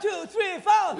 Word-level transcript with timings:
Two, 0.00 0.26
three, 0.26 0.60
four. 0.60 0.96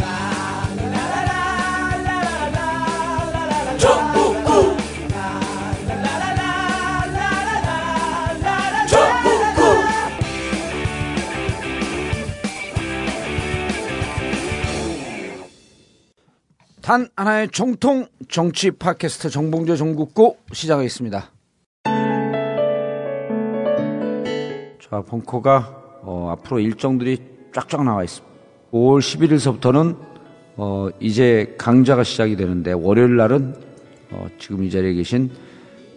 단 16.81 17.09
하나의 17.17 17.51
정통 17.51 18.07
정치 18.29 18.71
팟캐스트 18.71 19.29
정봉조 19.29 19.77
정국고 19.77 20.39
시작하겠습니다. 20.53 21.33
자, 24.81 25.03
벙커가 25.03 26.01
어, 26.03 26.31
앞으로 26.31 26.61
일정들이 26.61 27.19
쫙쫙 27.53 27.85
나와 27.85 28.05
있습니다. 28.05 28.36
5월 28.73 29.01
11일서부터는 29.01 29.97
어, 30.57 30.89
이제 31.01 31.55
강좌가 31.59 32.03
시작이 32.03 32.37
되는데 32.37 32.73
월요일 32.73 33.17
날은 33.17 33.55
어, 34.11 34.27
지금 34.39 34.65
이 34.65 34.71
자리에 34.71 34.95
계신 34.95 35.31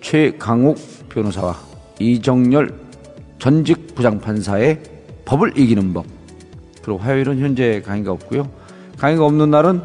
최강욱 0.02 0.77
변호사와 1.10 1.58
이정열 2.00 2.74
전직 3.38 3.96
부장판사의 3.96 4.82
법을 5.26 5.58
이기는 5.58 5.94
법. 5.94 6.05
그리고 6.82 7.00
화요일은 7.00 7.40
현재 7.40 7.82
강의가 7.82 8.12
없고요. 8.12 8.50
강의가 8.98 9.26
없는 9.26 9.49
날은 9.49 9.82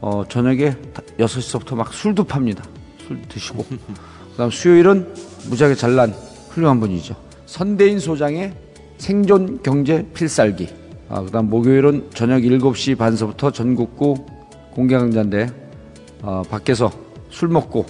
어, 0.00 0.24
저녁에 0.28 0.74
6시서부터 1.18 1.76
막 1.76 1.92
술도 1.92 2.24
팝니다. 2.24 2.64
술 3.06 3.20
드시고. 3.28 3.64
그 3.68 4.36
다음 4.36 4.50
수요일은 4.50 5.12
무지하게 5.48 5.74
잘난 5.74 6.14
훌륭한 6.50 6.80
분이죠. 6.80 7.14
선대인 7.46 7.98
소장의 7.98 8.54
생존 8.98 9.62
경제 9.62 10.06
필살기. 10.14 10.68
아, 11.10 11.22
그 11.22 11.30
다음 11.32 11.50
목요일은 11.50 12.10
저녁 12.14 12.38
7시 12.38 12.96
반서부터 12.96 13.50
전국구 13.50 14.14
공개 14.70 14.96
강좌인데, 14.96 15.48
어, 16.22 16.42
밖에서 16.48 16.90
술 17.30 17.48
먹고, 17.48 17.84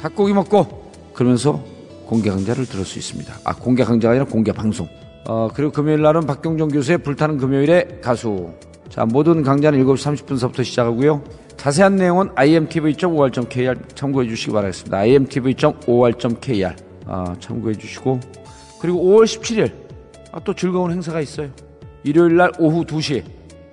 닭고기 0.00 0.32
먹고, 0.32 0.90
그러면서 1.12 1.62
공개 2.06 2.30
강좌를 2.30 2.64
들을 2.64 2.86
수 2.86 2.98
있습니다. 2.98 3.34
아, 3.44 3.54
공개 3.54 3.84
강좌가 3.84 4.12
아니라 4.12 4.24
공개 4.24 4.52
방송. 4.52 4.88
어, 5.28 5.48
그리고 5.54 5.70
금요일 5.70 6.00
날은 6.00 6.22
박경정 6.22 6.68
교수의 6.68 6.98
불타는 6.98 7.36
금요일의 7.36 8.00
가수. 8.02 8.50
자, 8.88 9.04
모든 9.04 9.42
강좌는 9.42 9.84
7시 9.84 10.24
30분서부터 10.26 10.64
시작하고요. 10.64 11.22
자세한 11.58 11.96
내용은 11.96 12.30
imtv.or.kr 12.34 13.74
참고해 13.94 14.28
주시기 14.28 14.52
바라겠습니다. 14.52 14.96
imtv.or.kr 14.96 16.74
아, 17.06 17.36
참고해 17.38 17.74
주시고 17.74 18.18
그리고 18.80 18.98
5월 19.04 19.24
17일 19.24 19.72
아, 20.32 20.40
또 20.42 20.54
즐거운 20.54 20.90
행사가 20.90 21.20
있어요. 21.20 21.50
일요일 22.04 22.36
날 22.36 22.50
오후 22.58 22.84
2시 22.84 23.24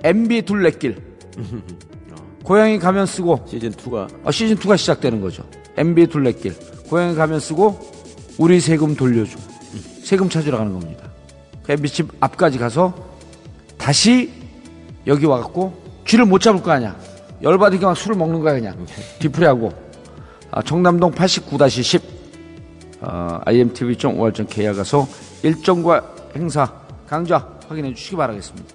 MB 0.03 0.43
둘레길. 0.43 0.97
고양이 2.43 2.79
가면 2.79 3.05
쓰고 3.05 3.45
시즌 3.47 3.71
2가. 3.71 4.07
아, 4.25 4.31
시즌 4.31 4.55
2가 4.55 4.77
시작되는 4.77 5.21
거죠. 5.21 5.43
MB 5.77 6.07
둘레길. 6.07 6.55
고양이 6.89 7.15
가면 7.15 7.39
쓰고 7.39 7.79
우리 8.37 8.59
세금 8.59 8.95
돌려줘. 8.95 9.37
세금 10.03 10.29
찾으러 10.29 10.57
가는 10.57 10.73
겁니다. 10.73 11.09
그 11.63 11.73
MB 11.73 11.89
집 11.89 12.07
앞까지 12.19 12.57
가서 12.57 12.93
다시 13.77 14.31
여기 15.05 15.25
와갖고 15.25 15.73
쥐를 16.05 16.25
못 16.25 16.39
잡을 16.39 16.61
거 16.61 16.71
아니야. 16.71 16.95
열받으니까 17.41 17.87
막 17.87 17.97
술을 17.97 18.17
먹는 18.17 18.39
거야 18.41 18.53
그냥. 18.53 18.85
뒤풀이하고. 19.19 19.71
아, 20.51 20.61
청담동 20.63 21.11
89-10 21.11 22.01
어, 23.01 23.39
imtv.or.kr 23.45 24.73
가서 24.73 25.07
일정과 25.43 26.15
행사 26.35 26.71
강좌 27.07 27.58
확인해 27.69 27.93
주시기 27.93 28.15
바라겠습니다. 28.15 28.73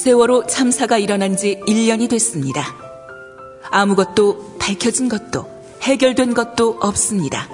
세월호 0.05 0.45
참사가 0.45 0.99
일어난 0.99 1.35
지 1.35 1.59
1년이 1.65 2.07
됐습니다. 2.11 2.63
아무것도 3.71 4.57
밝혀진 4.59 5.09
것도 5.09 5.49
해결된 5.81 6.35
것도 6.35 6.77
없습니다. 6.79 7.49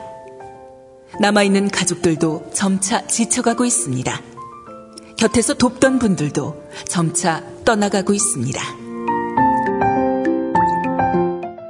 남아있는 1.22 1.70
가족들도 1.70 2.52
점차 2.54 3.08
지쳐가고 3.08 3.64
있습니다. 3.64 4.22
곁에서 5.16 5.54
돕던 5.54 6.00
분들도 6.00 6.62
점차 6.90 7.42
떠나가고 7.64 8.12
있습니다. 8.14 8.62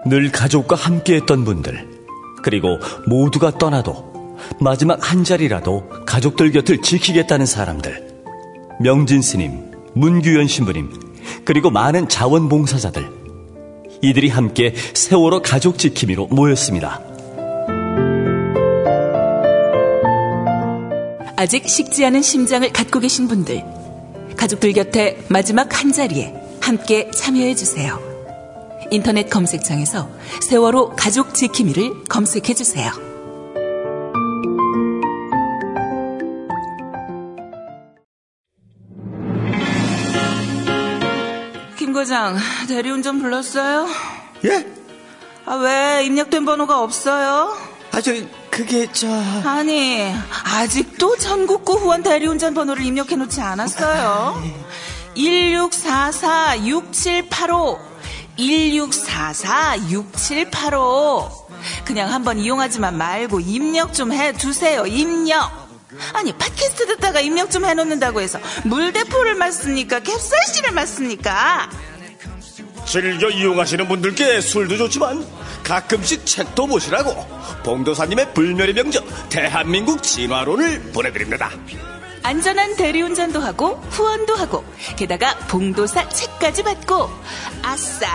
늘 0.07 0.31
가족과 0.31 0.75
함께했던 0.75 1.45
분들 1.45 2.01
그리고 2.41 2.79
모두가 3.05 3.51
떠나도 3.59 4.39
마지막 4.59 5.11
한 5.11 5.23
자리라도 5.23 5.87
가족들 6.07 6.51
곁을 6.51 6.81
지키겠다는 6.81 7.45
사람들 7.45 8.09
명진 8.79 9.21
스님, 9.21 9.70
문규현 9.93 10.47
신부님 10.47 10.89
그리고 11.45 11.69
많은 11.69 12.07
자원봉사자들 12.07 13.21
이들이 14.01 14.29
함께 14.29 14.73
세월호 14.93 15.41
가족 15.41 15.77
지킴이로 15.77 16.27
모였습니다. 16.27 17.01
아직 21.35 21.67
식지 21.67 22.05
않은 22.05 22.21
심장을 22.21 22.71
갖고 22.71 22.99
계신 22.99 23.27
분들, 23.27 23.63
가족들 24.37 24.73
곁에 24.73 25.23
마지막 25.27 25.81
한 25.81 25.91
자리에 25.91 26.35
함께 26.61 27.09
참여해 27.09 27.55
주세요. 27.55 27.99
인터넷 28.91 29.29
검색창에서 29.29 30.09
세월호 30.41 30.95
가족 30.95 31.33
지킴이를 31.33 32.03
검색해 32.09 32.53
주세요. 32.53 33.10
김 42.01 42.03
과장, 42.07 42.35
대리운전 42.67 43.21
불렀어요? 43.21 43.87
예? 44.45 44.65
아, 45.45 45.53
왜 45.57 46.03
입력된 46.03 46.45
번호가 46.45 46.81
없어요? 46.81 47.55
아, 47.91 48.01
저, 48.01 48.11
그게, 48.49 48.91
저. 48.91 49.07
아니, 49.45 50.11
아직도 50.45 51.17
전국구 51.17 51.73
후원 51.73 52.01
대리운전 52.01 52.55
번호를 52.55 52.83
입력해 52.83 53.15
놓지 53.17 53.39
않았어요. 53.39 54.41
1644-6785. 55.15 57.77
1644-6785. 58.39 61.29
그냥 61.85 62.11
한번 62.11 62.39
이용하지만 62.39 62.97
말고 62.97 63.41
입력 63.41 63.93
좀 63.93 64.11
해 64.11 64.31
두세요, 64.31 64.87
입력. 64.87 65.51
아니, 66.13 66.33
팟캐스트 66.33 66.87
듣다가 66.87 67.19
입력 67.19 67.51
좀 67.51 67.63
해놓는다고 67.65 68.21
해서 68.21 68.39
물대포를 68.63 69.35
맞습니까? 69.35 69.99
캡사이신을 69.99 70.71
맞습니까? 70.71 71.69
즐겨 72.91 73.29
이용하시는 73.29 73.87
분들께 73.87 74.41
술도 74.41 74.75
좋지만 74.75 75.25
가끔씩 75.63 76.25
책도 76.25 76.67
보시라고 76.67 77.25
봉도사님의 77.63 78.33
불멸의 78.33 78.73
명저 78.73 79.01
대한민국 79.29 80.03
진화론을 80.03 80.91
보내드립니다. 80.91 81.49
안전한 82.21 82.75
대리운전도 82.75 83.39
하고 83.39 83.75
후원도 83.91 84.35
하고 84.35 84.65
게다가 84.97 85.37
봉도사 85.47 86.09
책까지 86.09 86.63
받고 86.63 87.09
아싸 87.63 88.07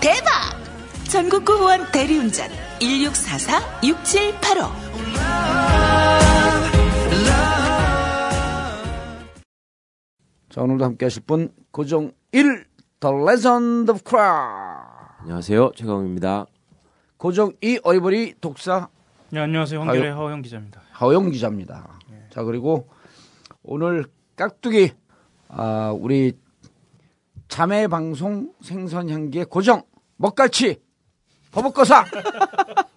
대박 0.00 0.58
전국구 1.06 1.58
후원 1.58 1.92
대리운전 1.92 2.48
1644-6785 2.80 4.70
자, 10.48 10.62
오늘도 10.62 10.82
함께 10.82 11.04
하실 11.04 11.20
분, 11.26 11.52
고정 11.72 12.12
1, 12.32 12.64
The 13.04 13.14
Legend 13.14 13.90
of 13.90 14.00
Cra. 14.02 14.24
안녕하세요. 15.20 15.72
최강입니다. 15.76 16.46
고정 17.18 17.52
이 17.62 17.78
어이버리 17.84 18.36
독사 18.40 18.88
네, 19.28 19.40
안녕하세요. 19.40 19.78
한결의 19.82 20.10
하호영 20.12 20.40
기자입니다. 20.40 20.80
하호영 20.90 21.30
기자입니다. 21.30 21.98
자 22.30 22.42
그리고 22.44 22.88
오늘 23.62 24.06
깍두기 24.36 24.92
아, 25.48 25.94
우리 25.94 26.32
자매 27.48 27.88
방송 27.88 28.54
생선 28.62 29.10
향기의 29.10 29.44
고정 29.50 29.82
먹갈치 30.16 30.80
버벅거사 31.52 32.06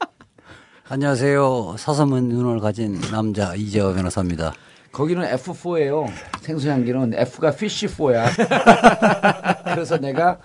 안녕하세요. 0.88 1.76
사서문 1.78 2.30
눈을 2.30 2.62
가진 2.62 2.98
남자 3.12 3.56
이재호 3.56 3.94
변호사입니다. 3.94 4.54
거기는 4.98 5.22
F4예요. 5.30 6.12
생선 6.42 6.72
향기는 6.72 7.14
F가 7.14 7.52
fish4야. 7.52 8.26
그래서 9.66 9.96
내가 10.00 10.40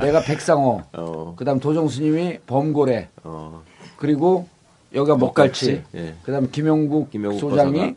내가 0.00 0.20
백상호, 0.20 0.80
어. 0.92 1.34
그다음 1.36 1.58
도정스님이 1.58 2.38
범고래, 2.46 3.08
어. 3.24 3.64
그리고 3.96 4.46
여기가 4.94 5.16
먹갈치, 5.16 5.82
예. 5.96 6.14
그다음 6.22 6.48
김용국, 6.52 7.10
김용국 7.10 7.40
소장이 7.40 7.96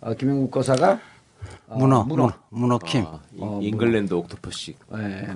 어, 0.00 0.12
김용국 0.14 0.50
거사가 0.50 0.98
어, 1.68 1.76
문어, 1.78 2.02
문어. 2.02 2.24
문어, 2.24 2.32
문어 2.50 2.78
킴. 2.78 3.04
아, 3.06 3.20
이- 3.32 3.38
어, 3.40 3.60
잉글랜드 3.62 4.14
옥토퍼식. 4.14 4.76
예. 4.96 5.28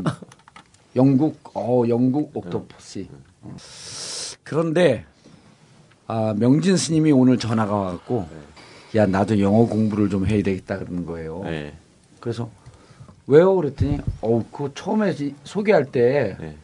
영국, 0.96 1.38
어, 1.54 1.84
영국 1.88 2.36
옥토퍼시. 2.36 3.08
어. 3.42 3.54
그런데, 4.42 5.04
아, 6.08 6.34
명진 6.36 6.76
스님이 6.76 7.12
오늘 7.12 7.38
전화가 7.38 7.72
와갖고, 7.72 8.26
야, 8.96 9.06
나도 9.06 9.40
영어 9.40 9.66
공부를 9.66 10.10
좀 10.10 10.26
해야 10.26 10.42
되겠다 10.42 10.78
그러는 10.78 11.06
거예요. 11.06 11.42
네. 11.44 11.72
그래서, 12.20 12.50
왜요? 13.26 13.54
그랬더니, 13.56 13.98
어우, 14.20 14.44
그 14.52 14.70
처음에 14.74 15.14
지- 15.14 15.34
소개할 15.44 15.86
때, 15.86 16.36
네. 16.38 16.56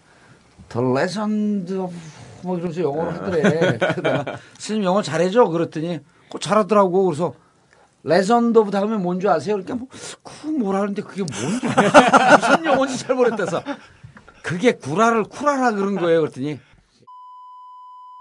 The 0.69 0.87
Legend 0.87 1.75
of, 1.75 1.95
뭐 2.43 2.57
이러면서 2.57 2.83
영어로 2.83 3.11
하더래. 3.13 3.79
그러다가, 3.79 4.37
스님 4.59 4.85
영어 4.85 5.01
잘해줘? 5.03 5.45
그랬더니, 5.49 6.01
그 6.31 6.39
잘하더라고. 6.39 7.05
그래서, 7.07 7.35
Legend 8.05 8.59
of 8.59 8.71
다음에 8.71 8.97
뭔 8.97 9.19
줄 9.21 9.31
아세요? 9.31 9.55
그러니까 9.57 9.75
뭐, 9.75 9.89
그 10.23 10.47
뭐라 10.49 10.83
하는데 10.83 11.03
그게 11.03 11.23
뭔지 11.23 11.67
무슨 11.67 12.65
영어인지 12.65 12.99
잘 12.99 13.17
모르겠대서 13.17 13.63
그게 14.43 14.73
구라를 14.73 15.25
쿠라라 15.25 15.73
그런 15.73 15.97
거예요. 15.97 16.21
그랬더니 16.21 16.61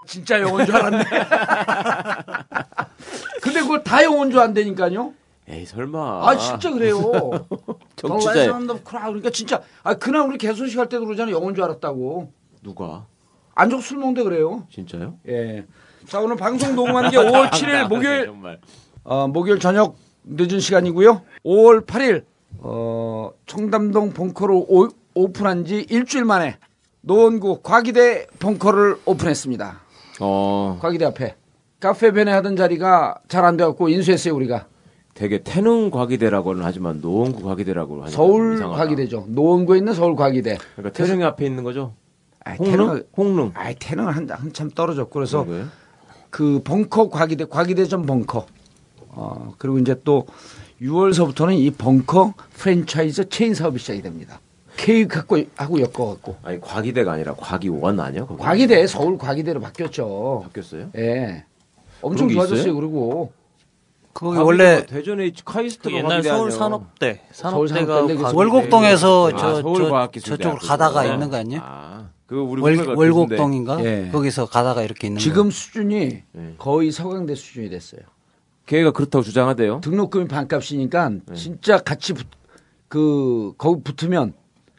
진짜 0.07 0.42
영어인 0.42 0.65
줄 0.65 0.75
알았네. 0.75 1.04
근데 3.42 3.62
그걸 3.62 3.83
다 3.83 4.04
영어인 4.04 4.31
줄 4.31 4.39
안되니까요. 4.39 5.13
에이 5.50 5.65
설마. 5.65 6.27
아 6.30 6.38
진짜 6.38 6.71
그래요. 6.71 7.00
쿠라 8.83 9.06
그러니까 9.07 9.30
진짜 9.30 9.62
아 9.83 9.94
그날 9.94 10.27
우리 10.27 10.38
개소식 10.38 10.77
할 10.80 10.89
때도 10.89 11.06
그러잖아요. 11.06 11.36
영어인 11.36 11.56
줄 11.56 11.63
알았다고. 11.63 12.31
누가? 12.63 13.06
안 13.56 13.69
좋고 13.69 13.81
술 13.81 13.98
먹는데 13.98 14.24
그래요. 14.24 14.68
진짜요? 14.69 15.15
예. 15.27 15.65
자 16.07 16.19
오늘 16.19 16.36
방송 16.36 16.75
녹음하는 16.75 17.12
게 17.12 17.15
5월 17.18 17.50
7일 17.50 17.88
목요일. 17.88 18.31
어, 19.04 19.27
목요일 19.27 19.59
저녁 19.59 19.95
늦은 20.25 20.59
시간이고요. 20.59 21.21
5월 21.45 21.86
8일 21.86 22.25
어, 22.59 23.31
청담동 23.45 24.13
벙커를 24.13 24.56
오, 24.68 24.89
오픈한 25.13 25.65
지 25.65 25.86
일주일 25.89 26.25
만에 26.25 26.57
노원구 27.01 27.62
과기대 27.62 28.27
벙커를 28.39 28.98
오픈했습니다. 29.06 29.80
어, 30.19 30.78
과기대 30.81 31.06
앞에 31.06 31.36
카페 31.80 32.12
변에 32.12 32.31
하던 32.31 32.56
자리가 32.56 33.19
잘 33.28 33.46
안 33.46 33.56
돼갖고 33.58 33.90
인수했어요 33.90 34.36
우리가 34.36 34.68
되게 35.14 35.40
태릉 35.44 35.90
과기대라고는 35.90 36.64
하지만 36.64 37.02
노원구 37.02 37.42
과기대라고 37.44 37.96
하니까 38.04 38.10
서울. 38.12 38.60
과기대죠. 38.62 39.25
노원구에 39.30 39.80
있는 39.80 39.94
서울 39.94 40.16
과기대. 40.16 40.58
그러니까 40.75 40.96
태릉이 40.96 41.24
앞에 41.24 41.44
있는 41.46 41.64
거죠? 41.64 41.94
아이, 42.44 42.56
홍릉? 42.58 42.72
태릉은 42.78 43.04
홍릉. 43.18 43.52
아이 43.56 43.74
태릉은 43.75 44.14
한, 44.14 44.30
한참 44.30 44.69
떨어졌고 44.69 45.12
그래서 45.12 45.44
그런 45.44 45.58
거예요? 45.60 45.72
그 46.30 46.62
벙커 46.64 47.10
과기대 47.10 47.46
과기대전 47.46 48.06
벙커 48.06 48.46
어 49.10 49.54
그리고 49.58 49.80
이제 49.80 50.00
또 50.04 50.28
6월서부터는 50.84 51.58
이 51.58 51.72
벙커 51.72 52.36
프랜차이즈 52.54 53.30
체인 53.30 53.56
사업이 53.56 53.80
시작이 53.80 54.04
됩니다. 54.04 54.40
케이크 54.77 55.15
갖고 55.15 55.38
하고 55.57 55.81
엮어 55.81 55.89
갖고 56.09 56.35
아니 56.44 56.62
과기대가 56.62 57.12
아니라 57.13 57.33
과기 57.35 57.68
원 57.68 58.00
아니야? 58.00 58.25
거기? 58.25 58.41
과기대 58.41 58.88
서울 58.88 59.18
과기대로 59.18 59.59
바뀌었죠. 59.59 60.41
바뀌었어요? 60.45 60.91
예, 60.95 61.44
엄청 62.01 62.29
좋아졌어요. 62.29 62.59
있어요? 62.62 62.75
그리고 62.75 63.31
거기 64.13 64.38
과기대가 64.38 64.45
원래 64.45 64.85
대전에 64.85 65.25
있지, 65.27 65.44
카이스트가 65.44 65.95
옛날 65.95 66.24
서울 66.24 66.47
아니야. 66.47 66.57
산업대, 66.57 67.21
서울 67.31 67.68
산업대가 67.68 68.31
그. 68.31 68.35
월곡동에서 68.38 69.31
아, 69.33 69.38
저, 69.38 69.62
저 69.62 69.95
앞에서. 69.95 70.38
가다가 70.59 71.03
네. 71.03 71.13
있는 71.13 71.30
거 71.30 71.38
아니에요? 71.38 71.62
아, 71.63 72.09
그거 72.25 72.44
우리 72.44 72.62
월, 72.62 72.75
후배가 72.75 72.94
월곡동인가? 72.95 73.83
예. 73.83 74.09
거기서 74.12 74.45
가다가 74.47 74.83
이렇게 74.83 75.07
있는 75.07 75.19
지금 75.19 75.45
거. 75.45 75.50
수준이 75.51 76.23
네. 76.31 76.56
거의 76.57 76.91
서강대 76.91 77.35
수준이 77.35 77.69
됐어요. 77.69 78.01
걔가 78.65 78.91
그렇다고 78.91 79.23
주장하대요. 79.23 79.81
등록금이 79.81 80.27
반값이니까 80.27 81.09
네. 81.09 81.35
진짜 81.35 81.77
같이 81.80 82.13
붙, 82.13 82.27
그 82.89 83.53
거기 83.57 83.81
붙으면 83.81 84.33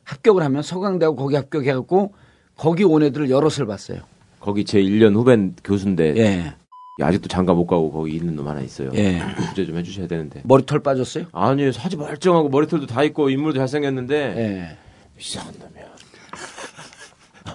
합격을 0.08 0.42
하면 0.42 0.62
서강대하고 0.62 1.16
거기 1.16 1.36
합격해갖고 1.36 2.14
거기 2.56 2.84
온 2.84 3.02
애들을 3.02 3.28
여럿을 3.30 3.66
봤어요. 3.66 4.00
거기 4.40 4.64
제 4.64 4.80
1년 4.82 5.14
후배 5.14 5.36
교수인데 5.62 6.16
예, 6.16 6.54
아직도 7.02 7.28
장가 7.28 7.52
못 7.52 7.66
가고 7.66 7.92
거기 7.92 8.16
있는 8.16 8.34
놈 8.34 8.48
하나 8.48 8.60
있어요. 8.60 8.90
예. 8.94 9.20
구제 9.50 9.66
좀 9.66 9.76
해주셔야 9.76 10.06
되는데. 10.06 10.40
머리털 10.44 10.80
빠졌어요? 10.80 11.26
아니 11.32 11.70
사지 11.72 11.96
멀쩡하고 11.96 12.48
머리털도 12.48 12.86
다 12.86 13.02
있고 13.04 13.28
인물도 13.28 13.58
잘생겼는데 13.58 14.16
예. 14.16 14.78
이상한 15.20 15.52
놈이야. 15.58 15.88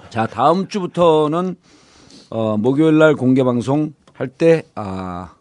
자, 0.09 0.27
다음 0.27 0.67
주부터는 0.67 1.55
어, 2.29 2.57
목요일 2.57 2.97
날 2.99 3.15
공개 3.15 3.43
방송 3.43 3.93
할 4.13 4.27
때 4.27 4.63
아, 4.75 5.33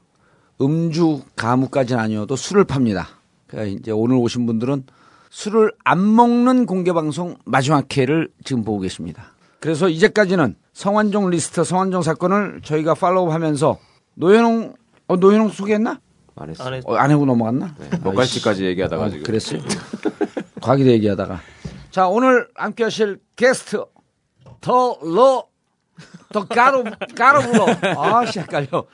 음주 0.60 1.22
가무까지는 1.36 2.00
아니어도 2.00 2.36
술을 2.36 2.64
팝니다. 2.64 3.08
그러니까 3.46 3.78
이제 3.78 3.90
오늘 3.90 4.16
오신 4.16 4.46
분들은 4.46 4.84
술을 5.32 5.72
안 5.82 6.14
먹는 6.14 6.66
공개 6.66 6.92
방송 6.92 7.36
마지막 7.46 7.96
회를 7.96 8.28
지금 8.44 8.64
보고 8.64 8.80
계십니다. 8.80 9.32
그래서 9.60 9.88
이제까지는 9.88 10.56
성완종 10.74 11.30
리스트, 11.30 11.64
성완종 11.64 12.02
사건을 12.02 12.60
저희가 12.62 12.92
follow하면서 12.92 13.78
노현웅 14.14 14.74
어, 15.08 15.16
노현웅 15.16 15.48
소개했나? 15.48 16.00
안 16.36 16.50
했어. 16.50 16.64
안에 16.64 16.82
어, 16.84 16.96
안 16.96 17.10
하고 17.10 17.24
넘어갔나? 17.24 17.74
네, 17.78 17.98
먹갈치까지 18.04 18.66
얘기하다가 18.66 19.04
어, 19.04 19.08
지금. 19.08 19.24
그랬어요. 19.24 19.62
과기대 20.60 20.90
얘기하다가. 20.92 21.40
자, 21.90 22.08
오늘 22.08 22.46
함께 22.54 22.84
하실 22.84 23.18
게스트. 23.34 23.82
더, 24.60 24.98
러, 25.02 25.46
더 26.30 26.46
가로, 26.46 26.84
가로 27.16 27.40
불러. 27.40 27.66
아, 27.98 28.26
씨, 28.26 28.38
헷갈려. 28.38 28.84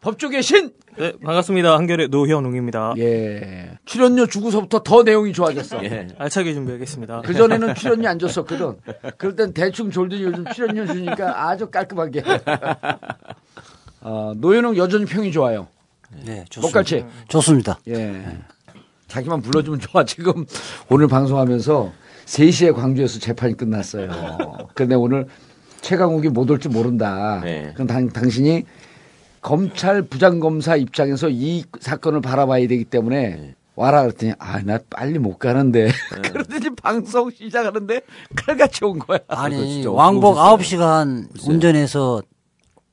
법조계 0.00 0.42
신! 0.42 0.72
네, 0.96 1.12
반갑습니다. 1.24 1.74
한결의 1.76 2.08
노현웅입니다. 2.08 2.94
예. 2.98 3.70
출연료 3.84 4.26
주고서부터 4.26 4.82
더 4.82 5.02
내용이 5.02 5.32
좋아졌어. 5.32 5.82
예. 5.84 6.08
알차게 6.18 6.54
준비하겠습니다. 6.54 7.22
그전에는 7.22 7.74
출연료 7.74 8.08
안 8.08 8.18
줬었거든. 8.18 8.76
그럴 9.16 9.34
땐 9.36 9.52
대충 9.52 9.90
졸더니 9.90 10.22
요즘 10.22 10.44
출연료 10.52 10.86
주니까 10.86 11.48
아주 11.48 11.68
깔끔하게. 11.70 12.22
어, 14.00 14.32
노현웅 14.36 14.76
여전히 14.76 15.04
평이 15.04 15.32
좋아요. 15.32 15.68
네, 16.24 16.44
좋습니다. 16.48 16.60
목갈치. 16.60 17.04
좋습니다. 17.28 17.78
예. 17.88 18.22
자기만 19.08 19.40
불러주면 19.42 19.80
좋아. 19.80 20.04
지금 20.04 20.46
오늘 20.88 21.08
방송하면서 21.08 21.92
3시에 22.26 22.74
광주에서 22.74 23.18
재판이 23.18 23.56
끝났어요. 23.56 24.10
근데 24.74 24.94
오늘 24.94 25.26
최강욱이 25.80 26.28
못올줄 26.28 26.72
모른다. 26.72 27.40
네. 27.42 27.70
그럼 27.74 27.86
당, 27.86 28.08
당신이 28.08 28.64
검찰 29.40 30.02
부장검사 30.02 30.76
입장에서 30.76 31.28
이 31.30 31.64
사건을 31.80 32.20
바라봐야 32.20 32.66
되기 32.68 32.84
때문에 32.84 33.28
네. 33.36 33.54
와라 33.76 34.02
그랬더니 34.02 34.32
아, 34.38 34.60
나 34.62 34.78
빨리 34.90 35.18
못 35.18 35.38
가는데. 35.38 35.90
그러더니 36.32 36.74
방송 36.74 37.30
시작하는데 37.30 38.00
칼같이 38.34 38.84
온 38.84 38.98
거야. 38.98 39.18
아니, 39.28 39.56
진짜 39.74 39.90
왕복 39.90 40.36
어떻게 40.36 40.76
9시간 40.76 41.28
운전해서 41.48 42.22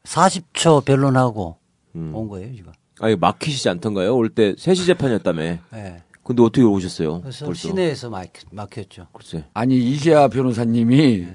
40초 0.04 0.86
변론하고 0.86 1.58
음. 1.96 2.12
온 2.14 2.28
거예요, 2.28 2.54
지금. 2.56 2.72
아니 3.00 3.16
막히시지 3.16 3.68
않던가요? 3.70 4.16
올 4.16 4.30
때 4.30 4.54
3시 4.54 4.86
재판이었다며. 4.86 5.42
네. 5.72 6.02
근데 6.24 6.42
어떻게 6.42 6.64
오셨어요? 6.64 7.22
그래서 7.22 7.46
벌써. 7.46 7.68
시내에서 7.68 8.10
막, 8.10 8.28
막혔죠. 8.52 9.08
글쎄. 9.14 9.46
아니 9.54 9.78
이재하 9.78 10.28
변호사님이 10.28 11.28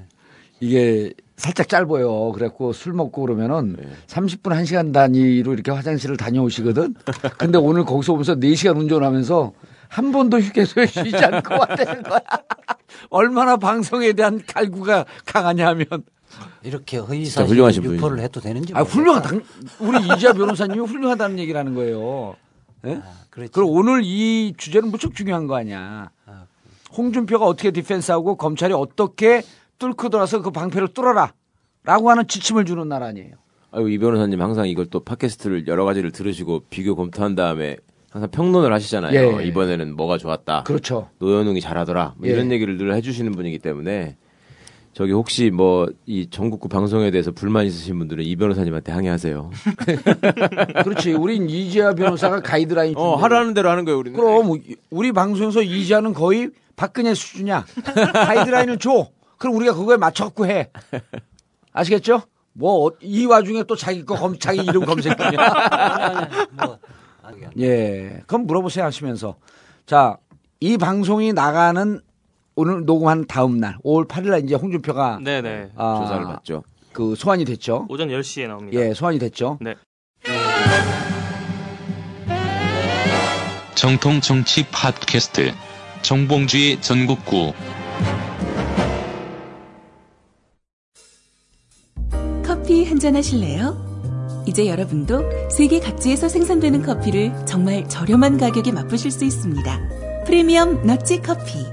이게 0.61 1.13
살짝 1.41 1.69
짧아요. 1.71 2.33
그래갖고 2.33 2.75
술 2.75 2.93
먹고 2.93 3.23
그러면은 3.23 3.77
30분 4.09 4.53
1시간 4.61 4.93
단위로 4.93 5.55
이렇게 5.55 5.71
화장실을 5.71 6.19
다녀오시거든. 6.19 6.95
근데 7.39 7.57
오늘 7.57 7.85
거기서 7.85 8.13
오면서 8.13 8.35
4시간 8.37 8.77
운전하면서 8.77 9.53
한 9.89 10.13
번도 10.13 10.39
휴게소에 10.39 10.85
쉬지 10.87 11.17
않고 11.17 11.55
왔다는 11.55 12.03
거야. 12.03 12.21
얼마나 13.09 13.57
방송에 13.57 14.13
대한 14.13 14.43
갈구가 14.47 15.07
강하냐 15.25 15.69
하면. 15.69 15.87
이렇게 16.63 16.99
허위사실 16.99 17.57
유포를 17.85 17.99
분이죠. 18.01 18.23
해도 18.23 18.41
되는지. 18.41 18.73
아, 18.77 18.83
훌륭하다. 18.83 19.31
우리 19.81 19.99
이재하 20.15 20.35
변호사님이 20.35 20.81
훌륭하다는 20.87 21.39
얘기를 21.39 21.59
하는 21.59 21.75
거예요. 21.75 22.37
예? 22.85 23.01
그렇지. 23.31 23.51
그리고 23.53 23.73
오늘 23.73 24.03
이 24.05 24.53
주제는 24.59 24.91
무척 24.91 25.15
중요한 25.15 25.47
거 25.47 25.57
아니야. 25.57 26.11
홍준표가 26.97 27.47
어떻게 27.47 27.71
디펜스하고 27.71 28.37
검찰이 28.37 28.75
어떻게 28.75 29.43
뚫고 29.81 30.11
들어와서 30.11 30.43
그 30.43 30.53
방패를 30.53 30.89
뚫어라. 30.89 31.33
라고 31.83 32.11
하는 32.11 32.29
지침을 32.29 32.65
주는 32.67 32.87
나라 32.89 33.07
아니에요. 33.07 33.33
아유, 33.73 33.89
이 33.91 33.99
변호사님 33.99 34.41
항상 34.41 34.69
이걸 34.69 34.87
또 34.87 35.01
팟캐스트를 35.01 35.67
여러 35.67 35.85
가지를 35.85 36.13
들으시고 36.13 36.65
비교 36.71 36.95
검토한 36.95 37.35
다음에 37.35 37.77
항상 38.11 38.31
평론을 38.31 38.73
하시잖아요. 38.73 39.41
예. 39.41 39.45
이번에는 39.47 39.97
뭐가 39.97 40.19
좋았다. 40.19 40.65
그렇죠. 40.65 41.09
노현웅이 41.19 41.61
잘하더라. 41.61 42.15
뭐 42.19 42.29
예. 42.29 42.33
이런 42.33 42.53
얘기를 42.53 42.77
늘 42.77 42.95
해주시는 42.95 43.33
분이기 43.33 43.59
때문에 43.59 44.17
저기 44.93 45.13
혹시 45.13 45.51
뭐 45.51 45.87
이 46.07 46.27
전국구 46.29 46.69
방송에 46.69 47.11
대해서 47.13 47.31
불만 47.31 47.65
있으신 47.65 47.97
분들은 47.99 48.25
이 48.25 48.35
변호사님한테 48.37 48.91
항의하세요. 48.93 49.51
그렇지. 50.85 51.13
우린 51.13 51.49
이지아 51.49 51.95
변호사가 51.95 52.41
가이드라인. 52.43 52.95
어. 52.97 53.15
하라는 53.15 53.55
대로 53.55 53.71
하는 53.71 53.85
거예요, 53.85 53.99
우리는. 53.99 54.19
그럼 54.19 54.59
우리 54.91 55.13
방송에서 55.13 55.63
이지아는 55.63 56.13
거의 56.13 56.51
박근혜 56.77 57.15
수준이야. 57.15 57.65
가이드라인을 58.13 58.79
줘. 58.79 59.09
그럼 59.41 59.57
우리가 59.57 59.75
그거에 59.75 59.97
맞춰갖고 59.97 60.47
해. 60.47 60.71
아시겠죠? 61.73 62.23
뭐 62.53 62.91
이 63.01 63.25
와중에 63.25 63.63
또 63.65 63.75
자기 63.75 64.05
거 64.05 64.15
검, 64.15 64.39
자기 64.39 64.61
이름 64.61 64.85
검색 64.85 65.17
중이야. 65.17 66.29
뭐, 66.53 66.79
예. 67.59 68.23
그럼 68.27 68.47
물어보세요 68.47 68.85
하시면서. 68.85 69.37
자, 69.87 70.19
이 70.61 70.77
방송이 70.77 71.33
나가는 71.33 72.01
오늘 72.55 72.85
녹음한 72.85 73.27
다음 73.29 73.57
날 73.59 73.79
5월 73.83 74.07
8일 74.07 74.29
날 74.31 74.45
이제 74.45 74.55
홍준표가 74.57 75.21
네네. 75.25 75.71
아, 75.75 76.01
조사를 76.03 76.25
받죠. 76.27 76.63
그 76.93 77.15
소환이 77.15 77.47
됐죠. 77.47 77.87
오전 77.89 78.09
10시에 78.09 78.47
나옵니다. 78.47 78.79
예, 78.79 78.93
소환이 78.93 79.19
됐죠. 79.19 79.57
네. 79.63 79.75
정통 83.75 84.21
정치 84.21 84.67
팟캐스트 84.67 85.55
정봉주의 86.03 86.83
전국구 86.83 87.55
커피 92.71 92.85
한 92.85 93.01
잔 93.01 93.17
하실래요? 93.17 94.45
이제 94.47 94.69
여러분도 94.69 95.25
세계 95.51 95.81
각지에서 95.81 96.29
생산되는 96.29 96.83
커피를 96.83 97.35
정말 97.45 97.89
저렴한 97.89 98.39
가격에 98.39 98.71
맛보실 98.71 99.11
수 99.11 99.25
있습니다. 99.25 99.81
프리미엄 100.25 100.87
넛지 100.87 101.21
커피. 101.21 101.67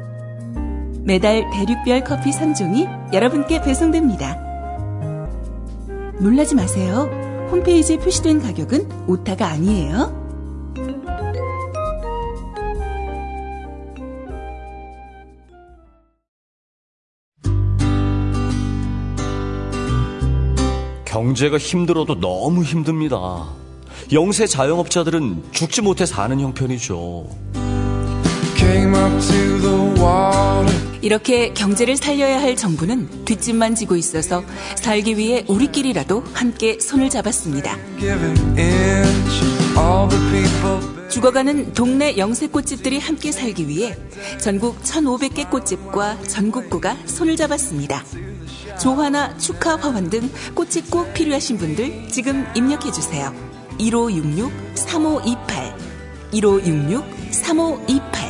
매달 1.03 1.43
대륙별 1.51 2.03
커피 2.03 2.31
3종이 2.31 3.13
여러분께 3.13 3.61
배송됩니다. 3.61 4.41
놀라지 6.19 6.55
마세요. 6.55 7.07
홈페이지에 7.51 7.97
표시된 7.99 8.41
가격은 8.41 8.89
오타가 9.07 9.49
아니에요. 9.49 10.26
경제가 21.17 21.57
힘들어도 21.57 22.19
너무 22.19 22.63
힘듭니다. 22.63 23.47
영세 24.11 24.45
자영업자들은 24.45 25.45
죽지 25.51 25.81
못해 25.81 26.05
사는 26.05 26.39
형편이죠. 26.39 27.27
이렇게 31.01 31.53
경제를 31.53 31.97
살려야 31.97 32.39
할 32.39 32.55
정부는 32.55 33.25
뒷짐만 33.25 33.73
지고 33.73 33.95
있어서 33.95 34.43
살기 34.75 35.17
위해 35.17 35.43
우리끼리라도 35.47 36.23
함께 36.33 36.79
손을 36.79 37.09
잡았습니다. 37.09 37.75
죽어가는 41.09 41.73
동네 41.73 42.15
영세 42.17 42.45
꽃집들이 42.45 42.99
함께 42.99 43.31
살기 43.31 43.67
위해 43.67 43.97
전국 44.39 44.83
1,500개 44.83 45.49
꽃집과 45.49 46.21
전국구가 46.27 46.95
손을 47.07 47.35
잡았습니다. 47.35 48.03
조화나 48.79 49.37
축하 49.37 49.75
화환 49.75 50.09
등 50.09 50.29
꽃이 50.55 50.81
꼭 50.89 51.13
필요하신 51.13 51.57
분들 51.57 52.09
지금 52.09 52.45
입력해 52.55 52.91
주세요. 52.91 53.33
1566-3528 53.79 55.77
1566-3528 56.31 58.27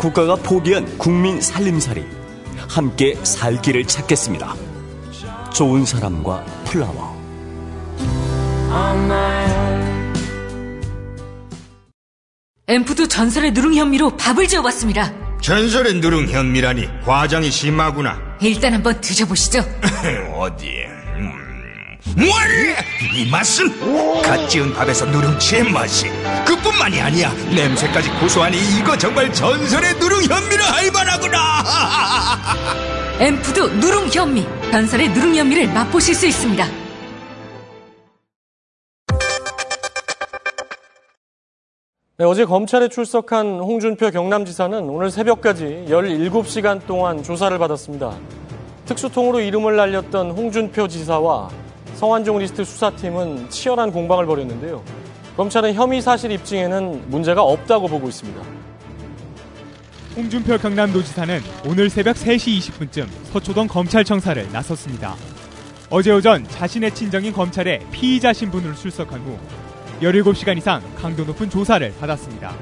국가가 0.00 0.36
포기한 0.36 0.86
국민 0.98 1.40
살림살이 1.40 2.04
함께 2.68 3.16
살 3.22 3.60
길을 3.60 3.86
찾겠습니다. 3.86 4.54
좋은 5.54 5.84
사람과 5.84 6.44
플라워. 6.64 7.16
엠푸드 12.68 13.08
전설의 13.08 13.52
누룽 13.52 13.74
현미로 13.74 14.16
밥을 14.16 14.48
지어봤습니다. 14.48 15.25
전설의 15.46 15.94
누룽 16.00 16.26
현미라니 16.26 16.88
과장이 17.04 17.52
심하구나. 17.52 18.20
일단 18.40 18.74
한번 18.74 19.00
드셔보시죠. 19.00 19.60
어디? 20.34 20.66
음. 21.18 21.30
뭘? 22.16 22.32
이 23.14 23.30
맛은 23.30 24.22
갓 24.22 24.48
지은 24.48 24.74
밥에서 24.74 25.06
누룽지의 25.06 25.70
맛이. 25.70 26.10
그뿐만이 26.44 27.00
아니야. 27.00 27.32
냄새까지 27.54 28.10
고소하니 28.18 28.58
이거 28.76 28.98
정말 28.98 29.32
전설의 29.32 29.94
누룽 30.00 30.24
현미라 30.24 30.64
할 30.64 30.90
만하구나. 30.90 31.62
엠푸드 33.20 33.60
누룽 33.76 34.08
현미. 34.12 34.44
전설의 34.72 35.10
누룽 35.10 35.36
현미를 35.36 35.72
맛보실 35.72 36.16
수 36.16 36.26
있습니다. 36.26 36.66
네, 42.18 42.24
어제 42.24 42.46
검찰에 42.46 42.88
출석한 42.88 43.60
홍준표 43.60 44.10
경남지사는 44.10 44.88
오늘 44.88 45.10
새벽까지 45.10 45.84
17시간 45.86 46.86
동안 46.86 47.22
조사를 47.22 47.58
받았습니다. 47.58 48.16
특수통으로 48.86 49.40
이름을 49.40 49.76
날렸던 49.76 50.30
홍준표 50.30 50.88
지사와 50.88 51.50
성완종 51.92 52.38
리스트 52.38 52.64
수사팀은 52.64 53.50
치열한 53.50 53.92
공방을 53.92 54.24
벌였는데요. 54.24 54.82
검찰은 55.36 55.74
혐의 55.74 56.00
사실 56.00 56.30
입증에는 56.30 57.10
문제가 57.10 57.42
없다고 57.42 57.86
보고 57.86 58.08
있습니다. 58.08 58.40
홍준표 60.16 60.56
경남도지사는 60.56 61.40
오늘 61.66 61.90
새벽 61.90 62.16
3시 62.16 62.58
20분쯤 62.60 63.08
서초동 63.24 63.66
검찰청사를 63.66 64.50
나섰습니다. 64.50 65.16
어제 65.90 66.12
오전 66.12 66.48
자신의 66.48 66.94
친정인 66.94 67.34
검찰에 67.34 67.80
피의자 67.90 68.32
신분으로 68.32 68.74
출석한 68.74 69.20
후 69.20 69.36
17시간 70.00 70.58
이상 70.58 70.82
강도 70.94 71.24
높은 71.24 71.48
조사를 71.48 71.94
받았습니다. 71.98 72.54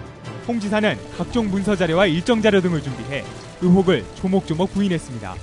홍 0.46 0.60
지사는 0.60 0.96
각종 1.16 1.50
문서 1.50 1.74
자료와 1.74 2.06
일정 2.06 2.40
자료 2.40 2.60
등을 2.60 2.82
준비해 2.82 3.24
의혹을 3.60 4.04
조목조목 4.14 4.72
부인했습니다. 4.72 5.34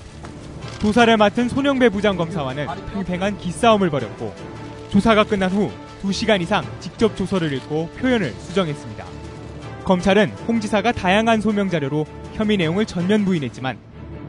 조사를 0.79 1.15
맡은 1.17 1.49
손영배 1.49 1.89
부장검사와는 1.89 2.67
팽팽한 2.93 3.37
기싸움을 3.37 3.89
벌였고 3.89 4.33
조사가 4.89 5.25
끝난 5.25 5.51
후 5.51 5.71
2시간 6.03 6.41
이상 6.41 6.63
직접 6.79 7.15
조서를 7.15 7.51
읽고 7.53 7.89
표현을 7.97 8.31
수정했습니다. 8.33 9.05
검찰은 9.83 10.31
홍 10.47 10.59
지사가 10.59 10.91
다양한 10.91 11.41
소명 11.41 11.69
자료로 11.69 12.05
혐의 12.33 12.57
내용을 12.57 12.85
전면 12.85 13.25
부인했지만 13.25 13.77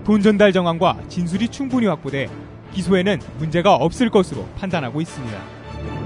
돈 0.05 0.21
전달 0.21 0.53
정황과 0.53 0.99
진술이 1.09 1.49
충분히 1.49 1.87
확보돼 1.87 2.29
기소에는 2.73 3.21
문제가 3.39 3.75
없을 3.75 4.11
것으로 4.11 4.47
판단하고 4.59 5.01
있습니다. 5.01 6.02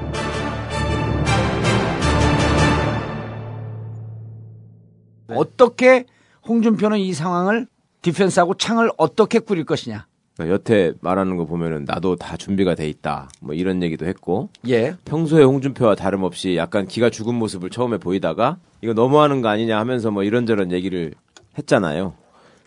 어떻게 5.29 6.05
홍준표는 6.47 6.99
이 6.99 7.13
상황을 7.13 7.67
디펜스하고 8.03 8.55
창을 8.55 8.91
어떻게 8.97 9.39
꾸릴 9.39 9.65
것이냐. 9.65 10.07
그러니까 10.37 10.55
여태 10.55 10.93
말하는 11.01 11.37
거 11.37 11.47
보면은 11.47 11.85
나도 11.87 12.17
다 12.17 12.37
준비가 12.37 12.75
돼 12.75 12.89
있다. 12.89 13.29
뭐 13.41 13.55
이런 13.55 13.83
얘기도 13.83 14.07
했고. 14.07 14.51
예. 14.69 14.95
평소에 15.05 15.43
홍준표와 15.43 15.95
다름없이 15.95 16.57
약간 16.57 16.87
기가 16.87 17.11
죽은 17.11 17.35
모습을 17.35 17.71
처음에 17.71 17.99
보이다가 17.99 18.59
이거 18.83 18.93
너무하는 18.93 19.41
거 19.41 19.49
아니냐 19.49 19.79
하면서 19.79 20.11
뭐 20.11 20.23
이런저런 20.23 20.73
얘기를 20.73 21.15
했잖아요. 21.59 22.15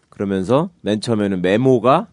그러면서 0.09 0.69
맨 0.81 0.99
처음에는 0.99 1.41
메모가 1.41 2.07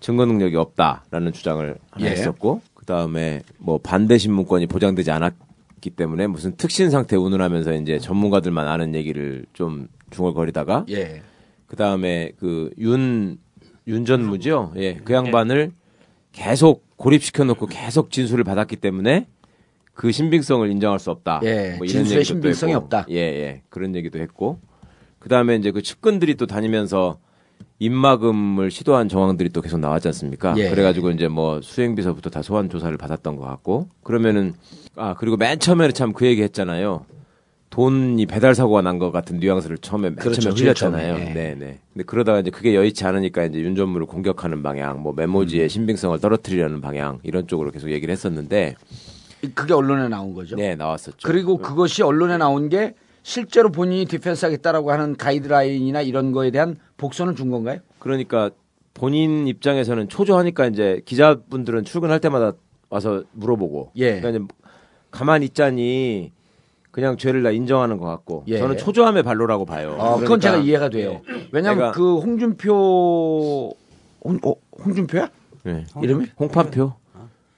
증거 0.00 0.24
능력이 0.24 0.56
없다라는 0.56 1.32
주장을 1.32 1.76
예. 2.00 2.04
했었고 2.06 2.62
그다음에 2.74 3.42
뭐 3.58 3.78
반대 3.78 4.16
신문권이 4.16 4.66
보장되지 4.66 5.10
않았 5.10 5.34
기 5.86 5.90
때문에 5.90 6.26
무슨 6.26 6.56
특신 6.56 6.90
상태 6.90 7.14
운운하면서 7.14 7.74
이제 7.74 8.00
전문가들만 8.00 8.66
아는 8.66 8.96
얘기를 8.96 9.46
좀 9.52 9.86
중얼거리다가 10.10 10.84
예. 10.90 11.22
그다음에 11.68 12.32
그 12.40 12.70
윤 12.76 13.38
윤전무죠. 13.86 14.72
예. 14.78 14.94
그 14.96 15.12
양반을 15.12 15.70
계속 16.32 16.84
고립시켜 16.96 17.44
놓고 17.44 17.66
계속 17.66 18.10
진술을 18.10 18.42
받았기 18.42 18.76
때문에 18.76 19.28
그 19.94 20.10
신빙성을 20.10 20.68
인정할 20.72 20.98
수 20.98 21.12
없다. 21.12 21.40
예, 21.44 21.76
뭐 21.78 21.86
진술의 21.86 22.18
얘기도 22.18 22.18
또 22.18 22.24
신빙성이. 22.24 22.74
없다. 22.74 23.06
예, 23.10 23.16
예. 23.16 23.62
그런 23.68 23.94
얘기도 23.94 24.18
했고. 24.18 24.58
그다음에 25.20 25.54
이제 25.54 25.70
그 25.70 25.82
측근들이 25.82 26.34
또 26.34 26.46
다니면서 26.46 27.18
입막음을 27.78 28.70
시도한 28.70 29.08
정황들이 29.08 29.50
또 29.50 29.60
계속 29.60 29.78
나왔지 29.78 30.08
않습니까? 30.08 30.54
예. 30.56 30.70
그래가지고 30.70 31.10
이제 31.10 31.28
뭐 31.28 31.60
수행비서부터 31.60 32.30
다 32.30 32.42
소환 32.42 32.70
조사를 32.70 32.96
받았던 32.96 33.36
것 33.36 33.44
같고 33.44 33.88
그러면은 34.02 34.54
아 34.96 35.14
그리고 35.14 35.36
맨 35.36 35.58
처음에는 35.58 35.92
참 35.92 36.12
그 36.12 36.26
얘기 36.26 36.42
했잖아요. 36.42 37.04
돈이 37.68 38.24
배달 38.26 38.54
사고가 38.54 38.80
난 38.80 38.98
것 38.98 39.10
같은 39.12 39.38
뉘앙스를 39.38 39.78
처음에 39.78 40.08
맨 40.10 40.16
그렇죠, 40.16 40.40
처음에 40.40 40.58
흘렸잖아요. 40.60 41.14
예. 41.18 41.24
네, 41.34 41.54
네. 41.58 41.78
근데 41.92 42.04
그러다가 42.06 42.40
이제 42.40 42.50
그게 42.50 42.74
여의치 42.74 43.04
않으니까 43.04 43.44
이제 43.44 43.58
윤 43.60 43.74
전무를 43.76 44.06
공격하는 44.06 44.62
방향, 44.62 45.02
뭐 45.02 45.12
메모지의 45.14 45.68
신빙성을 45.68 46.18
떨어뜨리려는 46.18 46.80
방향 46.80 47.18
이런 47.24 47.46
쪽으로 47.46 47.70
계속 47.72 47.90
얘기를 47.90 48.10
했었는데 48.12 48.76
그게 49.54 49.74
언론에 49.74 50.08
나온 50.08 50.32
거죠. 50.32 50.56
네, 50.56 50.74
나왔었죠. 50.76 51.18
그리고 51.28 51.58
그것이 51.58 52.02
언론에 52.02 52.38
나온 52.38 52.70
게 52.70 52.94
실제로 53.22 53.70
본인이 53.70 54.06
defense 54.06 54.46
하겠다라고 54.46 54.92
하는 54.92 55.16
가이드라인이나 55.16 56.00
이런 56.00 56.32
거에 56.32 56.50
대한 56.50 56.76
복선을 56.96 57.34
준 57.34 57.50
건가요? 57.50 57.80
그러니까 57.98 58.50
본인 58.94 59.46
입장에서는 59.46 60.08
초조하니까 60.08 60.66
이제 60.66 61.00
기자분들은 61.04 61.84
출근할 61.84 62.20
때마다 62.20 62.52
와서 62.88 63.24
물어보고 63.32 63.92
예. 63.96 64.20
그러니까 64.20 64.30
이제 64.30 64.54
가만히 65.10 65.46
있자니 65.46 66.32
그냥 66.90 67.18
죄를 67.18 67.42
다 67.42 67.50
인정하는 67.50 67.98
것 67.98 68.06
같고 68.06 68.44
예. 68.48 68.58
저는 68.58 68.78
초조함의 68.78 69.22
발로라고 69.22 69.66
봐요. 69.66 69.96
어, 69.98 70.14
그건 70.14 70.38
그러니까 70.38 70.38
제가 70.38 70.56
이해가 70.58 70.88
돼요. 70.88 71.20
예. 71.28 71.48
왜냐하면 71.52 71.92
그 71.92 72.16
홍준표 72.18 73.74
홍, 74.24 74.38
어, 74.44 74.54
홍준표야? 74.84 75.28
네. 75.64 75.84
이름이? 76.02 76.26
홍판표. 76.38 76.94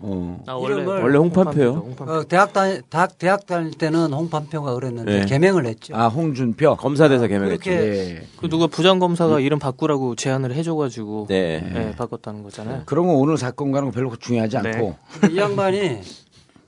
어. 0.01 0.41
아, 0.47 0.53
원래 0.53 0.85
원래 0.85 1.19
홍판표요. 1.19 1.95
어, 1.99 2.23
대학 2.29 2.53
다닐 2.53 2.83
대학, 2.89 3.19
대학 3.19 3.47
다닐 3.47 3.73
때는 3.73 4.13
홍판표가 4.13 4.75
그랬는데 4.75 5.21
네. 5.21 5.27
개명을 5.27 5.67
했죠. 5.67 5.97
아 5.97 6.07
홍준표 6.07 6.77
검사대사 6.77 7.27
개명했죠. 7.27 7.59
그렇게 7.59 8.17
예. 8.17 8.27
그 8.37 8.49
누가 8.49 8.69
부장 8.69 9.01
검사가 9.01 9.41
이름 9.41 9.59
바꾸라고 9.59 10.15
제안을 10.15 10.55
해줘가지고 10.55 11.27
네. 11.29 11.65
예, 11.75 11.97
바꿨다는 11.97 12.45
거잖아요. 12.45 12.83
그런 12.87 13.09
건 13.09 13.17
오늘 13.17 13.37
사건과는 13.37 13.91
별로 13.91 14.15
중요하지 14.15 14.59
네. 14.63 14.71
않고 14.71 14.97
이 15.33 15.37
양반이 15.37 16.01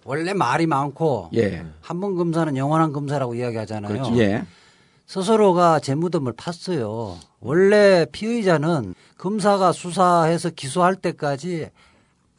원래 0.05 0.33
말이 0.33 0.67
많고 0.67 1.31
예. 1.37 1.65
한번 1.83 2.17
검사는 2.17 2.57
영원한 2.57 2.93
검사라고 2.93 3.37
이야기하잖아요. 3.37 4.19
예. 4.19 4.43
스스로가 5.07 5.79
재무덤을 5.81 6.33
팠어요. 6.33 7.15
원래 7.41 8.07
피의자는 8.11 8.95
검사가 9.19 9.73
수사해서 9.73 10.51
기소할 10.51 10.97
때까지 10.97 11.69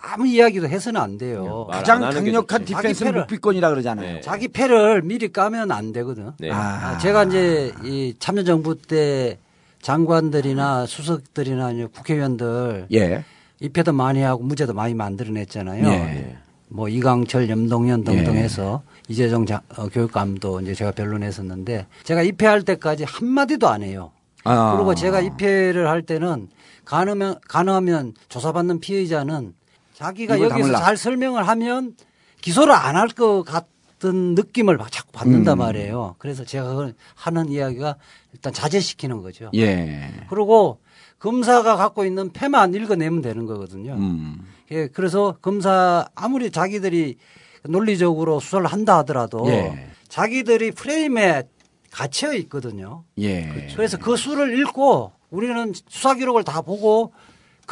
아무 0.03 0.27
이야기도 0.27 0.67
해서는 0.67 0.99
안 0.99 1.17
돼요. 1.17 1.65
말 1.69 1.79
가장 1.79 2.03
안 2.03 2.13
강력한. 2.13 2.65
디펜스는 2.65 2.93
자기 2.93 3.11
패를- 3.11 3.19
묵비권이라 3.21 3.69
그러잖아요. 3.69 4.13
네. 4.15 4.21
자기 4.21 4.47
패를 4.47 5.01
미리 5.03 5.31
까면 5.31 5.71
안 5.71 5.91
되거든. 5.93 6.31
네. 6.39 6.51
아. 6.51 6.57
아, 6.93 6.97
제가 6.97 7.25
이제 7.25 7.71
이 7.83 8.15
참여정부 8.17 8.81
때 8.81 9.37
장관들이나 9.81 10.85
수석들이나 10.85 11.71
국회의원들 11.93 12.87
예. 12.93 13.23
입회도 13.59 13.93
많이 13.93 14.21
하고 14.21 14.43
무죄도 14.43 14.73
많이 14.73 14.93
만들어냈잖아요. 14.93 15.87
예. 15.87 16.37
뭐 16.67 16.87
이강철, 16.87 17.49
염동현 17.49 18.03
등등 18.03 18.35
예. 18.35 18.39
해서 18.39 18.81
이재정 19.07 19.45
자- 19.45 19.61
어, 19.77 19.87
교육감도 19.89 20.61
이제 20.61 20.73
제가 20.73 20.91
변론했었는데 20.91 21.85
제가 22.03 22.21
입회할 22.23 22.63
때까지 22.63 23.03
한 23.03 23.27
마디도 23.27 23.67
안 23.67 23.83
해요. 23.83 24.11
아. 24.45 24.75
그리고 24.75 24.95
제가 24.95 25.19
입회를 25.21 25.87
할 25.89 26.01
때는 26.03 26.47
가능하면 26.85 27.35
가능하면 27.47 28.13
조사받는 28.29 28.79
피의자는 28.79 29.53
자기가 29.93 30.35
여기서 30.39 30.49
다물라. 30.59 30.79
잘 30.79 30.97
설명을 30.97 31.47
하면 31.47 31.95
기소를 32.41 32.73
안 32.73 32.95
할 32.95 33.07
것 33.09 33.43
같은 33.43 34.33
느낌을 34.35 34.79
자꾸 34.89 35.11
받는단 35.11 35.57
음. 35.57 35.59
말이에요. 35.59 36.15
그래서 36.17 36.43
제가 36.43 36.91
하는 37.15 37.49
이야기가 37.49 37.95
일단 38.33 38.51
자제시키는 38.53 39.21
거죠. 39.21 39.49
예. 39.55 40.09
그리고 40.29 40.79
검사가 41.19 41.75
갖고 41.75 42.03
있는 42.05 42.31
패만 42.31 42.73
읽어내면 42.73 43.21
되는 43.21 43.45
거거든요. 43.45 43.93
음. 43.93 44.43
예, 44.71 44.87
그래서 44.87 45.35
검사 45.41 46.07
아무리 46.15 46.49
자기들이 46.49 47.17
논리적으로 47.65 48.39
수사를 48.39 48.65
한다 48.65 48.97
하더라도 48.99 49.45
예. 49.47 49.87
자기들이 50.07 50.71
프레임에 50.71 51.43
갇혀 51.91 52.33
있거든요. 52.35 53.03
예. 53.19 53.67
그래서 53.75 53.97
그 53.97 54.15
수를 54.17 54.57
읽고 54.59 55.11
우리는 55.29 55.73
수사 55.89 56.15
기록을 56.15 56.43
다 56.43 56.61
보고 56.61 57.13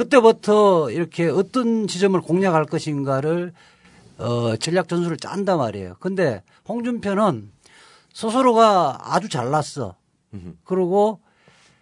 그때부터 0.10 0.90
이렇게 0.92 1.28
어떤 1.28 1.86
지점을 1.86 2.20
공략할 2.22 2.64
것인가를 2.66 3.52
어, 4.18 4.56
전략 4.56 4.88
전술을 4.88 5.18
짠단 5.18 5.58
말이에요. 5.58 5.96
근데 6.00 6.42
홍준표는 6.70 7.52
스스로가 8.14 8.98
아주 9.14 9.28
잘났어. 9.28 9.96
그리고 10.64 11.20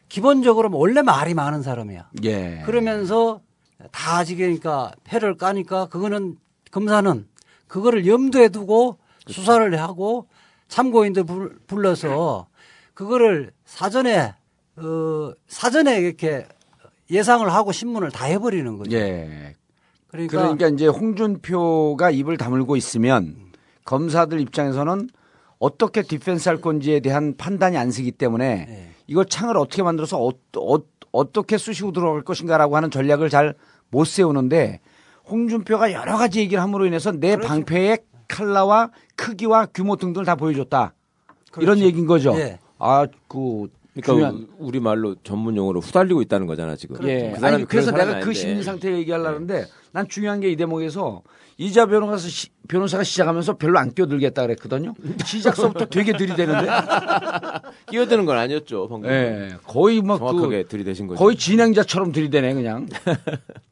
기본적으로 0.10 0.70
원래 0.76 1.04
말이 1.04 1.36
많은 1.36 1.62
사람이야. 1.62 2.10
예. 2.24 2.64
그러면서 2.66 3.42
다 3.92 4.24
지게니까 4.24 4.94
패를 5.04 5.38
까니까 5.38 5.86
그거는 5.88 6.38
검사는 6.72 7.28
그거를 7.68 8.08
염두에 8.08 8.50
두고 8.50 8.98
수사를 9.28 9.80
하고 9.80 10.28
참고인들 10.70 11.24
불- 11.26 11.60
불러서 11.68 12.48
그거를 12.96 13.52
사전에 13.66 14.34
어 14.78 15.34
사전에 15.48 16.00
이렇게 16.00 16.48
예상을 17.10 17.48
하고 17.52 17.72
신문을 17.72 18.12
다 18.12 18.26
해버리는 18.26 18.78
거죠. 18.78 18.96
예. 18.96 19.56
그러니까, 20.08 20.38
그러니까 20.42 20.68
이제 20.68 20.88
홍준표가 20.88 22.12
입을 22.12 22.38
다물고 22.38 22.76
있으면 22.76 23.36
검사들 23.86 24.40
입장에서는 24.40 25.10
어떻게 25.60 26.02
디펜스 26.02 26.50
할 26.50 26.62
건지에 26.62 27.00
대한 27.00 27.36
판단이 27.36 27.78
안 27.78 27.92
서기 27.92 28.12
때문에 28.12 28.66
네. 28.68 28.92
이걸 29.08 29.26
창을 29.26 29.58
어떻게 29.58 29.84
만들어서 29.84 30.20
어, 30.22 30.32
어, 31.12 31.32
떻게 31.32 31.58
쑤시고 31.58 31.94
들어갈 31.94 32.22
것인가라고 32.22 32.76
하는 32.76 32.92
전략을 32.92 33.30
잘 33.30 33.56
못 33.90 34.06
세우는데 34.06 34.80
홍준표가 35.30 35.94
여러 35.94 36.18
가지 36.18 36.40
얘기를 36.40 36.62
함으로 36.62 36.86
인해서 36.86 37.12
내 37.12 37.36
그렇죠. 37.36 37.48
방패의 37.48 38.00
칼라와 38.28 38.92
크기와 39.16 39.68
규모 39.68 39.96
등등을 39.96 40.26
다 40.26 40.36
보여줬다. 40.36 40.94
이런 41.58 41.76
그렇죠. 41.76 41.86
얘기인 41.86 42.08
거죠. 42.08 42.36
예. 42.38 42.60
아, 42.80 43.08
그 43.28 43.68
그러니까 44.02 44.14
중요한 44.32 44.48
우리 44.60 44.80
말로 44.80 45.16
전문 45.24 45.56
용어로 45.56 45.80
후달리고 45.82 46.22
있다는 46.22 46.48
거잖아 46.48 46.76
지금. 46.76 46.98
예. 47.08 47.34
그 47.40 47.46
아니, 47.46 47.66
그래서 47.66 47.92
내가 47.92 48.06
그 48.06 48.12
아닌데. 48.14 48.34
심리 48.34 48.64
상태 48.64 48.92
얘기하려고 48.94 49.30
하는데 49.30 49.66
난 49.92 50.08
중요한 50.08 50.40
게 50.40 50.50
이 50.50 50.56
대목에서 50.56 51.24
이자 51.60 51.88
변호사 51.88 52.18
시, 52.28 52.50
변호사가 52.68 53.04
시작하면서 53.04 53.58
별로 53.58 53.80
안 53.80 53.92
끼어들겠다 53.94 54.44
그랬거든요. 54.44 54.94
시작서부터 55.26 55.86
되게 55.86 56.16
들이대는데. 56.16 56.68
끼어드는 57.90 58.26
건 58.26 58.38
아니었죠 58.38 58.88
방금. 58.88 59.10
예. 59.10 59.50
거의 59.66 60.02
막 60.02 60.20
정확하게 60.20 60.64
그, 60.64 60.70
들이대신 60.70 61.08
거죠. 61.08 61.18
거의 61.20 61.36
진행자처럼 61.36 62.12
들이대네 62.12 62.54
그냥. 62.54 62.88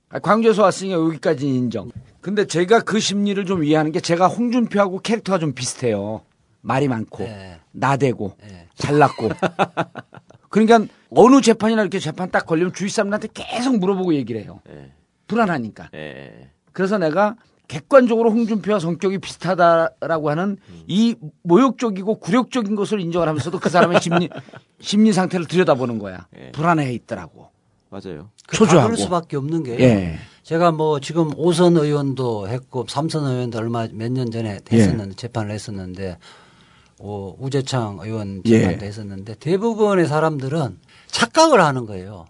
아, 0.09 0.17
광주에서 0.19 0.63
왔으니까 0.63 0.95
여기까지 0.97 1.47
인정. 1.47 1.91
근데 2.21 2.45
제가 2.45 2.81
그 2.81 2.99
심리를 2.99 3.45
좀 3.45 3.63
이해하는 3.63 3.91
게 3.91 3.99
제가 3.99 4.27
홍준표하고 4.27 4.99
캐릭터가 5.01 5.37
좀 5.37 5.53
비슷해요. 5.53 6.21
말이 6.61 6.87
많고 6.87 7.23
네. 7.23 7.59
나대고 7.75 8.35
네. 8.41 8.67
잘났고. 8.75 9.29
그러니까 10.49 10.85
어느 11.09 11.41
재판이나 11.41 11.81
이렇게 11.81 11.99
재판 11.99 12.31
딱 12.31 12.45
걸리면 12.45 12.73
주위 12.73 12.89
사람들한테 12.89 13.29
계속 13.33 13.77
물어보고 13.77 14.13
얘기를 14.15 14.41
해요. 14.41 14.61
예. 14.69 14.91
불안하니까. 15.27 15.89
예. 15.93 16.49
그래서 16.71 16.97
내가 16.97 17.35
객관적으로 17.67 18.31
홍준표와 18.31 18.79
성격이 18.79 19.17
비슷하다라고 19.19 20.29
하는 20.29 20.57
이 20.87 21.15
모욕적이고 21.43 22.19
굴욕적인 22.19 22.75
것을 22.75 22.99
인정을 23.01 23.27
하면서도 23.27 23.59
그 23.59 23.69
사람의 23.69 24.01
심리 24.01 24.29
심리 24.79 25.11
상태를 25.13 25.47
들여다보는 25.47 25.99
거야. 25.99 26.27
예. 26.37 26.51
불안해 26.51 26.93
있더라고. 26.93 27.49
맞아요. 27.89 28.29
그 28.47 28.57
초조하고. 28.57 28.87
그럴 28.89 28.97
수밖에 28.97 29.37
없는 29.37 29.63
게 29.63 29.79
예. 29.79 30.17
제가 30.43 30.71
뭐 30.71 30.99
지금 30.99 31.31
오선 31.37 31.75
의원도 31.77 32.47
했고 32.49 32.85
삼선 32.87 33.25
의원도 33.25 33.57
얼마 33.57 33.87
몇 33.91 34.11
년 34.11 34.29
전에 34.31 34.59
예. 34.71 34.77
했었는데 34.77 35.15
재판을 35.15 35.51
했었는데 35.51 36.17
어, 36.99 37.35
우재창 37.39 37.99
의원 38.01 38.41
예. 38.45 38.59
재판도 38.61 38.85
했었는데 38.85 39.35
대부분의 39.35 40.07
사람들은 40.07 40.79
착각을 41.07 41.61
하는 41.61 41.85
거예요. 41.85 42.25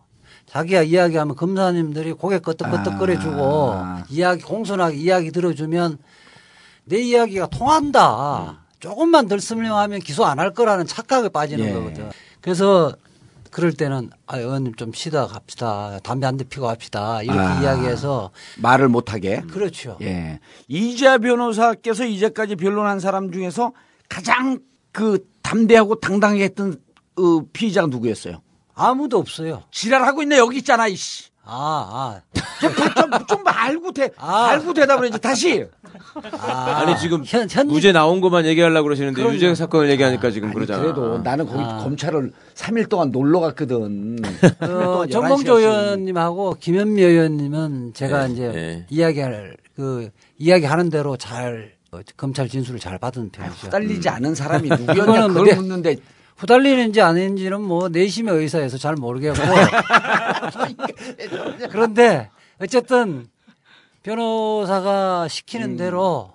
자기가 0.47 0.84
이야기하면 0.84 1.36
검사님들이 1.36 2.13
고개 2.13 2.39
끄덕끄덕거려주고 2.39 3.71
아. 3.73 4.04
이야기 4.10 4.41
공손하게 4.43 4.95
이야기 4.97 5.32
들어주면 5.32 5.97
내 6.86 6.99
이야기가 6.99 7.47
통한다. 7.47 8.62
조금만 8.80 9.28
덜 9.28 9.39
설명하면 9.39 9.99
기소 9.99 10.25
안 10.25 10.39
할 10.39 10.54
거라는 10.54 10.86
착각에 10.86 11.30
빠지는 11.30 11.65
예. 11.67 11.73
거거든. 11.73 12.10
그래서 12.41 12.93
그럴 13.51 13.71
때는 13.73 14.10
아, 14.28 14.38
의원님 14.38 14.75
좀 14.75 14.91
쉬다 14.93 15.28
갑시다. 15.28 15.99
담배 16.04 16.25
한 16.25 16.38
대 16.38 16.43
피고 16.43 16.67
갑시다. 16.67 17.21
이렇게 17.23 17.39
아. 17.39 17.62
이야기해서 17.62 18.32
말을 18.60 18.88
못하게. 18.89 19.41
그렇죠. 19.41 19.97
예. 20.01 20.39
이자 20.67 21.17
변호사께서 21.17 22.06
이제까지 22.06 22.56
변론한 22.56 22.99
사람 22.99 23.32
중에서 23.32 23.71
가장 24.10 24.60
그 24.91 25.28
담대하고 25.41 26.00
당당하게 26.00 26.44
했던 26.46 26.80
어, 27.18 27.41
피의자가 27.54 27.88
누구였어요? 27.88 28.41
아무도 28.74 29.18
없어요. 29.18 29.63
지랄하고 29.72 30.22
있네 30.24 30.38
여기 30.38 30.58
있잖아 30.58 30.88
이씨. 30.88 31.30
아, 31.48 32.22
좀, 32.60 32.72
좀, 32.74 33.28
좀 33.28 33.44
말고 33.44 33.91
대, 33.91 34.10
말고 34.18 34.74
대답을 34.74 35.06
해야지 35.06 35.20
다시. 35.20 35.63
아. 36.39 36.48
아. 36.48 36.80
아니 36.80 36.98
지금 36.98 37.24
현, 37.24 37.48
현, 37.50 37.68
무죄 37.68 37.91
나온 37.91 38.20
것만 38.20 38.46
얘기하려고 38.46 38.86
그러시는데 38.86 39.22
그럼요. 39.22 39.36
유죄 39.36 39.54
사건을 39.54 39.89
얘기하니까 39.91 40.32
지금 40.32 40.52
그러잖아. 40.52 40.82
그래도 40.82 41.20
나는 41.20 41.46
거기 41.46 41.60
아. 41.60 41.78
검찰을 41.84 42.32
3일 42.56 42.89
동안 42.89 43.12
놀러 43.12 43.39
갔거든. 43.41 44.18
어, 44.62 45.06
정봉조 45.06 45.60
의원님하고 45.60 46.56
김현미 46.60 47.04
의원님은 47.04 47.94
제가 47.94 48.28
예, 48.28 48.34
이제 48.34 48.44
예. 48.56 48.86
이야기할 48.89 49.58
그 49.76 50.10
이야기하는 50.39 50.89
대로 50.89 51.15
잘 51.15 51.76
어, 51.85 51.85
검찰 52.17 52.50
진술을 52.50 52.80
잘 52.80 52.98
받은 52.98 53.30
편이죠. 53.32 53.67
후달리지 53.67 54.10
않은 54.10 54.36
사람이 54.36 54.69
누구였냐 54.69 55.28
그걸 55.28 55.45
내- 55.45 55.56
묻는데 55.56 55.95
후달리는지 56.38 57.02
아닌지는 57.02 57.62
뭐 57.62 57.88
내심의 57.89 58.36
의사에서 58.36 58.78
잘 58.78 58.95
모르겠고 58.95 59.39
그런데 61.71 62.30
어쨌든 62.62 63.28
변호사가 64.04 65.28
시키는 65.28 65.78
대로 65.78 66.34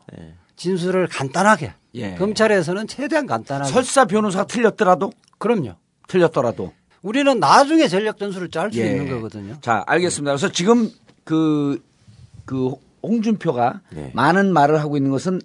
진술을 0.56 1.08
간단하게 1.08 1.74
예. 1.94 2.14
검찰에서는 2.14 2.86
최대한 2.86 3.26
간단하게 3.26 3.70
설사 3.70 4.04
변호사가 4.04 4.46
틀렸더라도 4.46 5.12
그럼요. 5.38 5.74
틀렸더라도 6.08 6.72
우리는 7.02 7.38
나중에 7.40 7.88
전략 7.88 8.18
전술을 8.18 8.50
짤수 8.50 8.78
예. 8.80 8.86
있는 8.86 9.08
거거든요. 9.10 9.56
자, 9.60 9.82
알겠습니다. 9.86 10.32
그래서 10.32 10.52
지금 10.52 10.90
그, 11.24 11.82
그 12.44 12.74
홍준표가 13.02 13.80
네. 13.94 14.10
많은 14.14 14.52
말을 14.52 14.80
하고 14.80 14.96
있는 14.96 15.10
것은 15.10 15.40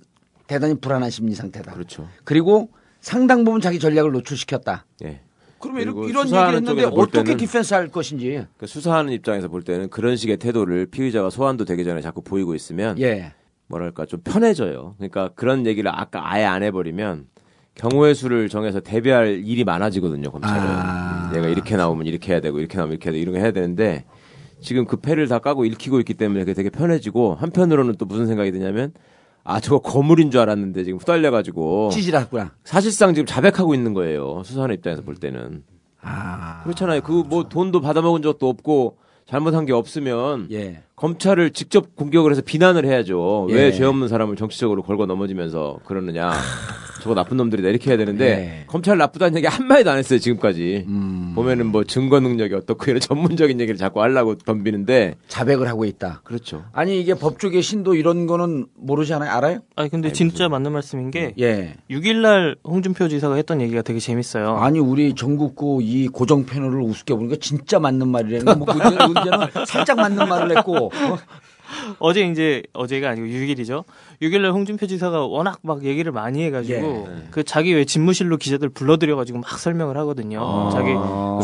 대단히 0.48 0.76
불안한 0.76 1.10
심리 1.10 1.34
상태다. 1.34 1.74
그렇죠. 1.74 2.08
그리고 2.24 2.70
상당 3.02 3.44
부분 3.44 3.62
자기 3.62 3.80
전략을 3.80 4.12
노출시켰다. 4.12 4.86
예. 5.04 5.22
그러면 5.60 5.82
이런, 5.84 5.98
이런 6.10 6.26
얘기를 6.28 6.56
했는데 6.56 6.84
어떻게 6.84 7.34
때는- 7.34 7.40
defense 7.40 7.74
할 7.74 7.88
것인지. 7.88 8.46
그 8.58 8.68
수사하는 8.68 9.12
입장에서 9.14 9.48
볼 9.48 9.64
때는 9.64 9.90
그런 9.90 10.16
식의 10.16 10.38
태도를 10.38 10.86
피의자가 10.88 11.30
소환도 11.30 11.66
되기 11.66 11.84
전에 11.84 12.02
자꾸 12.02 12.22
보이고 12.22 12.54
있으면 12.54 13.00
예. 13.00 13.34
뭐랄까 13.68 14.06
좀 14.06 14.22
편해져요. 14.24 14.94
그러니까 14.98 15.30
그런 15.36 15.66
얘기를 15.66 15.90
아까 15.94 16.32
아예 16.32 16.44
안 16.44 16.62
해버리면 16.62 17.26
경우의 17.74 18.14
수를 18.16 18.48
정해서 18.48 18.80
대비할 18.80 19.44
일이 19.44 19.64
많아지거든요. 19.64 20.32
검찰은 20.32 20.62
아. 20.62 21.32
얘가 21.36 21.48
이렇게 21.48 21.76
나오면 21.76 22.06
이렇게 22.06 22.32
해야 22.34 22.42
되고 22.42 22.60
이렇게 22.60 22.78
나오면 22.78 22.94
이렇게 22.94 23.10
해야 23.10 23.14
되고 23.14 23.22
이런 23.22 23.34
거 23.36 23.40
해야 23.42 23.52
되는데 23.52 24.06
지금 24.62 24.86
그 24.86 24.98
패를 24.98 25.28
다 25.28 25.40
까고 25.40 25.66
읽히고 25.66 26.00
있기 26.00 26.14
때문에 26.16 26.42
그게 26.42 26.54
되게 26.54 26.70
편해지고 26.70 27.36
한편으로는 27.36 27.96
또 27.98 28.06
무슨 28.06 28.26
생각이 28.28 28.52
드냐면 28.52 28.94
아 29.44 29.60
저거 29.60 29.80
거물인 29.80 30.32
줄 30.32 30.40
알았는데 30.42 30.84
지금 30.84 30.98
후달려가지고 31.00 31.90
찌질하구나. 31.92 32.52
사실상 32.64 33.14
지금 33.14 33.26
자백하고 33.26 33.74
있는 33.76 33.94
거예요. 33.94 34.42
수사하는 34.44 34.76
입장에서 34.76 35.02
볼 35.04 35.16
때는. 35.16 35.64
아. 36.02 36.62
그렇잖아요. 36.64 37.02
그 37.02 37.24
뭐 37.24 37.44
돈도 37.50 37.82
받아먹은 37.82 38.22
적도 38.22 38.48
없고 38.50 38.98
잘못한 39.28 39.66
게 39.66 39.74
없으면 39.74 40.48
예. 40.52 40.84
검찰을 40.96 41.50
직접 41.52 41.96
공격을 41.96 42.32
해서 42.32 42.42
비난을 42.44 42.86
해야죠. 42.86 43.48
예. 43.50 43.54
왜죄 43.56 43.84
없는 43.86 44.08
사람을 44.08 44.36
정치적으로 44.36 44.84
걸고 44.84 45.06
넘어지면서 45.08 45.80
그러느냐. 45.86 46.32
저거 47.06 47.14
나쁜 47.14 47.38
놈들이다 47.38 47.70
이렇게 47.70 47.92
해야 47.92 47.98
되는데 47.98 48.26
예. 48.26 48.64
검찰 48.66 48.98
나쁘다는 48.98 49.38
얘기 49.38 49.46
한 49.46 49.68
마디도 49.68 49.92
안 49.92 50.00
했어요 50.00 50.18
지금까지. 50.18 50.86
음. 50.88 51.34
보면은 51.36 51.68
뭐 51.68 51.84
증거 51.84 52.20
능력이 52.20 52.56
어떻고 52.56 52.84
이런 52.90 52.98
전문적인 53.00 53.60
얘기를 53.60 53.78
자꾸 53.78 54.02
하려고 54.02 54.36
덤비는데 54.36 55.14
자백을 55.28 55.68
하고 55.68 55.86
있다. 55.86 56.22
그렇죠. 56.24 56.66
아니 56.74 57.00
이게 57.00 57.14
법조계 57.14 57.62
신도 57.62 57.94
이런 57.94 58.26
거는 58.26 58.66
모르지 58.76 59.14
않아요? 59.14 59.30
알아요? 59.30 59.60
아니 59.76 59.92
근데 59.92 60.12
진짜 60.12 60.50
맞는 60.50 60.72
말씀인 60.72 61.12
게 61.12 61.36
예. 61.40 61.76
6일날 61.92 62.56
홍준표 62.64 63.08
지사가 63.08 63.36
했던 63.36 63.62
얘기가 63.62 63.84
되게 63.84 64.00
재밌어요. 64.00 64.56
아니 64.58 64.80
우리 64.80 65.14
전국구 65.14 65.82
이 65.84 66.08
고정 66.08 66.48
패널을 66.48 66.82
우습게 66.82 67.14
보니까 67.14 67.36
진짜 67.40 67.78
맞는 67.78 68.08
말이라는 68.08 68.46
거. 68.46 68.56
뭐 68.56 68.66
문제는, 68.74 69.14
문제는 69.14 69.66
살짝 69.68 69.98
맞는 69.98 70.28
말을 70.28 70.58
했고. 70.58 70.88
어? 70.88 71.18
어제 72.00 72.22
이제 72.28 72.64
어제가 72.74 73.10
아니고 73.10 73.28
6일이죠. 73.28 73.84
6일날 74.22 74.52
홍준표 74.54 74.88
지사가 74.88 75.26
워낙 75.26 75.60
막 75.62 75.84
얘기를 75.84 76.12
많이 76.12 76.44
해가지고 76.44 77.08
예. 77.10 77.28
그 77.32 77.44
자기 77.44 77.74
왜 77.74 77.86
집무실로 77.86 78.38
기자들 78.38 78.70
불러들여가지고 78.70 79.40
막 79.40 79.50
설명을 79.60 79.98
하거든요. 79.98 80.40
아, 80.42 80.70
자기 80.72 80.92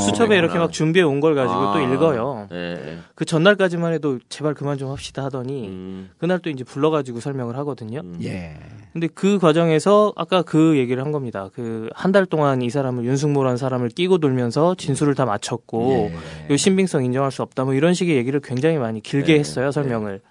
수첩에 0.04 0.38
이렇게 0.38 0.58
막 0.58 0.72
준비해 0.72 1.04
온 1.06 1.22
걸 1.22 1.36
가지고 1.36 1.60
아. 1.60 1.74
또 1.74 1.80
읽어요. 1.82 2.48
예. 2.52 2.98
그 3.16 3.26
전날까지만 3.26 3.94
해도 3.94 4.18
제발 4.30 4.54
그만 4.56 4.78
좀 4.78 4.90
합시다 4.90 5.24
하더니 5.26 5.68
음. 5.68 6.10
그날 6.18 6.40
또 6.40 6.50
이제 6.50 6.64
불러가지고 6.64 7.20
설명을 7.20 7.56
하거든요. 7.58 8.02
예. 8.24 8.58
근데 8.94 9.08
그 9.08 9.40
과정에서 9.40 10.12
아까 10.18 10.42
그 10.42 10.78
얘기를 10.78 11.04
한 11.04 11.12
겁니다. 11.12 11.50
그 11.54 11.90
한 11.96 12.12
달 12.12 12.26
동안 12.26 12.62
이 12.62 12.70
사람을 12.70 13.06
윤승모라는 13.06 13.56
사람을 13.58 13.90
끼고 13.90 14.18
돌면서 14.18 14.76
진술을 14.76 15.16
다 15.16 15.26
마쳤고 15.26 16.12
요 16.50 16.58
신빙성 16.58 17.06
인정할 17.06 17.32
수 17.32 17.42
없다 17.42 17.64
뭐 17.64 17.74
이런 17.74 17.94
식의 17.94 18.18
얘기를 18.18 18.40
굉장히 18.42 18.78
많이 18.78 19.02
길게 19.02 19.34
네. 19.34 19.40
했어요 19.40 19.72
설명을. 19.72 20.22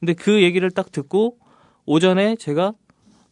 근데 0.00 0.14
그 0.14 0.42
얘기를 0.42 0.70
딱 0.70 0.90
듣고 0.90 1.36
오전에 1.86 2.36
제가 2.36 2.72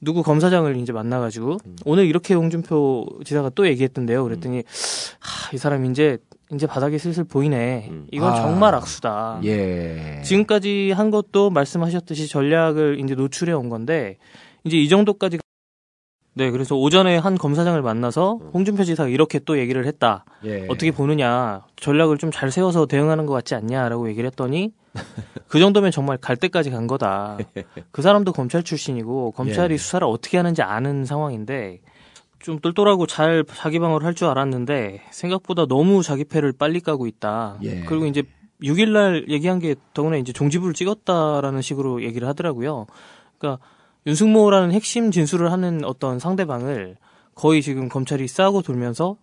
누구 0.01 0.22
검사장을 0.22 0.77
이제 0.77 0.92
만나가지고 0.92 1.59
오늘 1.85 2.07
이렇게 2.07 2.35
홍준표 2.35 3.07
지사가 3.25 3.51
또 3.55 3.66
얘기했던데요. 3.66 4.22
그랬더니 4.25 4.62
하, 5.18 5.55
이 5.55 5.59
사람 5.59 5.85
이제 5.87 6.18
이제 6.53 6.66
바닥이 6.66 6.99
슬슬 6.99 7.25
보이네. 7.25 7.90
이건 8.12 8.33
아. 8.33 8.37
정말 8.37 8.75
악수다. 8.77 9.40
예. 9.44 10.20
지금까지 10.25 10.92
한 10.92 11.11
것도 11.11 11.51
말씀하셨듯이 11.51 12.29
전략을 12.29 13.01
이제 13.03 13.14
노출해 13.16 13.53
온 13.53 13.68
건데 13.68 14.18
이제 14.67 14.77
이 14.77 14.89
정도까지 14.89 15.39
네 16.35 16.51
그래서 16.51 16.77
오전에 16.77 17.17
한 17.17 17.39
검사장을 17.39 17.81
만나서 17.81 18.41
홍준표 18.53 18.85
지사가 18.85 19.09
이렇게 19.09 19.39
또 19.39 19.59
얘기를 19.59 19.87
했다 19.87 20.27
예. 20.45 20.67
어떻게 20.69 20.91
보느냐 20.91 21.65
전략을 21.77 22.19
좀 22.19 22.31
잘 22.31 22.51
세워서 22.51 22.85
대응하는 22.87 23.25
것 23.25 23.33
같지 23.33 23.55
않냐라고 23.55 24.09
얘기를 24.11 24.27
했더니 24.27 24.73
그 25.49 25.59
정도면 25.59 25.93
정말 25.93 26.19
갈 26.19 26.37
때까지 26.37 26.71
간 26.71 26.87
거다 26.87 27.39
그 27.91 28.03
사람도 28.03 28.33
검찰 28.33 28.63
출신이고 28.63 29.31
검찰이 29.33 29.75
예. 29.75 29.79
수사를 29.79 30.07
어떻게 30.07 30.37
하는지 30.37 30.61
아는 30.61 31.07
상황인데 31.07 31.81
좀 32.41 32.59
똘똘하고 32.61 33.07
잘 33.07 33.45
자기 33.55 33.79
방어를 33.79 34.07
할 34.07 34.13
줄 34.13 34.29
알았는데 34.29 35.05
생각보다 35.11 35.65
너무 35.67 36.03
자기 36.03 36.25
패를 36.25 36.53
빨리 36.53 36.81
까고 36.81 37.07
있다 37.07 37.59
예. 37.63 37.81
그리고 37.87 38.05
이제 38.07 38.23
6일날 38.63 39.29
얘기한 39.31 39.59
게 39.59 39.75
더구나 39.95 40.17
이제 40.17 40.33
종지부를 40.33 40.75
찍었다라는 40.75 41.61
식으로 41.63 42.03
얘기를 42.03 42.27
하더라고요. 42.29 42.87
그러니까 43.39 43.63
윤승모라는 44.07 44.73
핵심 44.73 45.11
진술을 45.11 45.51
하는 45.53 45.85
어떤 45.85 46.19
상대방을 46.19 46.97
거의 47.35 47.61
지금 47.62 47.88
검찰이 47.88 48.29
싸고 48.29 48.62
돌면서 48.62 49.16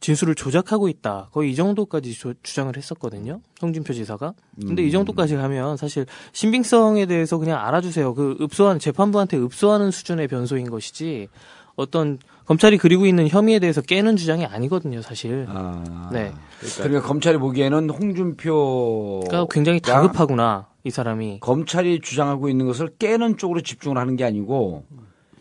진술을 0.00 0.34
조작하고 0.34 0.88
있다. 0.88 1.28
거의 1.32 1.52
이 1.52 1.54
정도까지 1.54 2.12
조- 2.14 2.34
주장을 2.42 2.76
했었거든요. 2.76 3.40
송진표 3.60 3.92
지사가. 3.92 4.34
근데 4.60 4.82
이 4.82 4.90
정도까지 4.90 5.36
가면 5.36 5.76
사실 5.76 6.06
신빙성에 6.32 7.06
대해서 7.06 7.38
그냥 7.38 7.64
알아주세요. 7.64 8.12
그 8.14 8.36
읍소한 8.40 8.80
재판부한테 8.80 9.38
읍소하는 9.38 9.90
수준의 9.92 10.26
변소인 10.28 10.68
것이지 10.70 11.28
어떤 11.76 12.18
검찰이 12.46 12.76
그리고 12.78 13.06
있는 13.06 13.28
혐의에 13.28 13.58
대해서 13.58 13.80
깨는 13.80 14.16
주장이 14.16 14.44
아니거든요, 14.44 15.00
사실. 15.02 15.46
아. 15.48 16.10
네. 16.12 16.32
그러니까 16.78 17.02
검찰이 17.06 17.38
보기에는 17.38 17.90
홍준표가 17.90 19.26
그러니까 19.28 19.46
굉장히 19.50 19.80
다급하구나 19.80 20.66
이 20.84 20.90
사람이. 20.90 21.38
검찰이 21.40 22.00
주장하고 22.00 22.48
있는 22.48 22.66
것을 22.66 22.88
깨는 22.98 23.36
쪽으로 23.36 23.60
집중을 23.60 23.96
하는 23.98 24.16
게 24.16 24.24
아니고 24.24 24.84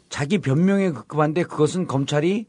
자기 0.09 0.37
변명에 0.37 0.91
급급한데 0.91 1.43
그것은 1.43 1.87
검찰이 1.87 2.45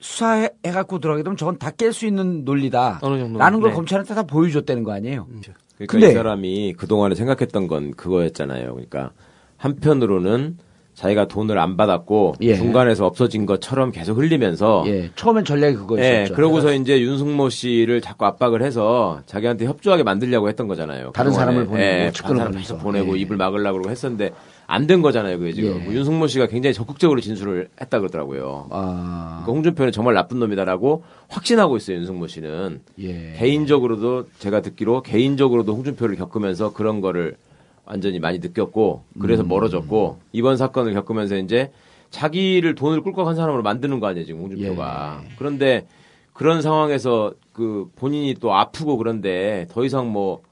수사해 0.00 0.48
갖고 0.72 0.98
들어가게 0.98 1.22
되면 1.22 1.36
저건 1.36 1.58
다 1.58 1.70
깰 1.70 1.92
수 1.92 2.06
있는 2.06 2.44
논리다. 2.44 2.98
어느 3.02 3.18
정도. 3.18 3.38
라는 3.38 3.60
걸 3.60 3.70
네. 3.70 3.74
검찰한테 3.76 4.14
다 4.14 4.22
보여줬다는 4.24 4.82
거 4.84 4.92
아니에요. 4.92 5.26
그러니까 5.26 5.52
근데- 5.88 6.10
이 6.10 6.14
사람이 6.14 6.74
그동안에 6.74 7.14
생각했던 7.14 7.68
건 7.68 7.92
그거였잖아요. 7.92 8.72
그러니까 8.72 9.12
한편으로는 9.56 10.58
자기가 10.94 11.26
돈을 11.26 11.58
안 11.58 11.76
받았고 11.76 12.36
예. 12.42 12.54
중간에서 12.54 13.04
없어진 13.04 13.46
것처럼 13.46 13.90
계속 13.90 14.16
흘리면서 14.18 14.84
예, 14.86 15.10
처음엔 15.16 15.44
전략이 15.44 15.74
그거였었죠. 15.76 16.32
예, 16.32 16.34
그러고서 16.34 16.72
이제 16.72 17.00
윤승모 17.00 17.48
씨를 17.50 18.00
자꾸 18.00 18.26
압박을 18.26 18.62
해서 18.62 19.20
자기한테 19.26 19.66
협조하게 19.66 20.04
만들려고 20.04 20.48
했던 20.48 20.68
거잖아요. 20.68 21.10
다른. 21.12 21.32
사람을 21.32 21.66
보내고, 21.66 21.82
예, 21.82 22.12
다른 22.14 22.36
사람. 22.36 22.52
계속 22.52 22.78
보내고 22.78 23.16
예. 23.16 23.20
입을 23.22 23.36
막으려고 23.36 23.78
그러고 23.78 23.90
했었는데 23.90 24.30
안 24.66 24.86
된 24.86 25.02
거잖아요. 25.02 25.38
그게 25.38 25.52
지금. 25.52 25.80
예. 25.80 25.84
뭐 25.84 25.92
윤승모 25.94 26.26
씨가 26.28 26.46
굉장히 26.46 26.72
적극적으로 26.74 27.20
진술을 27.20 27.68
했다 27.80 27.98
그러더라고요. 27.98 28.68
아, 28.70 29.42
그러니까 29.42 29.52
홍준표는 29.52 29.92
정말 29.92 30.14
나쁜 30.14 30.38
놈이다라고 30.38 31.02
확신하고 31.28 31.76
있어요. 31.76 31.96
윤승모 31.98 32.28
씨는. 32.28 32.80
예. 33.00 33.34
개인적으로도 33.36 34.28
제가 34.38 34.62
듣기로 34.62 35.02
개인적으로도 35.02 35.74
홍준표를 35.74 36.16
겪으면서 36.16 36.72
그런 36.72 37.00
거를 37.00 37.36
완전히 37.86 38.18
많이 38.18 38.38
느꼈고 38.38 39.04
그래서 39.20 39.42
음. 39.42 39.48
멀어졌고 39.48 40.18
이번 40.32 40.56
사건을 40.56 40.94
겪으면서 40.94 41.36
이제 41.36 41.70
자기를 42.10 42.74
돈을 42.74 43.02
꿀꺽한 43.02 43.34
사람으로 43.36 43.62
만드는 43.62 44.00
거 44.00 44.06
아니에요 44.06 44.24
지금 44.26 44.40
홍준표가 44.42 45.20
예. 45.24 45.28
그런데 45.38 45.86
그런 46.32 46.62
상황에서 46.62 47.32
그 47.52 47.88
본인이 47.96 48.34
또 48.34 48.54
아프고 48.54 48.96
그런데 48.96 49.66
더 49.70 49.84
이상 49.84 50.10
뭐 50.10 50.42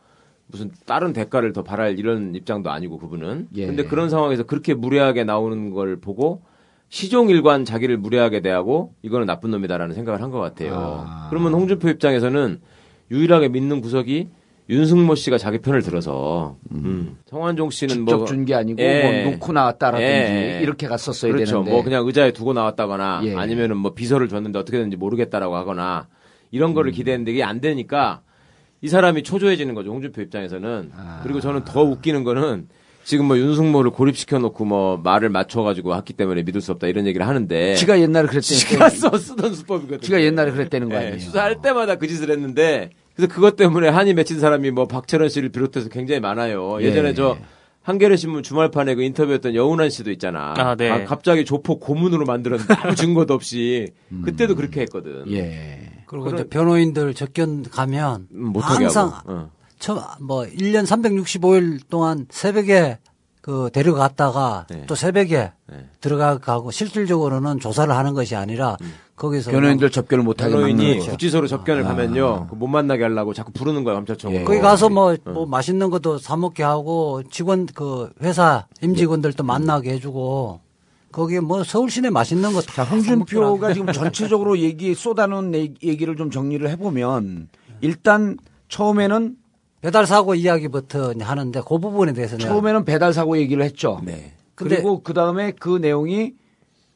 무슨 0.47 0.71
다른 0.87 1.13
대가를 1.13 1.53
더 1.53 1.63
바랄 1.63 1.99
이런 1.99 2.35
입장도 2.35 2.71
아니고 2.71 2.99
그분은 2.99 3.49
예. 3.57 3.67
근데 3.67 3.85
그런 3.85 4.11
상황에서 4.11 4.43
그렇게 4.43 4.75
무례하게 4.75 5.25
나오는 5.25 5.71
걸 5.71 5.97
보고 5.97 6.43
시종일관 6.91 7.65
자기를 7.65 7.97
무례하게 7.97 8.41
대하고 8.41 8.93
이거는 9.03 9.27
나쁜 9.27 9.51
놈이다라는 9.51 9.95
생각을 9.95 10.21
한 10.21 10.31
것 10.31 10.41
같아요. 10.41 11.05
아. 11.07 11.27
그러면 11.31 11.55
홍준표 11.55 11.89
입장에서는 11.89 12.61
유일하게 13.11 13.49
믿는 13.49 13.81
구석이 13.81 14.29
윤승모 14.73 15.15
씨가 15.15 15.39
자기 15.39 15.59
편을 15.59 15.83
들어서 15.83 16.57
음. 16.73 17.19
성환종 17.27 17.71
씨는 17.71 17.95
직접 17.97 18.17
뭐 18.17 18.27
준게 18.27 18.55
아니고 18.55 18.83
예. 18.83 19.23
뭐 19.25 19.33
놓고 19.33 19.53
나왔다라든지 19.53 20.05
예. 20.13 20.61
이렇게 20.63 20.87
갔었어야 20.87 21.33
그렇죠. 21.33 21.53
되는데. 21.53 21.71
뭐 21.71 21.85
그냥 21.85 22.07
의자에 22.07 22.33
두고 22.33 22.53
나왔다거나 22.55 23.21
예. 23.25 23.37
아니면은 23.37 23.77
뭐 23.77 23.93
비서를 23.95 24.29
줬는데 24.29 24.59
어떻게 24.59 24.79
됐는지 24.79 24.97
모르겠다라고 24.97 25.55
하거나 25.57 26.09
이런 26.51 26.71
음. 26.71 26.75
거를 26.75 26.93
기대했는데 26.93 27.33
이게 27.33 27.43
안 27.45 27.61
되니까 27.61 28.23
이 28.81 28.89
사람이 28.89 29.23
초조해지는 29.23 29.75
거죠. 29.75 29.91
홍준표 29.91 30.23
입장에서는. 30.23 30.91
아. 30.97 31.21
그리고 31.23 31.41
저는 31.41 31.65
더 31.65 31.83
웃기는 31.83 32.25
거는 32.25 32.69
지금 33.05 33.27
뭐 33.27 33.37
윤승모를 33.37 33.91
고립시켜 33.91 34.39
놓고 34.39 34.65
뭐 34.65 34.97
말을 34.97 35.29
맞춰 35.29 35.63
가지고 35.63 35.95
했기 35.97 36.13
때문에 36.13 36.43
믿을 36.45 36.61
수 36.61 36.73
없다 36.73 36.87
이런 36.87 37.07
얘기를 37.07 37.27
하는데 37.27 37.75
지가 37.75 38.01
옛날에 38.01 38.27
그랬대는 38.29 38.43
지가 38.59 38.89
써 38.91 39.17
쓰던 39.17 39.55
수법이거든요. 39.55 40.01
지가 40.01 40.23
옛날에 40.23 40.53
그랬다는 40.53 40.89
거 40.89 40.95
예, 40.95 40.99
아니에요. 40.99 41.19
수사할 41.19 41.61
때마다 41.61 41.97
그 41.97 42.07
짓을 42.07 42.31
했는데 42.31 42.91
그래서 43.17 43.33
그것 43.33 43.57
때문에 43.57 43.89
한이 43.89 44.15
맺힌 44.15 44.41
사람이 44.41 44.71
뭐 44.71 44.87
박철원 44.87 45.29
씨를 45.29 45.51
비롯해서 45.51 45.89
굉장히 45.89 46.21
많아요. 46.21 46.83
예전에 46.83 47.11
예. 47.11 47.15
저 47.15 47.37
한겨레 47.83 48.17
신문 48.17 48.43
주말판에 48.43 48.95
그 48.95 49.03
인터뷰했던 49.03 49.55
여운한 49.55 49.91
씨도 49.91 50.11
있잖아. 50.13 50.55
아, 50.57 50.75
네. 50.77 51.05
갑자기 51.05 51.45
조폭 51.45 51.81
고문으로 51.81 52.25
만들었는데 52.25 52.75
아무 52.81 52.95
증거도 52.95 53.35
없이 53.35 53.93
그때도 54.25 54.55
그렇게 54.55 54.83
했거든. 54.83 55.25
예. 55.33 55.91
그리고 56.07 56.25
그런- 56.27 56.39
이제 56.41 56.49
변호인들 56.49 57.15
접견 57.15 57.63
가면 57.65 58.29
음, 58.33 58.45
못하게 58.53 58.85
항상. 58.85 59.13
어. 59.27 59.51
처, 59.79 60.01
뭐 60.21 60.45
1년 60.45 60.85
365일 60.87 61.81
동안 61.91 62.27
새벽에 62.31 62.99
그 63.41 63.69
데려갔다가 63.73 64.67
네. 64.71 64.85
또 64.87 64.95
새벽에 64.95 65.51
들어가고 66.01 66.71
실질적으로는 66.71 67.59
조사를 67.59 67.93
하는 67.93 68.15
것이 68.15 68.37
아니라 68.37 68.77
거기서 69.23 69.53
변호인들 69.53 69.89
접견을 69.91 70.25
못 70.25 70.43
하게 70.43 70.55
막는 70.55 70.69
변호인이 70.77 70.99
거죠. 70.99 71.11
구치소로 71.13 71.45
아. 71.45 71.47
접견을 71.47 71.85
가면요 71.85 72.49
그못 72.51 72.69
만나게 72.69 73.05
하려고 73.05 73.33
자꾸 73.33 73.53
부르는 73.53 73.85
거야 73.85 73.95
검찰청. 73.95 74.35
예. 74.35 74.43
거기 74.43 74.59
가서 74.59 74.89
뭐, 74.89 75.17
뭐 75.25 75.47
맛있는 75.47 75.91
것도 75.91 76.19
사 76.19 76.37
먹게 76.37 76.65
하고 76.65 77.23
직원 77.31 77.67
그 77.67 78.11
회사 78.21 78.67
임직원들도 78.83 79.45
만나게 79.45 79.93
해주고 79.93 80.59
거기에 81.13 81.39
뭐 81.39 81.63
서울 81.63 81.89
시내 81.89 82.11
맛있는 82.11 82.53
거 82.53 82.63
자, 82.63 82.83
홍준표가 82.83 83.75
지금 83.75 83.93
전체적으로 83.93 84.59
얘기 84.59 84.93
쏟아놓은 84.93 85.55
얘- 85.55 85.73
얘기를 85.85 86.17
좀 86.17 86.29
정리를 86.33 86.69
해보면 86.71 87.49
일단 87.81 88.37
처음에는 88.71 89.37
배달 89.83 90.05
사고 90.05 90.35
이야기부터 90.35 91.15
하는데 91.21 91.61
그 91.61 91.79
부분에 91.79 92.13
대해서 92.13 92.37
내가 92.39 92.49
처음에는 92.49 92.85
배달 92.85 93.13
사고 93.13 93.39
얘기를 93.39 93.63
했죠. 93.63 94.01
네. 94.03 94.33
그리고 94.57 95.05
그 95.05 95.15
다음에 95.15 95.53
그 95.53 95.77
내용이 95.77 96.33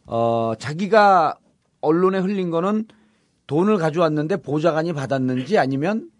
어 0.07 0.55
자기가 0.59 1.37
언론에 1.81 2.19
흘린 2.19 2.51
거는 2.51 2.87
돈을 3.47 3.79
가져왔는데 3.79 4.39
보좌관이 4.39 4.93
받았는지 4.93 5.59
아니면 5.59 6.11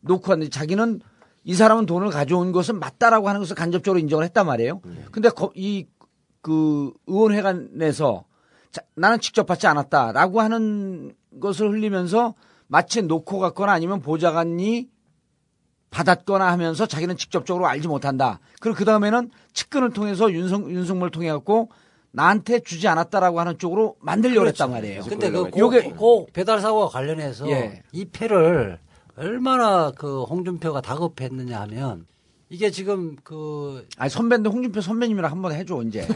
놓고 0.00 0.30
왔는지 0.30 0.50
자기는 0.50 1.00
이 1.44 1.54
사람은 1.54 1.86
돈을 1.86 2.10
가져온 2.10 2.50
것은 2.50 2.80
맞다라고 2.80 3.28
하는 3.28 3.40
것을 3.40 3.54
간접적으로 3.54 4.00
인정을 4.00 4.24
했단 4.24 4.46
말이에요. 4.46 4.80
근데 5.12 5.30
이 5.54 5.86
그 6.46 6.92
의원회관에서 7.08 8.24
자, 8.70 8.80
나는 8.94 9.18
직접 9.18 9.46
받지 9.46 9.66
않았다라고 9.66 10.40
하는 10.40 11.12
것을 11.40 11.72
흘리면서 11.72 12.36
마치 12.68 13.02
놓고 13.02 13.40
갔거나 13.40 13.72
아니면 13.72 14.00
보좌관이 14.00 14.88
받았거나 15.90 16.46
하면서 16.52 16.86
자기는 16.86 17.16
직접적으로 17.16 17.66
알지 17.66 17.88
못한다. 17.88 18.38
그리고 18.60 18.78
그 18.78 18.84
다음에는 18.84 19.32
측근을 19.54 19.90
통해서 19.90 20.30
윤석, 20.30 20.70
윤석물을 20.70 21.10
통해 21.10 21.32
갖고 21.32 21.68
나한테 22.16 22.60
주지 22.60 22.88
않았다라고 22.88 23.38
하는 23.38 23.58
쪽으로 23.58 23.96
만들려고 24.00 24.48
했단 24.48 24.70
말이에요. 24.70 25.02
근데 25.02 25.30
그, 25.30 25.50
고, 25.50 25.58
요게 25.58 25.90
고 25.90 26.26
배달 26.32 26.62
사고와 26.62 26.88
관련해서 26.88 27.46
예. 27.50 27.82
이 27.92 28.06
패를 28.06 28.78
얼마나 29.16 29.90
그 29.90 30.22
홍준표가 30.22 30.80
다급했느냐 30.80 31.60
하면 31.60 32.06
이게 32.48 32.70
지금 32.70 33.16
그 33.22 33.86
아니 33.98 34.08
선배인데 34.08 34.48
홍준표 34.48 34.80
선배님이랑 34.80 35.30
한번 35.30 35.52
해줘 35.52 35.82
이제. 35.82 36.08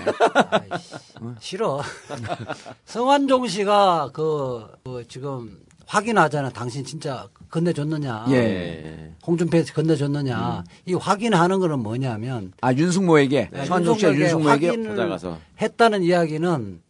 싫어. 1.38 1.82
성완종 2.86 3.46
씨가 3.46 4.10
그, 4.14 4.68
그 4.82 5.06
지금 5.06 5.60
확인하잖아. 5.84 6.48
당신 6.48 6.82
진짜 6.82 7.28
건네줬느냐. 7.50 8.26
예. 8.30 9.12
홍준표 9.26 9.62
건네줬느냐. 9.74 10.64
이 10.86 10.94
확인하는 10.94 11.58
거는 11.60 11.80
뭐냐면 11.80 12.52
아 12.60 12.72
윤승모에게 12.72 13.48
네, 13.52 13.64
서한종 13.64 13.98
씨가 13.98 14.14
윤승모에게 14.14 14.82
찾아가서. 14.84 15.38
했다는 15.60 16.02
이야기는 16.02 16.80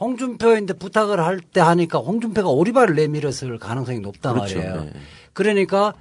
홍준표인데 0.00 0.74
부탁을 0.74 1.20
할 1.20 1.40
때 1.40 1.60
하니까 1.60 1.98
홍준표가 1.98 2.48
오리발을 2.48 2.94
내밀었을 2.96 3.58
가능성이 3.58 4.00
높단 4.00 4.34
그렇죠. 4.34 4.56
말이에요. 4.58 4.84
네. 4.84 4.92
그러니까 5.32 5.94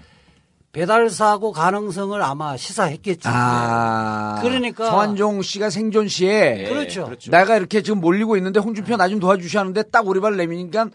배달 0.72 1.10
사고 1.10 1.52
가능성을 1.52 2.22
아마 2.22 2.56
시사했겠지. 2.56 3.28
아 3.28 4.39
그러니까 4.41 4.86
서한종 4.89 5.41
씨가 5.41 5.69
생존 5.69 6.08
시에 6.08 6.65
그렇죠. 6.69 7.12
내가 7.32 7.58
이렇게 7.58 7.82
지금 7.82 8.00
몰리고 8.00 8.38
있는데 8.38 8.60
홍준표 8.60 8.95
나 8.95 9.10
좀 9.10 9.19
도와주시하는데 9.19 9.84
딱 9.91 10.08
오리발을 10.08 10.38
내미니까 10.38 10.89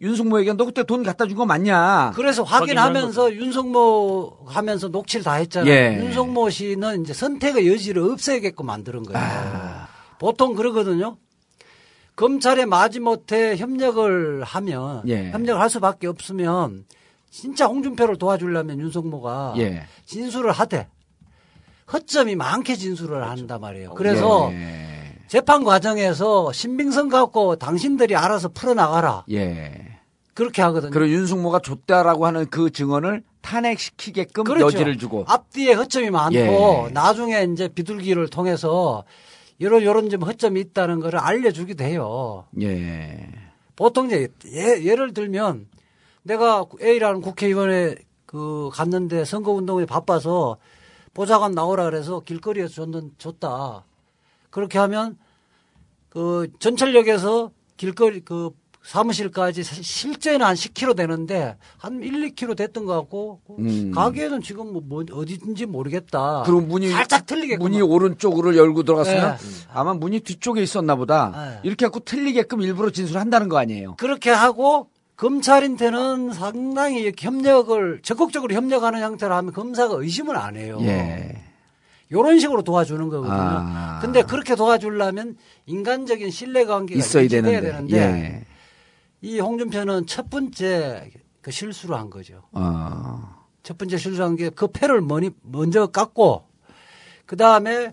윤승모에게 0.00 0.54
너 0.54 0.64
그때 0.64 0.82
돈 0.82 1.02
갖다 1.02 1.26
준 1.26 1.36
거 1.36 1.46
맞냐? 1.46 2.12
그래서 2.16 2.42
확인하면서 2.42 3.34
윤석모 3.34 4.38
하면서 4.46 4.88
녹취를 4.88 5.24
다 5.24 5.34
했잖아요. 5.34 5.70
예. 5.72 5.96
윤석모 6.04 6.50
씨는 6.50 7.02
이제 7.02 7.12
선택의 7.12 7.70
여지를 7.72 8.02
없애게끔 8.10 8.66
만드는 8.66 9.04
거예요. 9.04 9.18
아. 9.24 9.88
보통 10.18 10.54
그러거든요. 10.54 11.16
검찰에 12.16 12.64
마지못해 12.64 13.56
협력을 13.56 14.42
하면 14.44 15.02
예. 15.08 15.30
협력을 15.30 15.60
할 15.60 15.70
수밖에 15.70 16.06
없으면 16.06 16.84
진짜 17.30 17.66
홍준표를 17.66 18.16
도와주려면 18.18 18.78
윤석모가 18.80 19.54
예. 19.58 19.86
진술을 20.06 20.52
하되 20.52 20.88
허점이 21.92 22.36
많게 22.36 22.76
진술을 22.76 23.28
한단 23.28 23.60
말이에요. 23.60 23.94
그래서 23.94 24.50
예. 24.52 24.93
재판 25.34 25.64
과정에서 25.64 26.52
신빙성 26.52 27.08
갖고 27.08 27.56
당신들이 27.56 28.14
알아서 28.14 28.50
풀어나가라. 28.50 29.24
예. 29.32 29.98
그렇게 30.32 30.62
하거든요. 30.62 30.92
그리고 30.92 31.10
윤승모가 31.10 31.58
줬다라고 31.58 32.24
하는 32.24 32.46
그 32.48 32.70
증언을 32.70 33.24
탄핵시키게끔 33.40 34.44
그렇죠. 34.44 34.66
여지를 34.66 34.96
주고. 34.96 35.24
앞뒤에 35.26 35.72
허점이 35.72 36.10
많고 36.10 36.36
예. 36.36 36.90
나중에 36.92 37.48
이제 37.52 37.66
비둘기를 37.66 38.28
통해서 38.28 39.02
이런 39.58 39.82
이런 39.82 40.08
좀 40.08 40.22
허점이 40.22 40.60
있다는 40.60 41.00
거를 41.00 41.18
알려주기도 41.18 41.82
해요. 41.82 42.44
예. 42.62 43.28
보통 43.74 44.06
이제 44.06 44.28
예, 44.52 44.84
예를 44.84 45.14
들면 45.14 45.66
내가 46.22 46.64
A라는 46.80 47.22
국회의원에 47.22 47.96
그 48.24 48.70
갔는데 48.72 49.24
선거운동에 49.24 49.84
바빠서 49.84 50.58
보좌관 51.12 51.50
나오라 51.50 51.82
그래서 51.86 52.20
길거리에서 52.20 52.72
줬는, 52.72 53.14
줬다. 53.18 53.82
그렇게 54.50 54.78
하면 54.78 55.18
그 56.14 56.48
전철역에서 56.60 57.50
길거리 57.76 58.20
그 58.20 58.50
사무실까지 58.84 59.62
사- 59.64 59.76
실제는 59.82 60.44
한 60.46 60.54
10km 60.54 60.94
되는데 60.96 61.56
한 61.78 62.02
1, 62.02 62.34
2km 62.34 62.54
됐던 62.56 62.84
것 62.84 62.92
같고 62.94 63.40
음. 63.58 63.90
가게는 63.92 64.42
지금 64.42 64.72
뭐, 64.72 64.82
뭐 64.86 65.04
어디든지 65.10 65.66
모르겠다. 65.66 66.42
그리고 66.44 66.60
문이 66.60 66.90
살짝 66.90 67.24
틀리게 67.26 67.56
문이 67.56 67.80
오른쪽으로 67.80 68.54
열고 68.56 68.82
들어갔으면 68.84 69.36
네. 69.38 69.46
아마 69.72 69.94
문이 69.94 70.20
뒤쪽에 70.20 70.62
있었나 70.62 70.96
보다. 70.96 71.32
네. 71.34 71.60
이렇게 71.64 71.86
갖고 71.86 72.00
틀리게끔 72.00 72.60
일부러 72.60 72.90
진술한다는 72.90 73.48
거 73.48 73.56
아니에요. 73.58 73.96
그렇게 73.96 74.30
하고 74.30 74.88
검찰한테는 75.16 76.32
상당히 76.32 77.10
협력을 77.18 78.00
적극적으로 78.02 78.54
협력하는 78.54 79.00
형태로 79.00 79.34
하면 79.34 79.52
검사가 79.52 79.94
의심을 79.96 80.36
안 80.36 80.56
해요. 80.56 80.78
예. 80.82 81.40
이런 82.18 82.38
식으로 82.38 82.62
도와주는 82.62 83.08
거거든요. 83.08 83.34
아. 83.36 83.98
근데 84.00 84.22
그렇게 84.22 84.54
도와주려면 84.54 85.36
인간적인 85.66 86.30
신뢰관계가 86.30 86.98
있어야 86.98 87.26
되는데. 87.28 87.60
되는데 87.60 87.96
예. 87.96 88.46
이 89.20 89.40
홍준표는 89.40 90.06
첫 90.06 90.30
번째 90.30 91.10
그 91.40 91.50
실수를 91.50 91.96
한 91.96 92.08
거죠. 92.10 92.42
어. 92.52 93.44
첫 93.62 93.76
번째 93.78 93.96
실수한 93.96 94.36
게 94.36 94.50
그 94.50 94.66
패를 94.68 95.00
머니- 95.00 95.34
먼저 95.42 95.86
깎고 95.86 96.44
그 97.26 97.36
다음에 97.36 97.92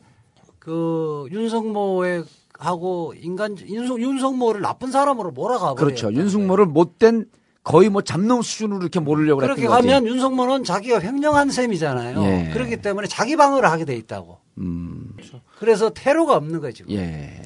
그 0.60 1.28
윤석모의 1.32 2.26
하고 2.60 3.14
인간 3.18 3.58
윤석, 3.58 4.00
윤석모를 4.00 4.62
나쁜 4.62 4.92
사람으로 4.92 5.32
몰아가 5.32 5.74
버려요. 5.74 5.76
그렇죠. 5.76 6.14
윤승모를 6.14 6.66
못된 6.68 7.26
거의 7.64 7.90
뭐 7.90 8.02
잡놈 8.02 8.42
수준으로 8.42 8.82
이렇게 8.82 9.00
모르려고 9.00 9.42
그렇게 9.42 9.62
했던 9.64 9.76
거지. 9.78 9.88
가면 9.88 10.08
윤석모는 10.08 10.64
자기가 10.64 11.00
횡령한 11.02 11.52
셈이잖아요. 11.52 12.24
예. 12.24 12.50
그렇기 12.54 12.78
때문에 12.78 13.08
자기 13.08 13.36
방어를 13.36 13.70
하게 13.70 13.86
돼 13.86 13.96
있다고. 13.96 14.40
음. 14.58 15.12
그래서 15.60 15.90
테러가 15.92 16.36
없는 16.38 16.60
거죠. 16.60 16.86
예. 16.90 17.40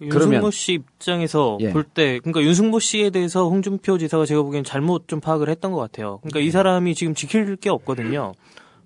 윤승모 0.00 0.18
그러면- 0.30 0.50
씨 0.50 0.72
입장에서 0.72 1.58
예. 1.60 1.70
볼 1.70 1.84
때, 1.84 2.18
그러니까 2.18 2.42
윤승모 2.42 2.80
씨에 2.80 3.10
대해서 3.10 3.48
홍준표 3.48 3.98
지사가 3.98 4.26
제가 4.26 4.42
보기엔 4.42 4.64
잘못 4.64 5.06
좀 5.06 5.20
파악을 5.20 5.48
했던 5.48 5.70
것 5.70 5.78
같아요. 5.78 6.18
그러니까 6.22 6.40
이 6.40 6.50
사람이 6.50 6.96
지금 6.96 7.14
지킬 7.14 7.54
게 7.54 7.70
없거든요. 7.70 8.32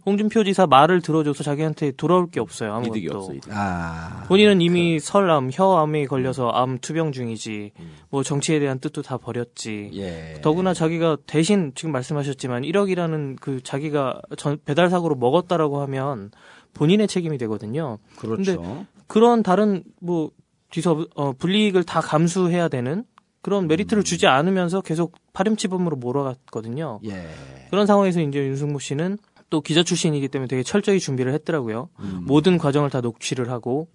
홍준표 0.07 0.45
지사 0.45 0.67
말을 0.69 1.03
들어줘서 1.03 1.43
자기한테 1.43 1.91
돌아올 1.91 2.31
게 2.31 2.39
없어요. 2.39 2.73
아무것도. 2.75 2.97
이득이 2.97 3.13
없어, 3.15 3.35
이득. 3.35 3.51
아. 3.53 4.25
본인은 4.29 4.61
이미 4.61 5.01
설암, 5.01 5.51
혀암에 5.53 6.07
걸려서 6.07 6.49
암 6.51 6.79
투병 6.79 7.11
중이지. 7.11 7.73
뭐 8.11 8.23
정치에 8.23 8.61
대한 8.61 8.79
뜻도 8.79 9.03
다 9.03 9.17
버렸지. 9.19 9.91
예. 9.95 10.41
더구나 10.43 10.73
자기가 10.75 11.19
대신 11.27 11.73
지금 11.75 11.91
말씀하셨지만 11.91 12.63
1억이라는 12.63 13.37
그 13.41 13.61
자기가 13.63 14.21
전- 14.37 14.59
배달 14.65 14.89
사고로 14.91 15.17
먹었다라고 15.17 15.81
하면 15.83 16.31
본인의 16.75 17.09
책임이 17.09 17.37
되거든요. 17.39 17.99
그렇죠. 18.17 18.57
근데 18.63 18.85
그런 19.09 19.43
다른 19.43 19.83
뭐 20.01 20.31
뒤서 20.71 21.05
어, 21.17 21.33
불이익을 21.33 21.83
다 21.85 22.01
감수해야 22.01 22.69
되는 22.69 23.05
그런 23.43 23.67
메리트를 23.69 24.03
주지 24.03 24.27
않으면서 24.27 24.81
계속 24.83 25.15
파렴치범으로 25.33 25.97
몰아갔거든요. 25.97 27.01
예. 27.07 27.27
그런 27.71 27.87
상황에서 27.87 28.21
이제 28.21 28.39
윤승모 28.41 28.79
씨는 28.79 29.19
또 29.51 29.61
기자 29.61 29.83
출신이기 29.83 30.29
때문에 30.29 30.49
되게 30.49 30.63
철저히 30.63 30.99
준비를 30.99 31.33
했더라고요. 31.35 31.89
음. 32.01 32.23
모든 32.27 32.59
과정을 32.59 32.91
다 32.91 33.01
녹취를 33.01 33.51
하고 33.51 33.89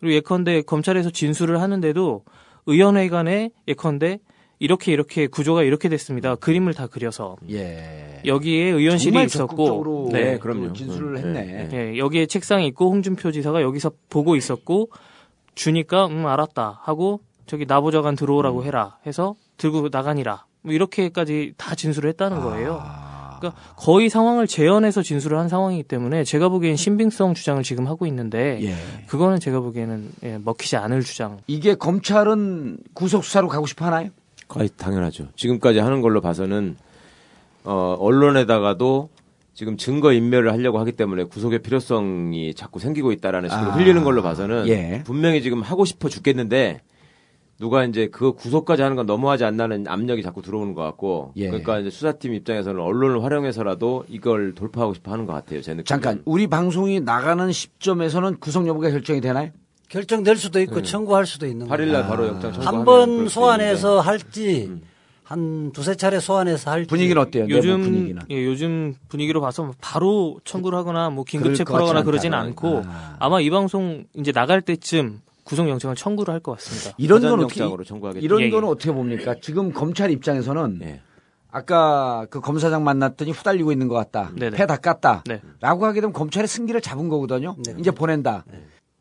그리고 0.00 0.14
예컨대 0.14 0.62
검찰에서 0.62 1.10
진술을 1.10 1.60
하는데도 1.60 2.24
의원회 2.66 3.08
간에 3.08 3.50
예컨대 3.66 4.20
이렇게 4.58 4.92
이렇게 4.92 5.26
구조가 5.26 5.62
이렇게 5.64 5.88
됐습니다. 5.88 6.36
그림을 6.36 6.74
다 6.74 6.86
그려서 6.86 7.36
예. 7.50 8.22
여기에 8.24 8.70
의원실이 8.70 9.12
정말 9.12 9.26
있었고 9.26 9.48
적극적으로 9.48 10.08
네, 10.12 10.38
또 10.38 10.72
진술을 10.72 11.18
했네. 11.18 11.68
예, 11.72 11.98
여기에 11.98 12.26
책상이 12.26 12.66
있고 12.68 12.90
홍준표 12.90 13.32
지사가 13.32 13.62
여기서 13.62 13.90
보고 14.08 14.36
있었고 14.36 14.90
주니까 15.54 16.06
음 16.06 16.26
알았다 16.26 16.80
하고 16.82 17.20
저기 17.46 17.66
나보좌관 17.66 18.16
들어오라고 18.16 18.60
음. 18.60 18.64
해라 18.64 18.98
해서 19.06 19.34
들고 19.58 19.88
나가니라 19.90 20.46
뭐 20.62 20.72
이렇게까지 20.72 21.54
다 21.56 21.74
진술을 21.74 22.08
했다는 22.10 22.40
거예요. 22.40 22.80
아. 22.82 23.03
그러니까 23.44 23.74
거의 23.76 24.08
상황을 24.08 24.46
재현해서 24.46 25.02
진술을 25.02 25.38
한 25.38 25.48
상황이기 25.48 25.82
때문에 25.84 26.24
제가 26.24 26.48
보기엔 26.48 26.76
신빙성 26.76 27.34
주장을 27.34 27.62
지금 27.62 27.86
하고 27.86 28.06
있는데 28.06 28.58
예. 28.62 28.74
그거는 29.06 29.38
제가 29.40 29.60
보기에는 29.60 30.10
예, 30.24 30.38
먹히지 30.42 30.76
않을 30.76 31.02
주장. 31.02 31.38
이게 31.46 31.74
검찰은 31.74 32.78
구속 32.94 33.24
수사로 33.24 33.48
가고 33.48 33.66
싶어 33.66 33.84
하나요? 33.84 34.08
거의 34.48 34.68
당연하죠. 34.76 35.28
지금까지 35.36 35.78
하는 35.78 36.00
걸로 36.00 36.20
봐서는 36.20 36.76
어, 37.64 37.96
언론에다가도 37.98 39.08
지금 39.54 39.76
증거 39.76 40.12
인멸을 40.12 40.52
하려고 40.52 40.78
하기 40.80 40.92
때문에 40.92 41.24
구속의 41.24 41.60
필요성이 41.60 42.54
자꾸 42.54 42.80
생기고 42.80 43.12
있다라는 43.12 43.48
식으로 43.48 43.70
아. 43.70 43.74
흘리는 43.74 44.02
걸로 44.02 44.22
봐서는 44.22 44.66
예. 44.68 45.02
분명히 45.04 45.42
지금 45.42 45.62
하고 45.62 45.84
싶어 45.84 46.08
죽겠는데 46.08 46.80
누가 47.60 47.84
이제 47.84 48.08
그 48.10 48.32
구속까지 48.32 48.82
하는 48.82 48.96
건 48.96 49.06
너무하지 49.06 49.44
않나는 49.44 49.86
압력이 49.86 50.22
자꾸 50.22 50.42
들어오는 50.42 50.74
것 50.74 50.82
같고 50.82 51.32
예. 51.36 51.46
그러니까 51.48 51.78
이제 51.78 51.90
수사팀 51.90 52.34
입장에서는 52.34 52.80
언론을 52.80 53.22
활용해서라도 53.22 54.04
이걸 54.08 54.54
돌파하고 54.54 54.94
싶어 54.94 55.12
하는 55.12 55.24
것 55.26 55.32
같아요. 55.34 55.60
제 55.62 55.72
느낌. 55.72 55.84
잠깐 55.84 56.20
우리 56.24 56.46
방송이 56.46 57.00
나가는 57.00 57.50
시점에서는 57.52 58.38
구속 58.38 58.66
여부가 58.66 58.90
결정이 58.90 59.20
되나요? 59.20 59.50
결정될 59.88 60.36
수도 60.36 60.60
있고 60.62 60.76
네. 60.76 60.82
청구할 60.82 61.26
수도 61.26 61.46
있는 61.46 61.66
8일 61.66 61.76
거예요. 61.76 61.92
날 61.92 62.06
바로 62.08 62.26
영장 62.26 62.52
청구하면 62.52 62.66
한 62.78 62.84
그럴 62.84 62.96
번수 63.06 63.34
소환해서 63.34 64.00
할지 64.00 64.72
한 65.22 65.72
두세 65.72 65.94
차례 65.94 66.18
소환해서 66.20 66.70
할지 66.70 66.88
분위기는 66.88 67.20
어때요? 67.22 67.46
요즘 67.48 67.82
분위기는? 67.82 68.22
예, 68.30 68.44
요즘 68.44 68.94
분위기로 69.08 69.40
봐서 69.40 69.72
바로 69.80 70.40
청구를 70.44 70.76
하거나 70.78 71.10
뭐 71.10 71.24
긴급 71.24 71.54
체포하거나 71.54 72.02
그러진. 72.02 72.34
않고 72.34 72.82
아마 73.18 73.28
이 73.28 73.48
방송 73.50 74.04
이제 74.16 74.32
나갈 74.32 74.60
때쯤 74.60 75.20
구속 75.44 75.68
영장을 75.68 75.94
청구를 75.94 76.32
할 76.32 76.40
것 76.40 76.52
같습니다. 76.58 76.94
이런 76.98 77.20
건 77.22 77.40
어떻게 77.44 77.60
청구하겠죠. 77.84 78.24
이런 78.24 78.40
예, 78.40 78.46
예. 78.46 78.50
거는 78.50 78.68
어떻게 78.68 78.90
봅니까? 78.92 79.34
지금 79.40 79.72
검찰 79.72 80.10
입장에서는 80.10 80.80
예. 80.82 81.00
아까 81.50 82.26
그 82.30 82.40
검사장 82.40 82.82
만났더니 82.82 83.30
후달리고 83.30 83.70
있는 83.70 83.86
것 83.88 83.94
같다. 83.94 84.30
네네. 84.34 84.56
패 84.56 84.68
다 84.68 84.76
깠다. 84.78 85.22
네. 85.26 85.40
라고 85.60 85.86
하게 85.86 86.00
되면 86.00 86.12
검찰의 86.12 86.48
승기를 86.48 86.80
잡은 86.80 87.08
거거든요. 87.08 87.56
네. 87.64 87.74
이제 87.78 87.90
보낸다. 87.90 88.44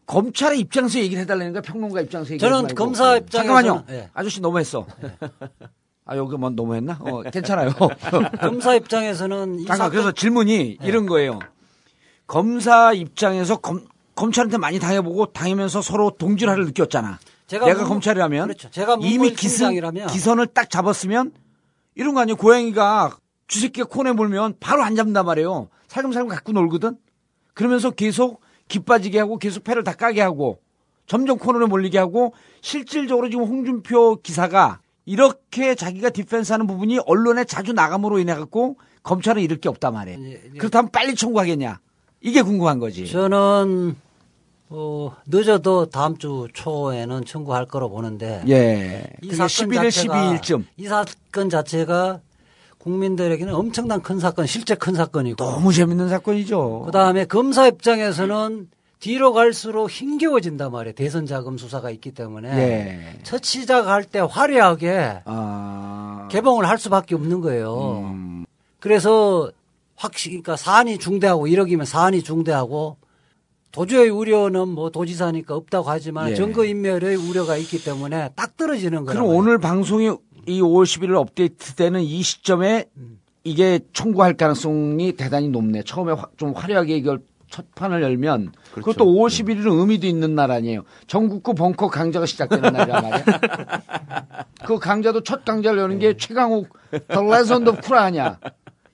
검찰의 0.06 0.60
입장에서 0.60 1.00
얘기를 1.00 1.22
해달라는 1.24 1.54
거야? 1.54 1.62
평론가 1.62 2.02
입장에서 2.02 2.34
얘기하지 2.34 2.62
저는. 2.62 2.76
검사 2.76 3.20
입장에서는- 3.20 3.32
잠깐만요. 3.32 3.84
예. 3.90 4.10
아저씨 4.14 4.42
너무했어. 4.42 4.86
아 6.06 6.18
여기 6.18 6.36
뭐 6.36 6.50
너무했나? 6.50 6.98
어, 7.00 7.22
괜찮아요. 7.24 7.72
검사 8.42 8.76
입장에서는 8.76 9.56
이 9.62 9.66
잠깐 9.66 9.78
사건 9.78 9.92
그래서 9.92 10.12
질문이 10.12 10.78
이런 10.84 11.06
거예요. 11.06 11.40
검사 12.28 12.92
입장에서 12.94 13.58
검, 13.58 13.86
검찰한테 14.16 14.58
많이 14.58 14.80
당해보고 14.80 15.28
당하면서 15.34 15.82
서로 15.82 16.12
동질화를 16.18 16.66
느꼈잖아. 16.66 17.20
제가 17.48 17.66
내가 17.66 17.80
문- 17.82 17.90
검찰이라면 17.90 18.48
그렇죠. 18.48 18.70
제가 18.70 18.98
이미 19.02 19.32
기선, 19.34 19.74
기선을 20.08 20.48
딱 20.48 20.70
잡았으면 20.70 21.32
이런 21.96 22.14
거 22.14 22.22
아니에요. 22.22 22.36
고양이가 22.38 23.18
주새끼가 23.48 23.88
코에 23.88 24.12
몰면 24.14 24.56
바로 24.60 24.84
안 24.84 24.96
잡는단 24.96 25.26
말이에요. 25.26 25.70
살금살금 25.88 26.30
갖고 26.30 26.52
놀거든. 26.54 26.98
그러면서 27.54 27.92
계속 27.92 28.42
기 28.68 28.80
빠지게 28.80 29.20
하고 29.20 29.38
계속 29.38 29.64
패를 29.64 29.84
다 29.84 29.94
까게 29.94 30.22
하고 30.22 30.60
점점 31.06 31.38
코너에 31.38 31.68
몰리게 31.68 31.98
하고 31.98 32.34
실질적으로 32.62 33.30
지금 33.30 33.44
홍준표 33.46 34.22
기사가 34.22 34.80
이렇게 35.06 35.76
자기가 35.76 36.10
디펜스하는 36.12 36.66
부분이 36.66 37.00
언론에 37.06 37.44
자주 37.44 37.74
나감으로 37.74 38.20
인해 38.20 38.34
갖고 38.34 38.78
검찰은 39.04 39.42
잃을 39.44 39.58
게 39.58 39.68
없단 39.70 39.94
말이에요. 39.94 40.18
그렇다면 40.58 40.92
빨리 40.92 41.14
청구하겠냐? 41.14 41.80
이게 42.24 42.42
궁금한 42.42 42.80
거지. 42.80 43.06
저는 43.06 43.96
어, 44.70 45.16
늦어도 45.28 45.86
다음 45.86 46.18
주 46.18 46.48
초에는 46.54 47.26
청구할 47.26 47.66
거로 47.68 47.90
보는데 47.90 48.42
예. 48.48 49.04
이 49.22 49.28
그게 49.28 49.36
사건 49.36 49.48
11일, 49.70 49.92
자체가 49.92 50.16
12일쯤. 50.16 50.66
이 50.78 50.86
사건 50.86 51.50
자체가 51.50 52.22
국민들에게는 52.80 53.54
엄청난 53.54 54.02
큰 54.02 54.20
사건, 54.20 54.48
실제 54.48 54.74
큰 54.76 54.96
사건이고 54.96 55.36
너무 55.36 55.72
재밌는 55.72 56.10
사건이죠. 56.10 56.84
그 56.86 56.92
다음에 56.92 57.26
검사 57.26 57.68
입장에서는 57.68 58.70
뒤로 59.00 59.34
갈수록 59.34 59.90
힘겨워진단 59.90 60.72
말이에요. 60.72 60.96
대선 60.96 61.26
자금 61.26 61.58
수사가 61.58 61.92
있기 61.92 62.12
때문에 62.12 62.50
예. 62.58 63.20
첫 63.24 63.44
시작할 63.44 64.06
때 64.06 64.20
화려하게 64.20 65.24
아. 65.26 66.30
개봉을 66.32 66.68
할 66.68 66.78
수밖에 66.78 67.16
없는 67.16 67.42
거예요. 67.42 68.00
음. 68.06 68.46
그래서 68.80 69.52
확실히 70.04 70.42
그러니까 70.42 70.58
사안이 70.58 70.98
중대하고 70.98 71.48
1억이면 71.48 71.86
사안이 71.86 72.24
중대하고 72.24 72.98
도저히 73.72 74.10
우려는 74.10 74.68
뭐 74.68 74.90
도지사니까 74.92 75.56
없다고 75.56 75.90
하지만 75.90 76.32
예. 76.32 76.36
증거 76.36 76.66
인멸의 76.66 77.16
우려가 77.16 77.56
있기 77.58 77.84
때문에 77.84 78.30
딱 78.36 78.56
떨어지는 78.58 79.06
거예요. 79.06 79.20
그럼 79.22 79.36
오늘 79.36 79.58
방송이 79.58 80.12
이 80.48 80.62
5월 80.62 80.84
11일 80.84 81.16
업데이트 81.16 81.74
되는 81.76 82.02
이 82.02 82.22
시점에 82.22 82.86
이게 83.46 83.80
청구할 83.94 84.36
가능성이 84.36 85.14
대단히 85.14 85.48
높네. 85.50 85.84
처음에 85.84 86.12
화- 86.14 86.28
좀 86.38 86.52
화려하게 86.54 86.98
이걸 86.98 87.20
첫 87.50 87.66
판을 87.76 88.02
열면 88.04 88.52
그 88.74 88.82
그렇죠. 88.82 89.00
것도 89.00 89.06
5월 89.14 89.28
11일은 89.30 89.80
의미도 89.80 90.06
있는 90.08 90.36
날 90.36 90.52
아니에요. 90.52 90.84
전국구 91.08 91.56
벙커 91.56 91.88
강좌가 91.88 92.26
시작되는 92.26 92.72
날이란 92.74 93.04
말이야. 93.04 93.26
그 94.66 94.80
강좌도 94.80 95.24
첫 95.24 95.46
강좌를 95.46 95.80
여는 95.80 96.00
게 96.00 96.16
최강욱 96.18 96.70
The 96.92 97.26
Legend 97.28 97.70
of 97.70 97.80
Kura 97.82 98.02
아니야. 98.06 98.40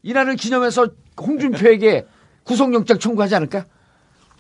이날을 0.04 0.36
기념해서 0.36 0.90
홍준표에게 1.20 2.06
구속영장 2.44 3.00
청구하지 3.00 3.36
않을까? 3.36 3.66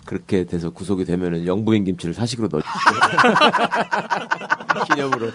그렇게 0.06 0.45
돼서 0.45 0.69
구속이 0.72 1.06
되면은 1.06 1.45
영부인 1.45 1.84
김치를 1.84 2.15
사식으로 2.15 2.50
넣어 2.52 2.62
기념으로. 4.89 5.28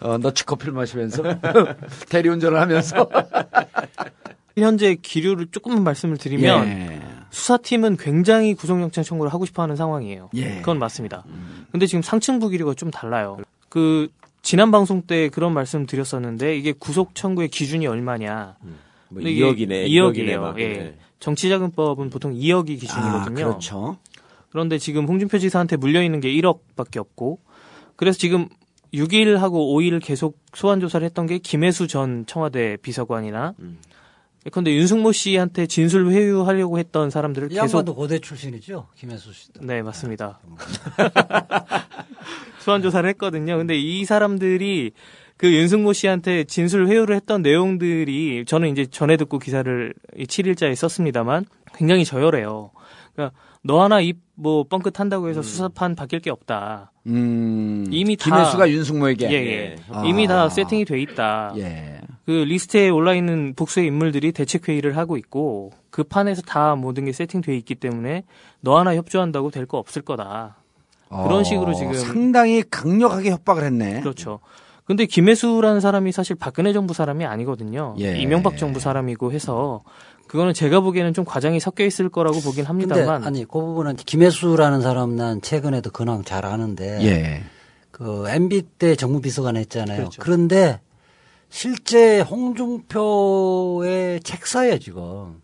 어, 0.00 0.18
너치 0.18 0.44
커피를 0.44 0.74
마시면서 0.74 1.22
대리운전을 2.10 2.60
하면서 2.60 3.08
현재 4.58 4.96
기류를 4.96 5.46
조금만 5.50 5.84
말씀을 5.84 6.18
드리면 6.18 6.68
예. 6.68 7.00
수사팀은 7.30 7.96
굉장히 7.96 8.54
구속영장 8.54 9.04
청구를 9.04 9.32
하고 9.32 9.46
싶어하는 9.46 9.76
상황이에요. 9.76 10.28
예. 10.34 10.56
그건 10.56 10.78
맞습니다. 10.78 11.24
근데 11.70 11.86
지금 11.86 12.02
상층부 12.02 12.50
기류가 12.50 12.74
좀 12.74 12.90
달라요. 12.90 13.38
그 13.70 14.08
지난 14.42 14.70
방송 14.70 15.02
때 15.02 15.28
그런 15.28 15.52
말씀 15.52 15.86
드렸었는데 15.86 16.56
이게 16.56 16.72
구속 16.72 17.14
청구의 17.14 17.48
기준이 17.48 17.86
얼마냐? 17.86 18.56
뭐 18.60 18.76
근데 19.14 19.30
이게 19.30 19.42
2억이네, 19.42 19.88
2억이에요. 19.88 20.14
2억이네 20.14 20.38
막. 20.38 20.60
예. 20.60 20.68
네. 20.68 20.98
정치자금법은 21.20 22.10
보통 22.10 22.32
2억이 22.32 22.78
기준이거든요. 22.80 23.44
아, 23.44 23.48
그렇죠. 23.48 23.98
그런데 24.50 24.78
지금 24.78 25.06
홍준표 25.06 25.38
지사한테 25.38 25.76
물려 25.76 26.02
있는 26.02 26.20
게 26.20 26.30
1억밖에 26.32 26.98
없고 26.98 27.40
그래서 27.96 28.18
지금 28.18 28.48
6일하고 28.94 29.52
5일 29.52 30.00
계속 30.02 30.38
소환 30.54 30.80
조사를 30.80 31.04
했던 31.04 31.26
게 31.26 31.38
김혜수 31.38 31.88
전 31.88 32.24
청와대 32.26 32.76
비서관이나 32.80 33.54
음. 33.58 33.78
예컨대 34.46 34.72
윤승모 34.74 35.12
씨한테 35.12 35.66
진술 35.66 36.08
회유하려고 36.10 36.78
했던 36.78 37.10
사람들을 37.10 37.52
이 37.52 37.54
계속 37.56 37.78
양반도 37.78 37.94
고대 37.94 38.18
출신이죠. 38.18 38.86
김혜수 38.96 39.32
씨도. 39.32 39.60
네 39.64 39.82
맞습니다. 39.82 40.38
소환 42.60 42.80
조사를 42.82 43.08
했거든요. 43.10 43.56
근데 43.58 43.76
이 43.76 44.04
사람들이 44.04 44.92
그 45.36 45.52
윤승모 45.52 45.92
씨한테 45.92 46.44
진술 46.44 46.86
회유를 46.88 47.14
했던 47.16 47.42
내용들이 47.42 48.44
저는 48.46 48.70
이제 48.70 48.86
전에 48.86 49.16
듣고 49.16 49.38
기사를 49.38 49.94
7일자에 50.16 50.74
썼습니다만 50.74 51.44
굉장히 51.74 52.04
저열해요. 52.04 52.70
그러니까 53.14 53.36
너 53.62 53.82
하나 53.82 54.00
입 54.00 54.18
뭐 54.40 54.62
뻥끗한다고 54.62 55.28
해서 55.28 55.42
수사판 55.42 55.96
바뀔 55.96 56.20
게 56.20 56.30
없다. 56.30 56.92
음, 57.08 57.84
이미 57.90 58.16
다- 58.16 58.36
김혜수가 58.36 58.70
윤승모에게 58.70 59.28
예, 59.32 59.34
예. 59.34 59.76
아. 59.90 60.04
이미 60.06 60.28
다 60.28 60.48
세팅이 60.48 60.84
돼 60.84 61.00
있다. 61.00 61.54
예. 61.56 62.00
그 62.28 62.32
리스트에 62.32 62.90
올라 62.90 63.14
있는 63.14 63.54
복수의 63.54 63.86
인물들이 63.86 64.32
대책 64.32 64.68
회의를 64.68 64.98
하고 64.98 65.16
있고 65.16 65.72
그 65.88 66.04
판에서 66.04 66.42
다 66.42 66.74
모든 66.74 67.06
게 67.06 67.12
세팅돼 67.12 67.56
있기 67.56 67.74
때문에 67.76 68.24
너 68.60 68.78
하나 68.78 68.94
협조한다고 68.94 69.50
될 69.50 69.64
거 69.64 69.78
없을 69.78 70.02
거다. 70.02 70.58
그런 71.08 71.40
어, 71.40 71.42
식으로 71.42 71.72
지금 71.72 71.94
상당히 71.94 72.62
강력하게 72.70 73.30
협박을 73.30 73.64
했네. 73.64 74.00
그렇죠. 74.00 74.40
근데 74.84 75.06
김혜수라는 75.06 75.80
사람이 75.80 76.12
사실 76.12 76.36
박근혜 76.36 76.74
정부 76.74 76.92
사람이 76.92 77.24
아니거든요. 77.24 77.94
예. 77.98 78.18
이명박 78.18 78.58
정부 78.58 78.78
사람이고 78.78 79.32
해서 79.32 79.82
그거는 80.26 80.52
제가 80.52 80.80
보기에는 80.80 81.14
좀 81.14 81.24
과장이 81.24 81.60
섞여 81.60 81.82
있을 81.86 82.10
거라고 82.10 82.40
보긴 82.40 82.66
합니다만 82.66 83.24
아니 83.24 83.46
그 83.46 83.52
부분은 83.58 83.96
김혜수라는 83.96 84.82
사람 84.82 85.16
난 85.16 85.40
최근에도 85.40 85.90
근황 85.92 86.24
잘 86.24 86.44
아는데 86.44 86.98
예. 87.06 87.42
그 87.90 88.26
MB 88.28 88.62
때 88.78 88.96
정무 88.96 89.22
비서관 89.22 89.56
했잖아요. 89.56 89.96
그렇죠. 89.96 90.20
그런데 90.22 90.80
실제 91.50 92.20
홍준표의 92.20 94.20
책사예요 94.20 94.78
지금. 94.78 95.42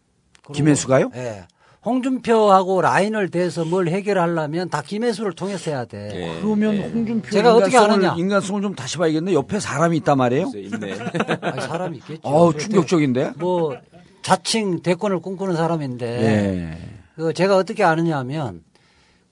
김혜수가요? 0.53 1.11
예. 1.17 1.47
홍준표하고 1.85 2.81
라인을 2.81 3.31
대서 3.31 3.65
뭘 3.65 3.89
해결하려면 3.89 4.71
다 4.71 4.81
김혜수를 4.83 5.35
통해서 5.35 5.71
해야 5.71 5.85
돼. 5.85 6.11
예. 6.15 6.41
그러면 6.41 6.79
홍준표 6.79 7.31
제가 7.31 7.55
어떻게 7.55 7.77
하느냐? 7.77 8.15
인간성을 8.17 8.63
좀 8.63 8.75
다시 8.75 8.97
봐야겠네. 8.97 9.35
옆에 9.35 9.61
사람이 9.61 9.99
있단 9.99 10.17
말이에요. 10.17 10.51
있네. 10.55 10.95
아니, 11.43 11.61
사람이 11.61 11.99
있겠죠. 11.99 12.21
어우, 12.23 12.57
충격적인데? 12.57 13.33
뭐 13.37 13.77
자칭 14.23 14.81
대권을 14.81 15.21
꿈꾸는 15.21 15.57
사람인데 15.57 16.07
예. 16.07 16.79
그 17.17 17.35
제가 17.35 17.57
어떻게 17.57 17.85
아느냐 17.85 18.17
하면 18.19 18.63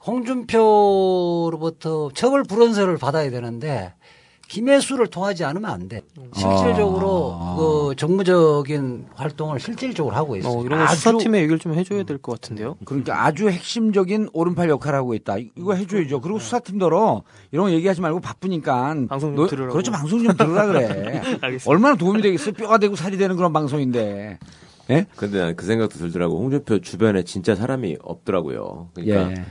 홍준표로부터 0.06 2.10
처벌 2.14 2.42
불원서를 2.44 2.98
받아야 2.98 3.30
되는데 3.30 3.94
김혜수를 4.52 5.06
통하지 5.06 5.44
않으면 5.44 5.70
안 5.70 5.88
돼. 5.88 6.02
실질적으로 6.34 7.38
아. 7.40 7.56
그 7.58 7.94
정무적인 7.96 9.06
활동을 9.14 9.58
실질적으로 9.58 10.14
하고 10.14 10.36
있어요. 10.36 10.58
어, 10.58 10.62
이런 10.64 10.80
거 10.80 10.94
수사팀에 10.94 11.38
얘기를 11.38 11.58
좀 11.58 11.72
해줘야 11.74 12.02
될 12.02 12.18
것 12.18 12.32
같은데요. 12.40 12.76
그러니까 12.84 13.24
아주 13.24 13.48
핵심적인 13.48 14.28
오른팔 14.34 14.68
역할을 14.68 14.98
하고 14.98 15.14
있다. 15.14 15.38
이- 15.38 15.50
이거 15.56 15.72
해줘야죠. 15.74 16.20
그리고 16.20 16.38
수사팀더러 16.38 17.22
이런 17.50 17.66
거 17.66 17.72
얘기하지 17.72 18.02
말고 18.02 18.20
바쁘니까 18.20 18.94
방송 19.08 19.34
좀 19.34 19.36
너- 19.36 19.46
들으라고. 19.46 19.72
그렇죠. 19.72 19.90
방송 19.90 20.22
좀 20.22 20.36
들으라 20.36 20.66
그래. 20.66 20.86
알겠습니다. 21.40 21.70
얼마나 21.70 21.96
도움이 21.96 22.20
되겠어요. 22.20 22.52
뼈가 22.52 22.76
되고 22.78 22.94
살이 22.94 23.16
되는 23.16 23.36
그런 23.36 23.52
방송인데. 23.54 24.38
예? 24.90 25.06
근데 25.16 25.38
난그 25.40 25.64
생각도 25.64 25.96
들더라고. 25.98 26.38
홍준표 26.38 26.80
주변에 26.80 27.22
진짜 27.22 27.54
사람이 27.54 27.96
없더라고요. 28.02 28.88
그러니까 28.94 29.30
예. 29.30 29.44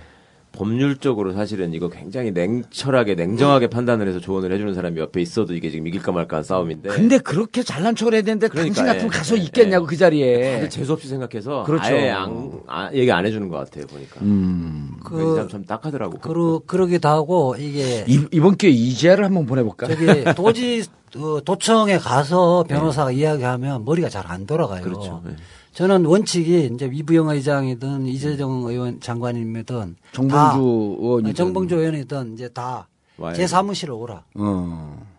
법률적으로 0.52 1.34
사실은 1.34 1.74
이거 1.74 1.90
굉장히 1.90 2.32
냉철하게 2.32 3.16
냉정하게 3.16 3.68
판단을 3.68 4.08
해서 4.08 4.20
조언을 4.20 4.52
해주는 4.52 4.74
사람이 4.74 5.00
옆에 5.00 5.22
있어도 5.22 5.56
이게 5.56 5.70
지금 5.70 5.88
이길까 5.88 6.12
말까한 6.12 6.44
싸움인데. 6.44 6.90
근데 6.90 7.18
그렇게 7.20 7.64
잘난 7.64 7.96
척을 7.96 8.14
해야 8.14 8.22
되는데 8.22 8.50
당신 8.50 8.74
그러니까, 8.74 8.94
같으면 8.94 9.14
예, 9.14 9.18
가서 9.18 9.38
예, 9.38 9.42
있겠냐고 9.42 9.86
예. 9.86 9.88
그 9.88 9.98
자리에. 9.98 10.54
다들 10.56 10.70
재수 10.70 10.94
없이 10.94 11.08
생각해서 11.08 11.64
그렇죠. 11.64 11.86
아예 11.86 12.10
안, 12.10 12.52
아, 12.68 12.92
얘기 12.94 13.12
안 13.12 13.26
해주는 13.26 13.48
것 13.48 13.58
같아요 13.58 13.88
보니까. 13.88 14.20
음. 14.22 14.92
그, 15.04 15.36
참, 15.38 15.50
참 15.50 15.66
딱하더라고. 15.66 16.20
그러, 16.20 16.62
그러기도 16.66 17.08
하고 17.08 17.56
이게 17.58 18.06
이, 18.08 18.26
이번 18.32 18.58
기회 18.58 18.70
에 18.70 18.74
이재를 18.74 19.26
한번 19.26 19.46
보내볼까? 19.46 19.88
저기 19.88 20.06
도지 20.36 20.84
어, 21.18 21.40
도청에 21.44 21.98
가서 21.98 22.64
변호사가 22.68 23.12
이야기하면 23.12 23.84
머리가 23.84 24.10
잘 24.10 24.22
안 24.32 24.46
돌아가요. 24.46 24.82
그렇죠. 24.84 25.22
예. 25.72 25.78
저는 25.78 26.06
원칙이 26.06 26.70
이제 26.74 26.90
이부영 26.92 27.30
의장이든 27.30 28.06
이재정 28.08 28.64
의원 28.66 29.00
장관이든 29.00 29.96
정봉주 30.12 30.36
다- 30.36 30.54
의원이든. 30.58 31.34
정봉주 31.36 31.76
의원이든 31.76 32.34
이제 32.34 32.50
다 32.50 32.88
제 33.36 33.46
사무실에 33.48 33.92
오라. 33.92 34.24
어. 34.36 35.11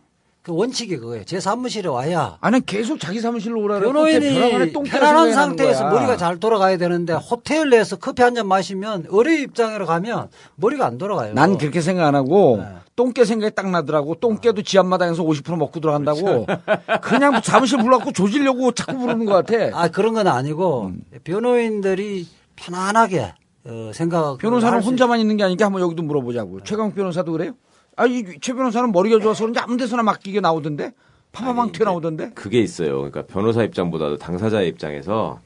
그 0.42 0.52
원칙이 0.52 0.96
그거예요. 0.96 1.24
제 1.24 1.38
사무실에 1.38 1.88
와야 1.88 2.36
아니 2.40 2.64
계속 2.66 2.98
자기 2.98 3.20
사무실로 3.20 3.60
오라 3.62 3.78
그래. 3.78 3.86
변호인이 3.92 4.72
편안한 4.90 5.32
상태에서 5.32 5.88
머리가 5.88 6.16
잘 6.16 6.40
돌아가야 6.40 6.76
되는데 6.78 7.12
호텔 7.12 7.70
내에서 7.70 7.96
커피 7.96 8.22
한 8.22 8.34
잔 8.34 8.48
마시면 8.48 9.06
의뢰 9.10 9.40
입장으로 9.42 9.86
가면 9.86 10.28
머리가 10.56 10.86
안 10.86 10.98
돌아가요. 10.98 11.34
난 11.34 11.58
그렇게 11.58 11.80
생각 11.80 12.06
안 12.08 12.14
하고 12.16 12.56
네. 12.60 12.66
똥개 12.96 13.24
생각이 13.24 13.54
딱 13.54 13.70
나더라고. 13.70 14.14
똥개도 14.16 14.62
지 14.62 14.78
앞마당에서 14.78 15.22
50% 15.22 15.56
먹고 15.56 15.78
들어간다고. 15.80 16.46
그냥 17.02 17.40
사무실 17.42 17.78
불러갖고 17.78 18.12
조지려고 18.12 18.72
자꾸 18.72 18.98
부르는 18.98 19.26
것 19.26 19.32
같아. 19.46 19.70
아 19.78 19.88
그런 19.88 20.14
건 20.14 20.26
아니고 20.26 20.86
음. 20.86 21.02
변호인들이 21.24 22.26
편안하게 22.56 23.34
어, 23.64 23.90
생각. 23.94 24.38
변호사는 24.38 24.80
혼자만 24.82 25.20
있는 25.20 25.36
게 25.36 25.44
아니니까 25.44 25.66
한번 25.66 25.82
여기도 25.82 26.02
물어보자고. 26.02 26.64
최강 26.64 26.92
변호사도 26.94 27.30
그래요? 27.32 27.52
아니 27.96 28.24
최 28.40 28.54
변호사는 28.54 28.90
머리가 28.92 29.20
좋아서 29.20 29.44
그런지 29.44 29.60
아무 29.60 29.76
데서나 29.76 30.02
맡기게 30.02 30.40
나오던데. 30.40 30.92
파마방 31.32 31.72
튀어나오던데. 31.72 32.32
그게 32.34 32.60
있어요. 32.60 32.96
그러니까 32.98 33.22
변호사 33.22 33.62
입장보다도 33.64 34.18
당사자의 34.18 34.68
입장에서 34.68 35.40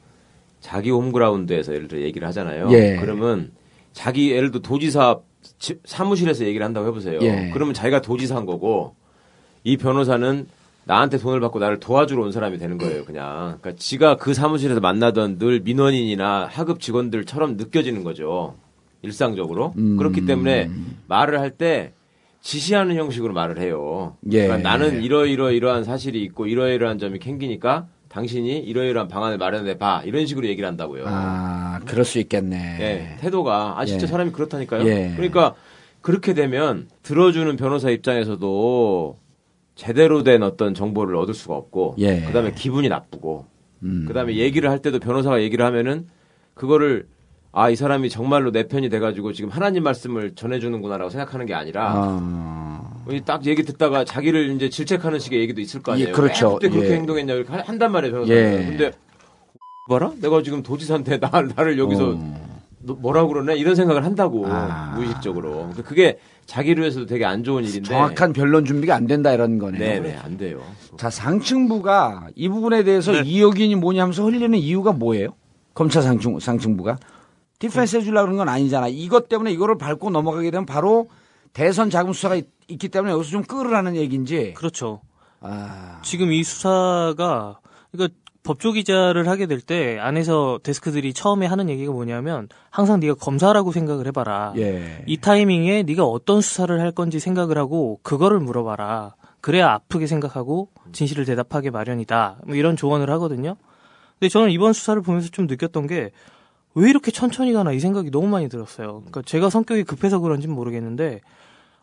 자기 0.61 0.91
홈그라운드에서 0.91 1.75
예를 1.75 1.87
들어 1.87 2.01
얘기를 2.01 2.27
하잖아요. 2.29 2.69
예. 2.73 2.97
그러면 3.01 3.53
자기 3.93 4.33
예를 4.33 4.51
들어 4.51 4.63
도지사 4.63 5.21
지- 5.61 5.79
사무실에서 5.85 6.45
얘기를 6.45 6.67
한다고 6.67 6.89
해보세요. 6.89 7.21
예. 7.23 7.51
그러면 7.55 7.73
자기가 7.73 8.01
도지사인 8.03 8.47
거고 8.47 8.97
이 9.63 9.77
변호사는 9.77 10.49
나한테 10.87 11.19
돈을 11.19 11.39
받고 11.41 11.61
나를 11.61 11.79
도와주러 11.79 12.23
온 12.23 12.33
사람이 12.33 12.59
되는 12.59 12.79
거예요. 12.79 13.05
그냥 13.05 13.59
그러니까 13.61 13.73
지가 13.77 14.17
그 14.17 14.35
사무실에서 14.35 14.81
만나던 14.81 15.39
늘 15.39 15.61
민원인이나 15.61 16.49
하급 16.51 16.81
직원들처럼 16.81 17.57
느껴지는 17.57 18.03
거죠. 18.03 18.57
일상적으로 19.03 19.73
음. 19.79 19.97
그렇기 19.97 20.27
때문에 20.27 20.69
말을 21.07 21.39
할 21.39 21.51
때 21.51 21.93
지시하는 22.47 22.95
형식으로 22.95 23.35
말을 23.35 23.59
해요. 23.59 24.17
예. 24.31 24.47
그러니까 24.47 24.71
나는 24.71 25.03
이러이러 25.03 25.51
이러한 25.51 25.83
사실이 25.83 26.23
있고 26.23 26.47
이러이러한 26.47 27.01
점이 27.01 27.19
캥기니까 27.19 27.89
당신이 28.09 28.59
이러이러한 28.61 29.09
방안을 29.09 29.37
마련해 29.37 29.79
봐 29.79 30.01
이런 30.05 30.27
식으로 30.27 30.47
얘기를 30.47 30.69
한다고요. 30.69 31.07
아 31.09 31.81
그럴 31.87 32.05
수 32.05 32.21
있겠네. 32.21 32.57
예, 32.81 33.17
태도가 33.21 33.81
아 33.81 33.85
진짜 33.85 34.05
예. 34.05 34.07
사람이 34.07 34.31
그렇다니까요. 34.31 34.87
예. 34.87 35.13
그러니까 35.17 35.57
그렇게 36.03 36.35
되면 36.35 36.89
들어주는 37.03 37.57
변호사 37.57 37.91
입장에서도 37.91 39.19
제대로 39.75 40.23
된 40.23 40.45
어떤 40.45 40.73
정보를 40.73 41.17
얻을 41.17 41.35
수가 41.35 41.57
없고 41.57 41.97
예. 41.99 42.21
그다음에 42.21 42.53
기분이 42.53 42.89
나쁘고 42.89 43.45
음. 43.83 44.05
그다음에 44.07 44.37
얘기를 44.37 44.71
할 44.71 44.79
때도 44.79 45.01
변호사가 45.01 45.43
얘기를 45.43 45.67
하면은 45.67 46.07
그거를 46.55 47.09
아 47.59 47.71
이 47.71 47.75
사람이 47.77 48.11
정말로 48.11 48.53
내 48.53 48.65
편이 48.69 48.91
돼가지고 48.91 49.33
지금 49.33 49.49
하나님 49.49 49.83
말씀을 49.83 50.35
전해주는구나라고 50.35 51.09
생각하는 51.09 51.47
게 51.47 51.55
아니라 51.55 51.93
아. 51.97 52.83
이딱 53.11 53.47
얘기 53.47 53.63
듣다가 53.63 54.05
자기를 54.05 54.51
이제 54.55 54.69
질책하는 54.69 55.19
식의 55.19 55.41
얘기도 55.41 55.63
있을 55.63 55.81
거 55.83 55.93
아니에요. 55.93 56.09
예, 56.09 56.13
그렇죠. 56.13 56.49
왜 56.49 56.55
그때 56.55 56.69
그렇게 56.69 56.91
예. 56.91 56.95
행동했냐 56.97 57.33
이렇게 57.33 57.51
한- 57.53 57.63
한단 57.65 57.93
말이에요 57.93 58.13
변호사는. 58.13 58.43
예. 58.43 58.67
근데 58.67 58.93
봐라 59.89 60.13
내가 60.21 60.43
지금 60.43 60.63
도지사한테 60.63 61.17
나, 61.21 61.31
나를 61.57 61.79
여기서 61.79 62.11
어. 62.19 62.57
너 62.81 62.93
뭐라고 62.95 63.29
그러네 63.29 63.57
이런 63.57 63.75
생각을 63.75 64.05
한다고 64.05 64.45
아. 64.49 64.93
무의식적으로 64.95 65.71
그게 65.87 66.19
자기를 66.45 66.83
위해서도 66.83 67.07
되게 67.07 67.25
안 67.25 67.43
좋은 67.43 67.65
일인데 67.65 67.89
정확한 67.89 68.35
변론 68.35 68.67
준비가 68.67 68.95
안 68.95 69.07
된다 69.07 69.33
이런 69.33 69.59
거네요. 69.59 69.81
네 69.81 70.01
네 70.01 70.15
안 70.23 70.37
돼요. 70.37 70.61
자 70.99 71.09
상층부가 71.09 72.29
이 72.35 72.51
부분에 72.51 72.85
대해서 72.85 73.15
이억인이 73.23 73.77
뭐냐면서 73.77 74.25
흘리는 74.25 74.59
이유가 74.59 74.93
뭐예요? 74.93 75.31
검찰 75.73 76.03
상층 76.03 76.39
상층부가 76.39 76.99
디펜스 77.59 77.97
해주려고 77.97 78.27
그런 78.27 78.39
건 78.39 78.49
아니잖아. 78.49 78.89
이것 78.89 79.29
때문에 79.29 79.53
이거를 79.53 79.79
밟고 79.79 80.11
넘어가게 80.11 80.51
되면 80.51 80.67
바로 80.67 81.09
대선 81.53 81.91
자금 81.91 82.13
수사가 82.13 82.37
있, 82.37 82.47
기 82.67 82.89
때문에 82.89 83.13
여기서 83.13 83.31
좀 83.31 83.43
끌으라는 83.43 83.97
얘기인지. 83.97 84.55
그렇죠. 84.55 85.01
아, 85.41 86.01
지금 86.03 86.33
이 86.33 86.43
수사가 86.43 87.61
그러니까 87.93 88.15
법조 88.43 88.73
기자를 88.73 89.29
하게 89.29 89.47
될 89.47 89.61
때 89.61 89.99
안에서 89.99 90.61
데스크들이 90.63 91.13
처음에 91.15 91.47
하는 91.47 91.69
얘기가 91.69 91.93
뭐냐면 91.93 92.49
항상 92.71 93.01
네가 93.01 93.15
검사라고 93.15 93.73
생각을 93.73 94.07
해봐라. 94.09 94.53
예. 94.57 95.03
이 95.07 95.17
타이밍에 95.17 95.83
네가 95.83 96.05
어떤 96.05 96.41
수사를 96.41 96.79
할 96.81 96.93
건지 96.93 97.19
생각을 97.19 97.59
하고 97.59 97.99
그거를 98.03 98.39
물어봐라. 98.41 99.17
그래야 99.41 99.71
아프게 99.73 100.07
생각하고 100.07 100.69
진실을 100.93 101.25
대답하게 101.25 101.71
마련이다. 101.71 102.41
뭐 102.47 102.55
이런 102.55 102.77
조언을 102.77 103.11
하거든요. 103.11 103.57
근데 104.19 104.29
저는 104.29 104.51
이번 104.51 104.73
수사를 104.73 105.01
보면서 105.03 105.29
좀 105.31 105.47
느꼈던 105.47 105.87
게 105.87 106.11
왜 106.77 106.89
이렇게 106.91 107.11
천천히 107.11 107.53
가나 107.53 107.73
이 107.73 107.81
생각이 107.81 108.11
너무 108.11 108.29
많이 108.29 108.49
들었어요. 108.49 108.99
그러니까 109.01 109.23
제가 109.23 109.51
성격이 109.51 109.83
급해서 109.85 110.19
그런지는 110.21 110.55
모르겠는데 110.55 111.21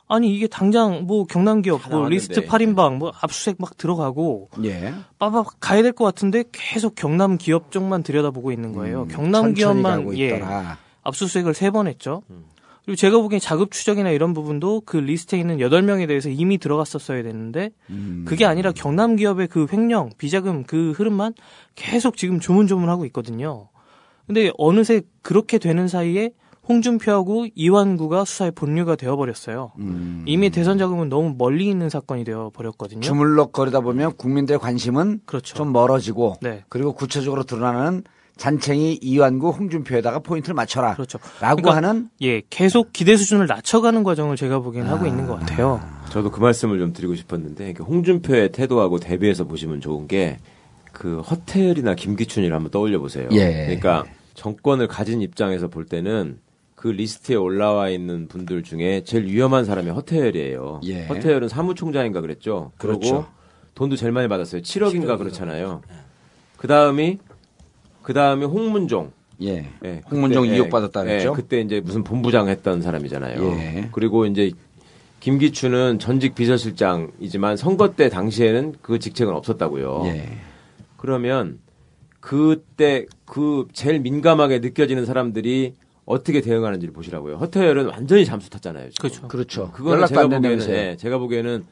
아니 0.07 0.33
이게 0.35 0.47
당장 0.47 1.05
뭐 1.07 1.25
경남 1.25 1.61
기업 1.61 1.81
뭐 1.81 1.89
나왔는데. 1.89 2.13
리스트 2.13 2.45
8인방 2.45 2.97
뭐 2.97 3.11
압수수색 3.21 3.55
막 3.59 3.75
들어가고 3.77 4.49
예. 4.63 4.93
빠박 5.17 5.47
가야 5.59 5.81
될 5.81 5.93
것 5.93 6.05
같은데 6.05 6.43
계속 6.51 6.93
경남 6.95 7.37
기업 7.37 7.71
쪽만 7.71 8.03
들여다보고 8.03 8.51
있는 8.51 8.73
거예요. 8.73 9.07
경남 9.07 9.45
음, 9.45 9.55
천천히 9.55 9.81
기업만 9.81 10.17
예. 10.19 10.41
압수수색을 11.03 11.53
세 11.53 11.71
번 11.71 11.87
했죠. 11.87 12.21
그리고 12.85 12.97
제가 12.97 13.17
보기엔 13.21 13.39
자금 13.39 13.71
추적이나 13.71 14.09
이런 14.11 14.33
부분도 14.33 14.81
그 14.85 14.97
리스트에 14.97 15.39
있는 15.39 15.57
8명에 15.57 16.05
대해서 16.07 16.29
이미 16.29 16.57
들어갔었어야 16.57 17.23
되는데 17.23 17.71
음. 17.89 18.25
그게 18.27 18.45
아니라 18.45 18.73
경남 18.73 19.15
기업의 19.15 19.47
그 19.47 19.67
횡령, 19.71 20.11
비자금 20.17 20.65
그 20.65 20.91
흐름만 20.91 21.33
계속 21.75 22.17
지금 22.17 22.41
조문조문하고 22.41 23.05
있거든요. 23.05 23.69
근데 24.27 24.51
어느새 24.57 25.01
그렇게 25.21 25.57
되는 25.57 25.87
사이에 25.87 26.31
홍준표하고 26.67 27.47
이완구가 27.55 28.23
수사의 28.23 28.51
본류가 28.51 28.95
되어버렸어요. 28.95 29.73
음. 29.79 30.23
이미 30.25 30.49
대선 30.49 30.77
자금은 30.77 31.09
너무 31.09 31.35
멀리 31.37 31.67
있는 31.67 31.89
사건이 31.89 32.23
되어버렸거든요. 32.23 33.01
주물럭거리다 33.01 33.81
보면 33.81 34.15
국민들의 34.15 34.59
관심은 34.59 35.21
그렇죠. 35.25 35.55
좀 35.55 35.73
멀어지고 35.73 36.35
네. 36.41 36.63
그리고 36.69 36.93
구체적으로 36.93 37.43
드러나는 37.43 38.03
잔챙이 38.37 38.99
이완구 39.01 39.49
홍준표에다가 39.49 40.19
포인트를 40.19 40.55
맞춰라. 40.55 40.93
그렇죠. 40.93 41.19
라고 41.39 41.61
그러니까 41.61 41.75
하는 41.75 42.09
예, 42.21 42.41
계속 42.49 42.91
기대 42.91 43.15
수준을 43.15 43.45
낮춰가는 43.45 44.03
과정을 44.03 44.37
제가 44.37 44.59
보기엔 44.59 44.87
하고 44.87 45.05
있는 45.05 45.27
것 45.27 45.39
같아요. 45.39 45.81
저도 46.09 46.31
그 46.31 46.39
말씀을 46.39 46.79
좀 46.79 46.93
드리고 46.93 47.15
싶었는데 47.15 47.73
그 47.73 47.83
홍준표의 47.83 48.51
태도하고 48.51 48.99
대비해서 48.99 49.43
보시면 49.43 49.81
좋은 49.81 50.07
게 50.07 50.39
그 50.93 51.19
허태열이나 51.19 51.95
김기춘이를 51.95 52.55
한번 52.55 52.71
떠올려 52.71 52.99
보세요. 52.99 53.27
예. 53.31 53.65
그러니까 53.65 54.05
정권을 54.35 54.87
가진 54.87 55.21
입장에서 55.21 55.67
볼 55.67 55.85
때는 55.85 56.39
그 56.75 56.87
리스트에 56.87 57.35
올라와 57.35 57.89
있는 57.89 58.27
분들 58.27 58.63
중에 58.63 59.03
제일 59.03 59.25
위험한 59.25 59.65
사람이 59.65 59.89
허태열이에요. 59.89 60.81
예. 60.85 61.05
허태열은 61.07 61.49
사무총장인가 61.49 62.21
그랬죠. 62.21 62.71
그리고 62.77 62.99
그렇죠. 62.99 63.27
돈도 63.75 63.95
제일 63.95 64.11
많이 64.11 64.27
받았어요. 64.27 64.61
7억인가 64.61 65.17
그렇잖아요. 65.17 65.81
그 66.57 66.67
다음이 66.67 67.17
그 68.03 68.13
다음에 68.13 68.45
홍문종. 68.45 69.11
예. 69.41 69.67
예, 69.83 70.01
홍문종 70.11 70.43
그때, 70.43 70.55
의혹받았다 70.55 71.01
예, 71.01 71.05
그랬죠? 71.05 71.29
예, 71.31 71.33
그때 71.35 71.59
이제 71.61 71.81
무슨 71.81 72.03
본부장 72.03 72.49
했던 72.49 72.81
사람이잖아요. 72.81 73.43
예. 73.43 73.89
그리고 73.91 74.25
이제 74.27 74.51
김기춘은 75.21 75.99
전직 75.99 76.35
비서실장이지만 76.35 77.57
선거 77.57 77.93
때 77.93 78.09
당시에는 78.09 78.75
그 78.81 78.99
직책은 78.99 79.33
없었다고요. 79.33 80.03
예. 81.03 81.05
그러면 81.05 81.59
그때 82.19 83.05
그 83.25 83.67
제일 83.73 83.99
민감하게 83.99 84.59
느껴지는 84.59 85.05
사람들이 85.05 85.75
어떻게 86.05 86.41
대응하는지를 86.41 86.93
보시라고요. 86.93 87.35
허태열은 87.35 87.87
완전히 87.87 88.25
잠수 88.25 88.49
탔잖아요. 88.49 88.89
지금. 88.89 89.09
그렇죠. 89.09 89.27
그렇죠. 89.27 89.71
그거는 89.71 89.97
연락도 89.97 90.15
제가 90.15 90.21
안 90.21 90.29
보기에는. 90.29 90.69
예, 90.69 90.97
제가 90.97 91.17
보기에는 91.17 91.65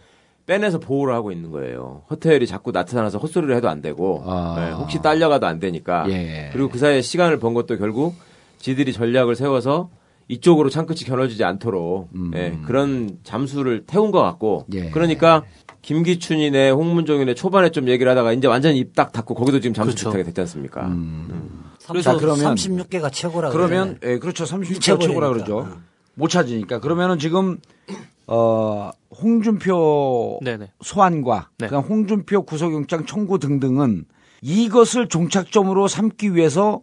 빼내서 0.46 0.80
보호를 0.80 1.14
하고 1.14 1.32
있는 1.32 1.52
거예요. 1.52 2.04
허태열이 2.10 2.48
자꾸 2.48 2.72
나타나서 2.72 3.20
헛소리를 3.20 3.56
해도 3.56 3.70
안 3.70 3.82
되고 3.82 4.24
아. 4.26 4.56
예, 4.60 4.72
혹시 4.74 5.02
딸려가도 5.02 5.48
안 5.48 5.60
되니까 5.60 6.06
예. 6.10 6.50
그리고 6.52 6.70
그 6.70 6.78
사이에 6.78 7.02
시간을 7.02 7.40
번 7.40 7.54
것도 7.54 7.78
결국 7.78 8.16
지들이 8.58 8.92
전략을 8.94 9.36
세워서 9.36 9.90
이쪽으로 10.28 10.70
창끝이 10.70 11.02
겨눠지지 11.02 11.44
않도록 11.44 12.10
예, 12.36 12.58
그런 12.66 13.18
잠수를 13.24 13.86
태운 13.86 14.12
것 14.12 14.22
같고 14.22 14.66
음. 14.74 14.74
예. 14.74 14.90
그러니까 14.90 15.44
김기춘이네 15.82 16.70
홍문종이네 16.72 17.34
초반에 17.36 17.72
좀 17.72 17.88
얘기를 17.90 18.10
하다가 18.12 18.34
이제 18.34 18.48
완전히 18.48 18.80
입 18.80 18.94
딱 18.96 19.12
닫고 19.12 19.34
거기도 19.36 19.60
지금 19.60 19.74
잠수 19.74 19.92
그렇죠. 19.92 20.10
비슷하게 20.10 20.24
됐지 20.24 20.42
않습니까? 20.42 20.82
자, 22.04 22.16
그러면 22.18 22.56
36개가 22.56 23.12
최고라 23.12 23.50
그러면 23.50 23.98
예, 24.04 24.20
그렇죠. 24.20 24.44
36개 24.44 24.76
잊혀버리니까. 24.78 25.08
최고라 25.08 25.30
그러죠. 25.30 25.68
못 26.14 26.28
찾으니까. 26.30 26.80
그러면은 26.80 27.18
지금 27.20 27.58
어 28.28 28.92
홍준표 29.22 30.40
네네. 30.44 30.72
소환과 30.84 31.50
네. 31.58 31.68
그다음 31.68 31.84
홍준표 31.84 32.44
구속영장 32.44 33.06
청구 33.06 33.40
등등은 33.40 34.06
이것을 34.42 35.08
종착점으로 35.08 35.88
삼기 35.88 36.36
위해서 36.36 36.82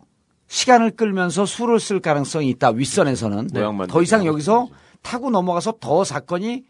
시간을 0.48 0.92
끌면서 0.92 1.46
수를 1.46 1.78
쓸 1.78 2.00
가능성이 2.00 2.48
있다. 2.50 2.70
윗선에서는 2.70 3.48
모양만 3.52 3.88
더 3.88 4.02
이상 4.02 4.24
여기서 4.26 4.68
타고 5.02 5.30
넘어가서 5.30 5.74
더 5.80 6.04
사건이 6.04 6.64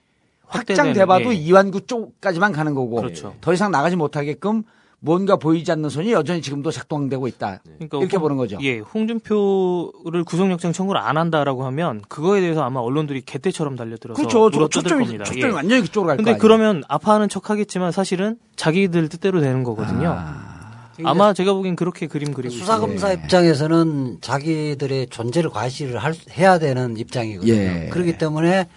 확장돼봐도 0.49 1.32
예. 1.32 1.36
이완구 1.36 1.82
쪽까지만 1.86 2.53
가는 2.53 2.74
거고 2.74 2.96
그렇죠. 2.96 3.34
더 3.40 3.53
이상 3.53 3.70
나가지 3.70 3.96
못하게끔 3.96 4.62
뭔가 5.01 5.36
보이지 5.36 5.70
않는 5.70 5.90
손이 5.90 6.11
여전히 6.11 6.42
지금도 6.42 6.72
작동되고 6.72 7.28
있다. 7.28 7.61
그러니까 7.64 7.99
이렇게 7.99 8.16
홍- 8.16 8.22
보는 8.22 8.36
거죠. 8.36 8.59
예, 8.62 8.80
홍준표를 8.80 10.24
구속영장 10.24 10.72
청구를 10.72 11.01
안 11.01 11.16
한다라고 11.16 11.64
하면 11.66 12.03
그거에 12.09 12.40
대해서 12.40 12.62
아마 12.64 12.80
언론들이 12.80 13.20
개떼처럼 13.22 13.76
달려들어서 13.76 14.16
그렇죠. 14.20 14.51
저- 14.51 14.68
초점이- 14.68 14.99
겁니다. 15.05 15.24
초점이 15.24 15.53
예. 15.53 15.55
완전히 15.55 15.82
그쪽으로 15.82 16.09
갈 16.09 16.16
근데 16.16 16.32
거 16.32 16.34
아니에요. 16.34 16.40
그러면 16.42 16.82
아파하는 16.88 17.28
척하겠지만 17.28 17.92
사실은 17.92 18.38
자기들 18.57 19.09
뜻대로 19.09 19.40
되는 19.40 19.62
거거든요. 19.62 20.16
아. 20.18 21.14
마 21.14 21.32
제가 21.32 21.53
보기엔 21.53 21.76
그렇게 21.76 22.09
그림 22.09 22.32
그리고 22.34 22.53
수사검사 22.55 23.12
있어요. 23.12 23.22
입장에서는 23.22 24.18
자기들의 24.20 25.07
존재를 25.11 25.49
과시를 25.49 25.96
할, 25.99 26.12
해야 26.36 26.59
되는 26.59 26.96
입장이거든요. 26.96 27.53
예. 27.55 27.88
그렇기 27.92 28.18
때문에 28.18 28.68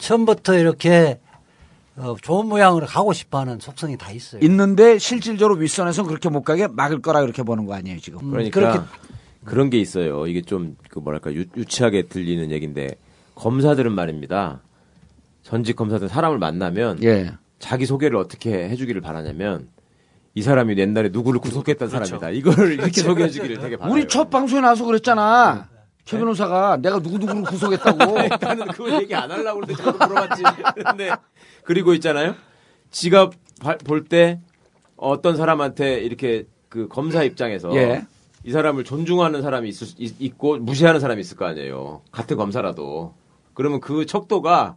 처음부터 0.00 0.54
이렇게 0.58 1.20
어, 1.96 2.16
좋은 2.20 2.46
모양으로 2.46 2.86
가고 2.86 3.12
싶어하는 3.12 3.58
속성이 3.60 3.96
다 3.96 4.10
있어요. 4.10 4.40
있는데 4.42 4.98
실질적으로 4.98 5.56
윗선에서는 5.58 6.08
그렇게 6.08 6.28
못 6.28 6.42
가게 6.42 6.66
막을 6.66 7.02
거라 7.02 7.20
그렇게 7.20 7.42
보는 7.42 7.66
거 7.66 7.74
아니에요 7.74 8.00
지금. 8.00 8.30
그러니까 8.30 8.60
그렇게 8.60 8.80
그런 9.44 9.70
게 9.70 9.78
있어요. 9.78 10.26
이게 10.26 10.42
좀 10.42 10.76
그 10.88 10.98
뭐랄까 10.98 11.32
유, 11.34 11.44
유치하게 11.56 12.08
들리는 12.08 12.50
얘기인데 12.50 12.96
검사들은 13.34 13.92
말입니다. 13.92 14.60
전직 15.42 15.76
검사들 15.76 16.08
사람을 16.08 16.38
만나면 16.38 17.02
예. 17.02 17.32
자기 17.58 17.86
소개를 17.86 18.16
어떻게 18.16 18.68
해주기를 18.68 19.00
바라냐면 19.00 19.68
이 20.34 20.42
사람이 20.42 20.78
옛날에 20.78 21.08
누구를 21.10 21.40
구속했던 21.40 21.88
그렇죠. 21.88 22.18
사람이다. 22.18 22.30
이거를 22.30 22.72
이렇게 22.74 23.00
소개해주기를 23.02 23.58
되게 23.58 23.76
바라요. 23.76 23.92
우리 23.92 24.06
첫 24.08 24.30
방송에 24.30 24.60
나와서 24.62 24.84
그랬잖아. 24.84 25.68
최 26.10 26.18
변호사가 26.18 26.76
내가 26.78 26.98
누구 27.00 27.18
누구를 27.18 27.42
구속했다고. 27.42 27.98
나는 28.40 28.66
그거 28.68 29.00
얘기 29.00 29.14
안 29.14 29.30
하려고 29.30 29.60
그랬는데 29.60 29.82
저도 29.82 30.06
물어봤지. 30.08 30.42
근데 30.84 31.10
그리고 31.64 31.94
있잖아요. 31.94 32.34
지가 32.90 33.30
볼 33.84 34.04
때 34.08 34.40
어떤 34.96 35.36
사람한테 35.36 36.00
이렇게 36.00 36.46
그 36.68 36.88
검사 36.88 37.22
입장에서 37.22 37.74
예. 37.76 38.04
이 38.44 38.50
사람을 38.52 38.84
존중하는 38.84 39.42
사람이 39.42 39.68
있을, 39.68 39.86
수- 39.86 39.94
있- 39.98 40.16
있고 40.20 40.56
무시하는 40.58 40.98
사람이 41.00 41.20
있을 41.20 41.36
거 41.36 41.44
아니에요. 41.46 42.02
같은 42.10 42.36
검사라도. 42.36 43.14
그러면 43.54 43.80
그 43.80 44.06
척도가 44.06 44.76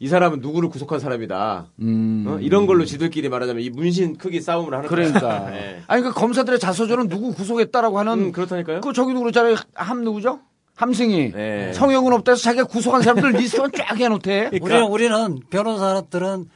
이 0.00 0.06
사람은 0.08 0.40
누구를 0.40 0.68
구속한 0.68 1.00
사람이다. 1.00 1.66
음. 1.80 2.24
어? 2.28 2.38
이런 2.40 2.66
걸로 2.66 2.84
지들끼리 2.84 3.28
말하자면 3.28 3.62
이 3.64 3.70
문신 3.70 4.16
크기 4.16 4.40
싸움을 4.40 4.72
하는 4.74 4.88
그러니까. 4.88 5.52
예. 5.56 5.82
아니 5.88 6.02
그 6.02 6.12
검사들의 6.12 6.58
자서전은 6.60 7.08
누구 7.08 7.32
구속했다라고 7.34 7.98
하는 7.98 8.12
음, 8.26 8.32
그렇다니까요. 8.32 8.80
그 8.82 8.92
저기도 8.92 9.20
그렇잖아요. 9.20 9.56
함 9.74 10.04
누구죠? 10.04 10.40
함승이 10.78 11.32
예. 11.36 11.72
성형은 11.74 12.12
없다 12.12 12.32
해서 12.32 12.42
자기가 12.42 12.64
구속한 12.64 13.02
사람들 13.02 13.32
리스트만 13.32 13.72
쫙 13.76 13.96
해놓대. 13.98 14.50
우리는 14.62 14.84
우리는 14.84 15.40
변호사들은 15.50 16.46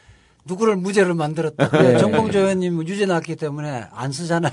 누구를 0.45 0.77
무죄를 0.77 1.15
만들었다. 1.15 1.71
예. 1.85 1.99
정봉조 1.99 2.39
의원님 2.39 2.87
유죄 2.87 3.05
났기 3.07 3.35
때문에 3.37 3.85
안 3.93 4.13
쓰잖아요. 4.13 4.53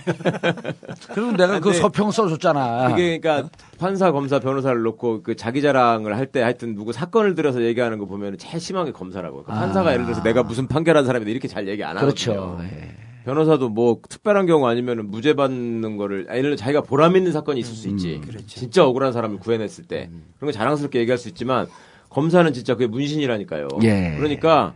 그리고 1.14 1.32
내가 1.34 1.60
그 1.60 1.72
서평 1.74 2.10
써줬잖아. 2.12 2.90
그게 2.90 3.20
그러니까 3.20 3.50
판사, 3.78 4.12
검사, 4.12 4.40
변호사를 4.40 4.82
놓고 4.82 5.22
그 5.24 5.36
자기 5.36 5.62
자랑을 5.62 6.18
할 6.18 6.26
때 6.32 6.42
하여튼 6.42 6.76
누구 6.76 6.92
사건을 6.92 7.34
들어서 7.36 7.62
얘기하는 7.64 7.98
거 8.00 8.06
보면 8.06 8.38
제일 8.40 8.60
심한 8.60 8.86
게 8.86 8.92
검사라고. 8.92 9.44
그 9.44 9.52
판사가 9.52 9.94
예를 9.94 10.06
들어서 10.06 10.22
내가 10.24 10.42
무슨 10.44 10.68
판결한 10.68 11.06
사람인데 11.06 11.32
이렇게 11.32 11.48
잘 11.48 11.68
얘기 11.68 11.84
안 11.84 11.96
하거든요. 11.98 12.34
아. 12.34 12.58
그렇죠. 12.58 12.60
예. 12.64 13.09
변호사도 13.30 13.70
뭐 13.70 14.00
특별한 14.10 14.48
경우 14.48 14.66
아니면 14.68 15.06
무죄 15.10 15.34
받는 15.36 15.98
거를 15.98 16.26
아니, 16.30 16.40
예를 16.40 16.52
들어 16.52 16.56
자기가 16.58 16.82
보람 16.82 17.16
있는 17.16 17.32
사건이 17.32 17.60
있을 17.60 17.74
수 17.76 17.88
음, 17.88 17.94
있지. 17.94 18.20
그렇죠. 18.26 18.46
진짜 18.48 18.86
억울한 18.86 19.14
사람을 19.14 19.38
구해냈을 19.38 19.84
때 19.86 20.10
그런 20.38 20.52
거 20.52 20.58
자랑스럽게 20.58 21.00
얘기할 21.00 21.18
수 21.20 21.28
있지만 21.30 21.68
검사는 22.10 22.52
진짜 22.54 22.74
그게 22.74 22.88
문신이라니까요. 22.88 23.68
예. 23.84 24.16
그러니까 24.18 24.74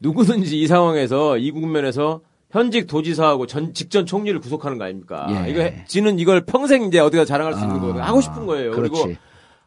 누구든지 0.00 0.60
이 0.60 0.66
상황에서 0.66 1.38
이 1.38 1.50
국면에서 1.50 2.20
현직 2.50 2.86
도지사하고 2.86 3.46
전 3.46 3.72
직전 3.72 4.04
총리를 4.04 4.38
구속하는 4.40 4.76
거 4.78 4.84
아닙니까? 4.84 5.26
예. 5.46 5.50
이거 5.50 5.60
해- 5.62 5.84
지는 5.88 6.18
이걸 6.18 6.44
평생 6.44 6.82
이제 6.84 6.98
어디가 6.98 7.24
자랑할 7.24 7.54
수 7.54 7.60
있는 7.60 7.76
아, 7.76 7.80
거거든요. 7.80 8.02
하고 8.04 8.20
싶은 8.20 8.44
거예요. 8.46 8.72
그리고 8.72 9.02
그렇지. 9.04 9.18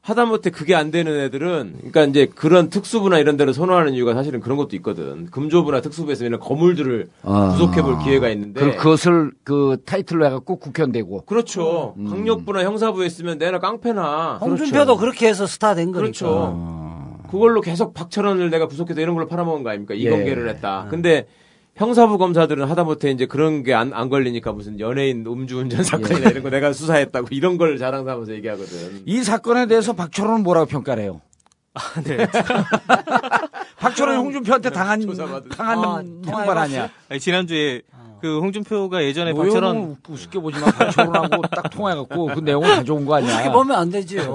하다못해 0.02 0.50
그게 0.50 0.76
안 0.76 0.92
되는 0.92 1.20
애들은 1.20 1.74
그러니까 1.78 2.04
이제 2.06 2.26
그런 2.34 2.70
특수부나 2.70 3.20
이런 3.20 3.38
데를 3.38 3.54
선호하는 3.54 3.94
이유가 3.94 4.14
사실은 4.14 4.40
그런 4.40 4.58
것도 4.58 4.76
있거든. 4.78 5.28
금조부나 5.30 5.82
특수부에서 5.82 6.26
이런 6.26 6.40
거물들을 6.40 7.10
아. 7.24 7.50
구속해 7.52 7.82
볼 7.82 8.00
기회가 8.00 8.30
있는데 8.30 8.60
그, 8.60 8.76
그것을 8.78 9.32
그 9.44 9.78
타이틀로 9.86 10.26
해갖고 10.26 10.56
국회의원 10.58 10.92
되고. 10.92 11.22
그렇죠. 11.26 11.96
음. 11.98 12.06
강력부나 12.10 12.64
형사부에 12.64 13.06
있으면 13.06 13.38
내나 13.38 13.60
깡패나. 13.60 14.40
홍준표도 14.42 14.98
그렇게 14.98 15.28
해서 15.28 15.46
스타 15.46 15.76
된 15.76 15.92
거니까. 15.92 16.00
그렇죠. 16.02 16.90
그걸로 17.30 17.62
계속 17.62 17.94
박철원을 17.94 18.50
내가 18.50 18.68
구속해서 18.68 19.02
이런 19.02 19.14
걸로 19.14 19.28
팔아먹은 19.28 19.64
거 19.64 19.70
아닙니까? 19.70 19.96
예. 19.96 20.00
이공개를 20.00 20.50
했다. 20.50 20.88
근데 20.90 21.28
형사부 21.80 22.18
검사들은 22.18 22.66
하다못해 22.70 23.10
이제 23.12 23.26
그런 23.26 23.64
게 23.64 23.74
안 23.74 23.94
안 23.94 24.10
걸리니까 24.10 24.52
무슨 24.52 24.80
연예인 24.80 25.26
음주운전 25.26 25.84
사건이나 25.84 26.26
예. 26.28 26.30
이런 26.32 26.44
거 26.44 26.50
내가 26.50 26.74
수사했다고 26.74 27.28
이런 27.32 27.58
걸 27.58 27.78
자랑 27.78 28.06
삼아서 28.06 28.34
얘기하거든. 28.34 29.04
이 29.06 29.24
사건에 29.24 29.66
대해서 29.66 29.94
박철호는 29.94 30.44
뭐라고 30.44 30.66
평가를 30.68 31.04
해요? 31.04 31.22
네. 32.04 32.28
박철호는 33.80 34.20
홍준표한테 34.20 34.70
당한, 34.72 35.02
당한 35.56 35.80
아, 35.80 36.04
형발 36.30 36.58
아니야? 36.58 36.90
아니, 37.08 37.20
지난주에 37.20 37.82
그 38.20 38.40
홍준표가 38.42 39.02
예전에? 39.04 39.32
박철원 39.34 39.96
우습게 40.10 40.40
보지만 40.40 40.72
박철호하고 40.74 41.42
딱 41.56 41.70
통해갖고 41.70 42.26
그 42.36 42.40
내용을 42.42 42.68
가져온 42.76 43.06
거 43.06 43.16
아니야? 43.16 43.32
그렇게 43.38 43.52
보면 43.54 43.78
안 43.78 43.90
되지요. 43.90 44.34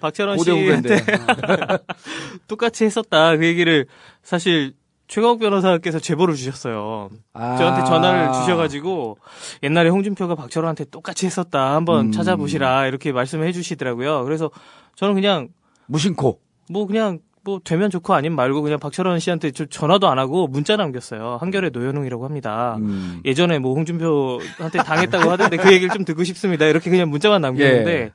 박철원 0.00 0.36
고대 0.36 0.52
후배인데. 0.52 0.98
씨한테 0.98 1.78
똑같이 2.46 2.84
했었다 2.84 3.36
그 3.36 3.44
얘기를 3.44 3.86
사실 4.22 4.74
최강욱 5.08 5.40
변호사께서 5.40 5.98
제보를 5.98 6.34
주셨어요. 6.34 7.08
아. 7.32 7.56
저한테 7.56 7.84
전화를 7.84 8.32
주셔가지고 8.34 9.16
옛날에 9.62 9.88
홍준표가 9.88 10.34
박철원한테 10.34 10.84
똑같이 10.90 11.26
했었다 11.26 11.74
한번 11.74 12.06
음. 12.06 12.12
찾아보시라 12.12 12.86
이렇게 12.86 13.10
말씀해 13.10 13.52
주시더라고요. 13.52 14.24
그래서 14.24 14.50
저는 14.94 15.14
그냥 15.14 15.48
무심코. 15.86 16.40
뭐 16.70 16.86
그냥 16.86 17.20
뭐 17.42 17.60
되면 17.64 17.88
좋고 17.88 18.12
아니면 18.12 18.36
말고 18.36 18.60
그냥 18.60 18.78
박철원 18.78 19.18
씨한테 19.20 19.52
저 19.52 19.64
전화도 19.64 20.06
안 20.08 20.18
하고 20.18 20.46
문자 20.46 20.76
남겼어요. 20.76 21.38
한결의 21.40 21.70
노현웅이라고 21.70 22.26
합니다. 22.26 22.76
음. 22.78 23.22
예전에 23.24 23.58
뭐 23.58 23.74
홍준표한테 23.74 24.78
당했다고 24.84 25.30
하던데 25.30 25.56
그 25.56 25.72
얘기를 25.72 25.88
좀 25.94 26.04
듣고 26.04 26.24
싶습니다. 26.24 26.66
이렇게 26.66 26.90
그냥 26.90 27.08
문자만 27.08 27.40
남겼는데 27.40 27.92
예. 27.92 28.12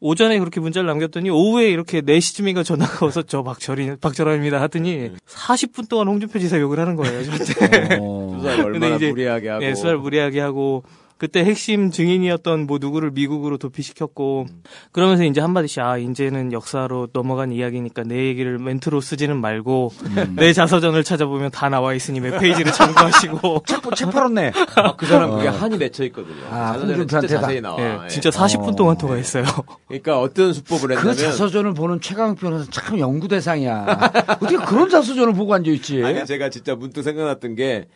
오전에 0.00 0.38
그렇게 0.38 0.60
문자를 0.60 0.86
남겼더니 0.86 1.30
오후에 1.30 1.70
이렇게 1.70 2.02
4시쯤인가 2.02 2.64
전화가 2.64 3.06
와서 3.06 3.22
저 3.22 3.42
박철이 3.42 3.96
박철원입니다 3.96 4.60
하더니 4.60 5.12
40분 5.26 5.88
동안 5.88 6.08
홍준표 6.08 6.38
지사 6.38 6.60
욕을 6.60 6.78
하는 6.78 6.96
거예요. 6.96 7.24
저한테. 7.24 7.98
어. 8.00 8.34
수사를 8.36 8.64
얼마나 8.64 8.90
근데 8.90 8.96
이제 8.96 9.10
무리하게 9.10 9.48
하고. 9.48 9.64
예, 9.64 9.74
수사를 9.74 9.98
무리하게 9.98 10.40
하고 10.40 10.82
그때 11.18 11.44
핵심 11.44 11.90
증인이었던 11.90 12.66
뭐 12.66 12.76
누구를 12.78 13.10
미국으로 13.10 13.56
도피시켰고 13.56 14.46
그러면서 14.92 15.24
이제 15.24 15.40
한마디씩 15.40 15.82
아 15.82 15.96
이제는 15.96 16.52
역사로 16.52 17.08
넘어간 17.12 17.52
이야기니까 17.52 18.02
내 18.02 18.26
얘기를 18.26 18.58
멘트로 18.58 19.00
쓰지는 19.00 19.40
말고 19.40 19.92
내 20.36 20.52
자서전을 20.52 21.04
찾아보면 21.04 21.50
다 21.52 21.70
나와 21.70 21.94
있으니 21.94 22.20
몇 22.20 22.38
페이지를 22.38 22.70
참고하시고 22.70 23.62
자꾸 23.66 23.94
책 23.94 24.10
팔았네. 24.10 24.52
아, 24.76 24.96
그 24.96 25.06
사람 25.06 25.30
그게 25.30 25.48
어. 25.48 25.52
한이 25.52 25.78
맺혀 25.78 26.04
있거든요. 26.04 26.44
아, 26.50 26.74
자서전에 26.74 27.06
진짜. 27.06 27.26
자세히 27.26 27.60
나와. 27.62 27.80
예, 27.80 27.98
예. 28.04 28.08
진짜 28.08 28.28
40분 28.28 28.76
동안 28.76 28.98
통화했어요. 28.98 29.44
그러니까 29.88 30.20
어떤 30.20 30.52
수법을 30.52 30.90
했냐면 30.92 31.14
그 31.14 31.20
자서전을 31.22 31.72
보는 31.72 32.02
최강 32.02 32.34
변호사 32.34 32.70
참 32.70 32.98
연구 32.98 33.26
대상이야. 33.26 34.12
어떻게 34.28 34.56
그런 34.58 34.90
자서전을 34.90 35.32
보고 35.32 35.54
앉아 35.54 35.70
있지? 35.70 36.04
아니 36.04 36.26
제가 36.26 36.50
진짜 36.50 36.74
문득 36.74 37.02
생각났던 37.02 37.54
게 37.54 37.88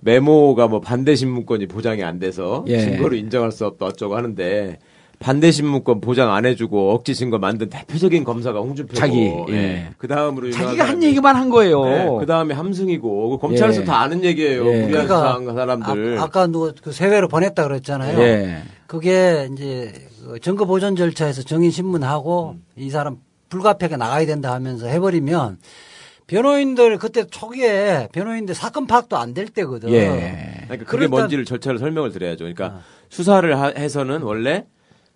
메모가 0.00 0.68
뭐 0.68 0.80
반대 0.80 1.14
신문권이 1.14 1.66
보장이 1.66 2.02
안 2.02 2.18
돼서 2.18 2.64
예. 2.68 2.80
증거로 2.80 3.16
인정할 3.16 3.52
수 3.52 3.66
없다 3.66 3.86
어쩌고 3.86 4.16
하는데 4.16 4.78
반대 5.18 5.50
신문권 5.50 6.00
보장 6.00 6.32
안 6.32 6.44
해주고 6.44 6.92
억지 6.92 7.14
증거 7.14 7.38
만든 7.38 7.70
대표적인 7.70 8.22
검사가 8.24 8.60
홍준표고 8.60 8.94
자기, 8.94 9.32
예. 9.48 9.88
그 9.96 10.08
다음으로 10.08 10.50
자기가 10.50 10.84
한 10.84 11.02
얘기만 11.02 11.36
한 11.36 11.48
거예요. 11.48 12.18
그 12.18 12.26
다음에 12.26 12.54
함승이고 12.54 13.30
그 13.30 13.38
검찰에서 13.38 13.80
예. 13.80 13.84
다 13.84 14.00
아는 14.00 14.22
얘기예요. 14.24 14.66
예. 14.66 14.82
무리한 14.82 15.06
그러니까 15.06 15.54
사람들. 15.54 16.18
아, 16.18 16.26
까 16.26 16.46
누구 16.46 16.72
그 16.82 16.92
세외로 16.92 17.28
보냈다 17.28 17.66
그랬잖아요. 17.66 18.20
예. 18.20 18.62
그게 18.86 19.48
이제 19.52 19.92
그 20.26 20.38
증거 20.40 20.66
보존 20.66 20.96
절차에서 20.96 21.42
정인 21.42 21.70
신문하고 21.70 22.56
이 22.76 22.90
사람 22.90 23.16
불가피하게 23.48 23.96
나가야 23.96 24.26
된다 24.26 24.52
하면서 24.52 24.86
해버리면 24.86 25.58
변호인들 26.26 26.98
그때 26.98 27.24
초기에 27.26 28.08
변호인들 28.12 28.54
사건 28.54 28.86
파악도 28.86 29.16
안 29.16 29.32
될 29.34 29.48
때거든. 29.48 29.90
예. 29.92 30.62
그러니까 30.66 30.90
그게 30.90 31.06
뭔지를 31.06 31.44
절차를 31.44 31.78
설명을 31.78 32.10
드려야죠. 32.10 32.38
그러니까 32.44 32.80
수사를 33.10 33.58
하- 33.58 33.72
해서는 33.76 34.22
원래 34.22 34.64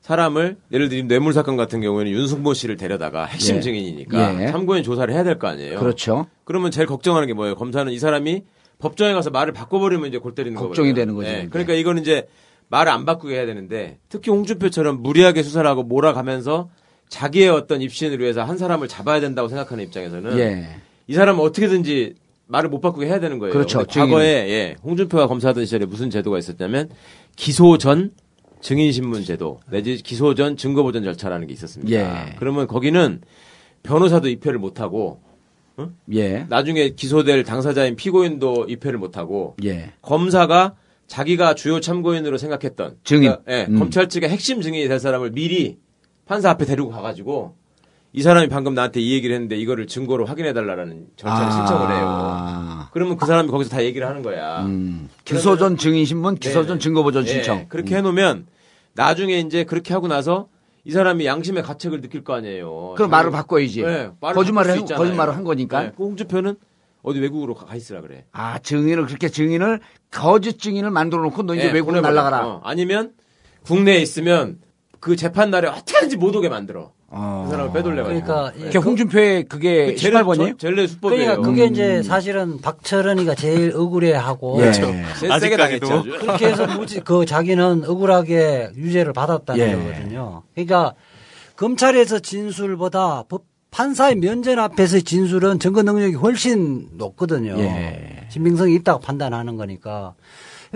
사람을 0.02 0.56
예를 0.72 0.88
들면 0.88 1.08
뇌물 1.08 1.32
사건 1.32 1.56
같은 1.56 1.80
경우에는 1.80 2.10
윤승모 2.12 2.54
씨를 2.54 2.76
데려다가 2.76 3.24
핵심 3.26 3.56
예. 3.56 3.60
증인이니까 3.60 4.42
예. 4.42 4.46
참고인 4.50 4.82
조사를 4.82 5.12
해야 5.12 5.24
될 5.24 5.38
거 5.38 5.48
아니에요. 5.48 5.78
그렇죠. 5.78 6.26
그러면 6.44 6.70
제일 6.70 6.86
걱정하는 6.86 7.26
게 7.26 7.34
뭐예요? 7.34 7.54
검사는 7.56 7.90
이 7.92 7.98
사람이 7.98 8.44
법정에 8.78 9.12
가서 9.12 9.30
말을 9.30 9.52
바꿔버리면 9.52 10.08
이제 10.08 10.18
골 10.18 10.34
때리는 10.34 10.56
걱정이 10.56 10.88
거거든요. 10.90 10.94
되는 10.94 11.14
거죠, 11.14 11.28
예. 11.28 11.38
이제. 11.40 11.48
그러니까 11.50 11.74
이거는 11.74 12.02
이제 12.02 12.28
말을 12.68 12.90
안 12.92 13.04
바꾸게 13.04 13.34
해야 13.34 13.46
되는데 13.46 13.98
특히 14.08 14.30
홍준표처럼 14.30 15.02
무리하게 15.02 15.42
수사를 15.42 15.68
하고 15.68 15.82
몰아가면서 15.82 16.70
자기의 17.08 17.48
어떤 17.50 17.82
입신을 17.82 18.20
위해서 18.20 18.42
한 18.44 18.56
사람을 18.56 18.86
잡아야 18.86 19.20
된다고 19.20 19.48
생각하는 19.48 19.82
입장에서는 19.84 20.38
예. 20.38 20.68
이 21.10 21.14
사람은 21.14 21.42
어떻게든지 21.42 22.14
말을 22.46 22.70
못 22.70 22.80
바꾸게 22.80 23.06
해야 23.06 23.18
되는 23.18 23.40
거예요. 23.40 23.52
그렇죠. 23.52 23.84
과거에 23.84 24.48
예, 24.48 24.76
홍준표가 24.84 25.26
검사하던 25.26 25.64
시절에 25.64 25.84
무슨 25.84 26.08
제도가 26.08 26.38
있었냐면 26.38 26.88
기소 27.34 27.78
전 27.78 28.12
증인 28.60 28.92
신문 28.92 29.24
제도 29.24 29.58
내지 29.68 29.96
기소 29.96 30.36
전 30.36 30.56
증거 30.56 30.84
보전 30.84 31.02
절차라는 31.02 31.48
게 31.48 31.52
있었습니다. 31.52 31.90
예. 31.92 32.36
그러면 32.38 32.68
거기는 32.68 33.22
변호사도 33.82 34.28
입회를 34.28 34.60
못 34.60 34.80
하고 34.80 35.20
예. 36.12 36.46
나중에 36.48 36.90
기소될 36.90 37.42
당사자인 37.42 37.96
피고인도 37.96 38.66
입회를 38.68 39.00
못 39.00 39.16
하고 39.16 39.56
예. 39.64 39.90
검사가 40.02 40.76
자기가 41.08 41.56
주요 41.56 41.80
참고인으로 41.80 42.38
생각했던 42.38 42.98
증인. 43.02 43.32
그러니까, 43.32 43.52
예, 43.52 43.66
음. 43.68 43.80
검찰 43.80 44.08
측의 44.08 44.28
핵심 44.28 44.60
증인이 44.60 44.86
될 44.86 45.00
사람을 45.00 45.32
미리 45.32 45.78
판사 46.24 46.50
앞에 46.50 46.66
데리고 46.66 46.90
가가지고 46.90 47.56
이 48.12 48.22
사람이 48.22 48.48
방금 48.48 48.74
나한테 48.74 49.00
이 49.00 49.12
얘기를 49.12 49.34
했는데 49.34 49.56
이거를 49.56 49.86
증거로 49.86 50.26
확인해 50.26 50.52
달라는 50.52 51.06
절차를 51.16 51.46
아. 51.46 51.50
신청을 51.50 51.96
해요. 51.96 52.88
그러면 52.92 53.16
그 53.16 53.24
사람이 53.26 53.48
거기서 53.48 53.70
다 53.70 53.84
얘기를 53.84 54.06
하는 54.08 54.22
거야. 54.22 54.62
음. 54.64 55.08
기소 55.24 55.56
전 55.56 55.76
증인 55.76 56.04
신문, 56.04 56.34
기소 56.34 56.66
전 56.66 56.80
증거 56.80 57.02
보전 57.04 57.22
예, 57.24 57.28
신청. 57.28 57.66
그렇게 57.68 57.96
해 57.96 58.00
놓으면 58.02 58.46
나중에 58.94 59.38
이제 59.38 59.62
그렇게 59.64 59.94
하고 59.94 60.08
나서 60.08 60.48
이 60.84 60.90
사람이 60.90 61.24
양심의 61.24 61.62
가책을 61.62 62.00
느낄 62.00 62.24
거 62.24 62.34
아니에요. 62.34 62.94
그럼 62.96 63.10
말을 63.10 63.30
바꿔야지. 63.30 63.82
네, 63.82 64.10
말을 64.20 64.34
거짓말을 64.34 64.70
한-. 64.72 64.84
거짓말을 64.86 65.36
한 65.36 65.44
거니까. 65.44 65.82
네, 65.82 65.92
그 65.96 66.02
홍준표는 66.02 66.56
어디 67.02 67.20
외국으로 67.20 67.54
가 67.54 67.76
있으라 67.76 68.00
그래. 68.00 68.24
아, 68.32 68.58
증인을 68.58 69.06
그렇게 69.06 69.28
증인을 69.28 69.80
거짓 70.10 70.58
증인을 70.58 70.90
만들어 70.90 71.22
놓고 71.22 71.44
너 71.44 71.54
이제 71.54 71.68
예, 71.68 71.70
외국으로. 71.70 72.00
날아가라. 72.00 72.46
어, 72.46 72.60
아니면 72.64 73.12
국내에 73.62 74.00
있으면 74.00 74.58
그 74.98 75.14
재판 75.16 75.50
날에 75.50 75.68
어떻게 75.68 75.94
하는지 75.94 76.16
못 76.16 76.34
오게 76.34 76.48
만들어. 76.48 76.92
어. 77.12 77.42
그 77.44 77.50
사람을 77.50 77.72
빼돌려가지고. 77.72 78.24
그러니까 78.24 78.52
그게 78.52 78.78
홍준표의 78.78 79.44
그게 79.44 79.86
그 79.86 79.94
젤레- 79.96 80.22
18번이에요? 80.22 80.50
저- 80.50 80.56
젤레 80.68 80.86
수법이에요. 80.86 81.24
그러니까 81.24 81.48
그게 81.48 81.64
음. 81.66 81.72
이제 81.72 82.02
사실은 82.02 82.60
박철은이가 82.60 83.34
제일 83.34 83.72
억울해하고 83.74 84.60
예. 84.64 84.72
제일 84.72 85.40
세게 85.40 85.56
당했죠. 85.56 86.02
그렇게 86.04 86.46
해서 86.46 86.66
무지 86.68 87.00
그 87.00 87.26
자기는 87.26 87.84
억울하게 87.86 88.70
유죄를 88.76 89.12
받았다는 89.12 89.60
예. 89.68 89.74
거거든요. 89.76 90.42
그러니까 90.54 90.94
검찰에서 91.56 92.20
진술보다 92.20 93.24
법 93.28 93.44
판사의 93.72 94.16
면전 94.16 94.58
앞에서의 94.58 95.02
진술은 95.02 95.58
증거 95.60 95.82
능력이 95.82 96.14
훨씬 96.14 96.88
높거든요. 96.94 97.56
예. 97.58 98.26
신빙성이 98.28 98.74
있다고 98.76 99.00
판단하는 99.00 99.56
거니까 99.56 100.14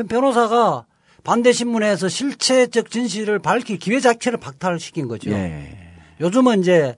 변호사가 0.08 0.86
반대 1.22 1.52
신문에서 1.52 2.08
실체적 2.08 2.90
진실을 2.90 3.38
밝힐 3.38 3.78
기회 3.78 3.98
자체를 4.00 4.38
박탈시킨 4.38 5.08
거죠. 5.08 5.30
예. 5.30 5.78
요즘은 6.20 6.60
이제 6.60 6.96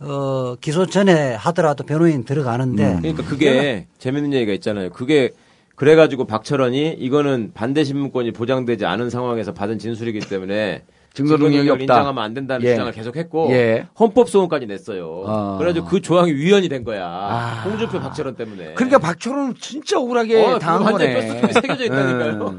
어 0.00 0.56
기소 0.60 0.86
전에 0.86 1.34
하더라도 1.34 1.84
변호인 1.84 2.24
들어가는데 2.24 2.98
그러니까 3.00 3.24
그게 3.24 3.86
재밌는 3.98 4.32
얘기가 4.32 4.52
있잖아요. 4.54 4.90
그게 4.90 5.30
그래가지고 5.76 6.26
박철원이 6.26 6.96
이거는 6.98 7.52
반대 7.54 7.84
신문권이 7.84 8.32
보장되지 8.32 8.84
않은 8.86 9.10
상황에서 9.10 9.52
받은 9.54 9.78
진술이기 9.78 10.20
때문에 10.20 10.82
증거 11.12 11.36
능력이 11.36 11.70
없다. 11.70 11.82
인정하면 11.82 12.18
안 12.22 12.34
된다는 12.34 12.64
예. 12.64 12.70
주장을 12.70 12.92
계속했고 12.92 13.48
예. 13.50 13.86
헌법 13.98 14.28
소원까지 14.28 14.66
냈어요. 14.66 15.24
아. 15.26 15.56
그래가지고 15.58 15.86
그 15.86 16.00
조항이 16.00 16.32
위헌이 16.32 16.68
된 16.68 16.84
거야. 16.84 17.04
아. 17.06 17.62
홍준표 17.64 18.00
박철원 18.00 18.36
때문에. 18.36 18.74
그러니까 18.74 18.98
박철호는 18.98 19.54
진짜 19.60 19.98
억울하게 19.98 20.44
어, 20.44 20.58
당한 20.58 20.92
완전 20.92 21.12
거네. 21.12 21.40
뼛속에 21.42 21.52
새겨져 21.54 21.84
있다니까요. 21.86 22.32
음. 22.32 22.56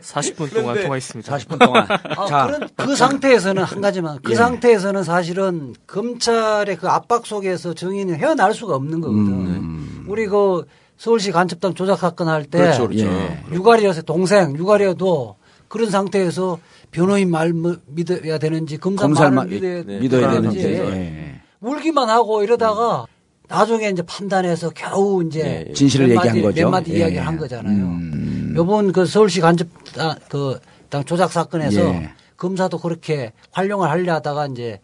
40분 0.00 0.54
동안 0.54 0.82
통화했습니다. 0.82 1.36
40분 1.36 1.58
동안. 1.64 1.86
아, 2.16 2.26
자, 2.26 2.46
그런, 2.46 2.68
그 2.76 2.94
상태에서는 2.94 3.62
한 3.62 3.80
가지만 3.80 4.18
그 4.22 4.32
예. 4.32 4.36
상태에서는 4.36 5.02
사실은 5.02 5.74
검찰의 5.86 6.76
그 6.76 6.88
압박 6.88 7.26
속에서 7.26 7.72
증인이 7.72 8.12
헤어날 8.12 8.52
수가 8.52 8.74
없는 8.74 9.00
거거든. 9.00 9.32
음. 9.32 10.04
우리 10.08 10.26
그 10.26 10.66
서울시 10.98 11.30
간첩당 11.32 11.74
조작 11.74 11.98
사건 11.98 12.28
할때 12.28 12.58
그렇죠, 12.58 12.88
그렇죠. 12.88 13.06
예. 13.06 13.40
유가리였어요 13.52 14.02
동생 14.02 14.56
유가리여도 14.56 15.36
그런 15.68 15.90
상태에서 15.90 16.58
변호인 16.96 17.30
말 17.30 17.52
뭐- 17.52 17.76
믿어야 17.88 18.38
되는지 18.38 18.78
검사 18.78 19.06
말을 19.06 19.30
말 19.30 19.46
믿어야, 19.48 19.82
네. 19.84 19.98
믿어야 20.00 20.30
되는지. 20.32 20.58
예. 20.64 21.40
울기만 21.60 22.08
하고 22.08 22.42
이러다가 22.42 23.04
나중에 23.48 23.90
이제 23.90 24.00
판단해서 24.02 24.70
겨우 24.70 25.22
이제 25.26 25.40
예, 25.40 25.64
예. 25.68 25.72
진실을 25.74 26.06
몇 26.08 26.12
얘기한 26.14 26.28
마디, 26.28 26.40
거죠. 26.42 26.62
몇 26.62 26.70
마디 26.70 26.92
예. 26.94 26.98
이야기를 26.98 27.26
한 27.26 27.36
거잖아요. 27.36 27.84
음. 27.84 28.54
요번 28.56 28.92
그 28.92 29.04
서울시 29.04 29.42
간접당 29.42 30.16
그당 30.30 31.04
조작 31.04 31.32
사건에서 31.32 31.80
예. 31.82 32.10
검사도 32.38 32.78
그렇게 32.78 33.32
활용을 33.52 33.90
하려 33.90 34.14
하다가 34.14 34.46
이제 34.46 34.80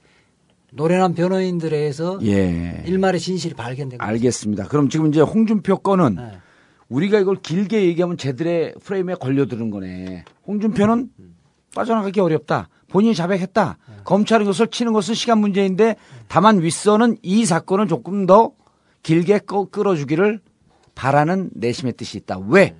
노련한 0.72 1.14
변호인들에 1.14 1.74
의해서 1.78 2.18
예. 2.24 2.82
일말의 2.84 3.20
진실이 3.20 3.54
발견된 3.54 3.98
거죠. 3.98 4.06
알겠습니다. 4.06 4.68
그럼 4.68 4.90
지금 4.90 5.06
이제 5.06 5.22
홍준표 5.22 5.78
건은 5.78 6.16
네. 6.16 6.32
우리가 6.90 7.18
이걸 7.20 7.36
길게 7.36 7.84
얘기하면 7.86 8.18
제들의 8.18 8.74
프레임에 8.84 9.14
걸려드는 9.14 9.70
거네. 9.70 10.24
홍준표는 10.46 11.08
빠져나가기 11.74 12.20
어렵다. 12.20 12.68
본인이 12.88 13.14
자백했다. 13.14 13.78
검찰이 14.04 14.44
이것을 14.44 14.66
치는 14.68 14.92
것은 14.92 15.14
시간 15.14 15.38
문제인데 15.38 15.96
다만 16.28 16.60
윗선은 16.60 17.18
이 17.22 17.44
사건을 17.46 17.88
조금 17.88 18.26
더 18.26 18.52
길게 19.02 19.40
꺼- 19.40 19.64
끌어주기를 19.64 20.40
바라는 20.94 21.50
내심의 21.54 21.94
뜻이 21.94 22.18
있다. 22.18 22.38
왜? 22.48 22.76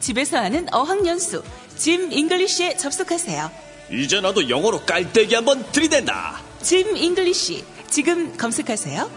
집에서 0.00 0.38
하는 0.38 0.66
어학연수 0.72 1.42
짐 1.76 2.12
잉글리쉬에 2.12 2.76
접속하세요. 2.76 3.69
이제 3.90 4.20
나도 4.20 4.48
영어로 4.48 4.80
깔때기 4.84 5.34
한번 5.34 5.64
들이댄다. 5.72 6.40
짐 6.62 6.96
잉글리쉬 6.96 7.64
지금 7.88 8.36
검색하세요. 8.36 9.10